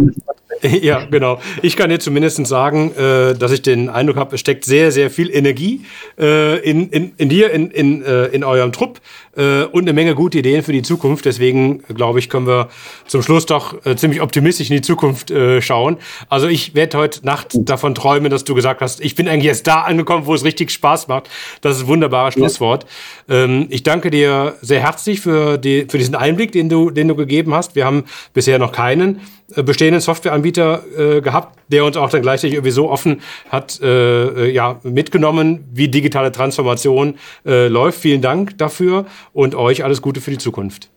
ja, 0.82 1.04
genau. 1.04 1.40
Ich 1.62 1.76
kann 1.76 1.90
dir 1.90 1.98
zumindest 1.98 2.46
sagen, 2.46 2.92
äh, 2.94 3.34
dass 3.34 3.50
ich 3.50 3.62
den 3.62 3.88
Eindruck 3.88 4.16
habe, 4.16 4.34
es 4.34 4.40
steckt 4.40 4.64
sehr, 4.64 4.92
sehr 4.92 5.10
viel 5.10 5.30
Energie 5.30 5.84
äh, 6.18 6.58
in, 6.58 6.88
in, 6.90 7.12
in 7.16 7.28
dir, 7.28 7.50
in, 7.50 7.70
in, 7.70 8.02
äh, 8.02 8.26
in 8.26 8.44
eurem 8.44 8.72
Trupp 8.72 9.00
äh, 9.36 9.64
und 9.64 9.82
eine 9.82 9.92
Menge 9.92 10.14
gute 10.14 10.38
Ideen 10.38 10.62
für 10.62 10.72
die 10.72 10.82
Zukunft. 10.82 11.24
Deswegen, 11.24 11.82
glaube 11.94 12.20
ich, 12.20 12.28
können 12.28 12.46
wir 12.46 12.68
zum 13.06 13.22
Schluss 13.22 13.46
doch 13.46 13.84
äh, 13.84 13.96
ziemlich 13.96 14.20
optimistisch 14.20 14.70
in 14.70 14.76
die 14.76 14.82
Zukunft 14.82 15.30
äh, 15.30 15.60
schauen. 15.60 15.96
Also 16.28 16.46
ich 16.46 16.74
werde 16.74 16.98
heute 16.98 17.26
Nacht 17.26 17.48
davon 17.54 17.94
träumen, 17.94 18.30
dass 18.30 18.44
du 18.44 18.54
gesagt 18.54 18.80
hast, 18.80 19.00
ich 19.00 19.14
bin 19.14 19.28
eigentlich 19.28 19.46
jetzt 19.46 19.66
da 19.66 19.82
angekommen, 19.82 20.26
wo 20.26 20.34
es 20.34 20.44
richtig 20.44 20.70
Spaß 20.70 21.08
macht. 21.08 21.28
Das 21.60 21.76
ist 21.76 21.84
ein 21.84 21.88
wunderbares 21.88 22.34
Schlusswort. 22.34 22.86
Ja. 23.28 23.44
Ähm, 23.44 23.66
ich 23.70 23.82
danke 23.82 24.10
dir 24.10 24.54
sehr 24.60 24.80
herzlich 24.80 25.20
für, 25.20 25.58
die, 25.58 25.86
für 25.88 25.98
diesen 25.98 26.14
Einblick, 26.14 26.52
den 26.52 26.68
du, 26.68 26.90
den 26.90 27.08
du 27.08 27.16
gegeben 27.16 27.52
hast. 27.52 27.74
Wir 27.74 27.84
haben 27.84 28.04
bisher 28.32 28.58
noch 28.58 28.72
keinen 28.72 29.20
bestehenden 29.62 30.00
Softwareanbieter 30.00 30.82
äh, 30.96 31.20
gehabt, 31.20 31.58
der 31.68 31.84
uns 31.84 31.96
auch 31.96 32.10
dann 32.10 32.22
gleichzeitig 32.22 32.54
irgendwie 32.54 32.70
so 32.70 32.90
offen 32.90 33.20
hat 33.50 33.80
äh, 33.80 34.46
äh, 34.46 34.50
ja, 34.50 34.80
mitgenommen, 34.82 35.64
wie 35.72 35.88
digitale 35.88 36.32
Transformation 36.32 37.16
äh, 37.44 37.68
läuft. 37.68 38.00
Vielen 38.00 38.22
Dank 38.22 38.58
dafür 38.58 39.06
und 39.32 39.54
euch 39.54 39.84
alles 39.84 40.02
Gute 40.02 40.20
für 40.20 40.30
die 40.30 40.38
Zukunft. 40.38 40.90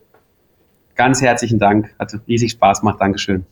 Ganz 0.96 1.22
herzlichen 1.22 1.60
Dank. 1.60 1.94
Hat 2.00 2.14
riesig 2.28 2.52
Spaß 2.52 2.80
gemacht. 2.80 2.98
Dankeschön. 3.00 3.46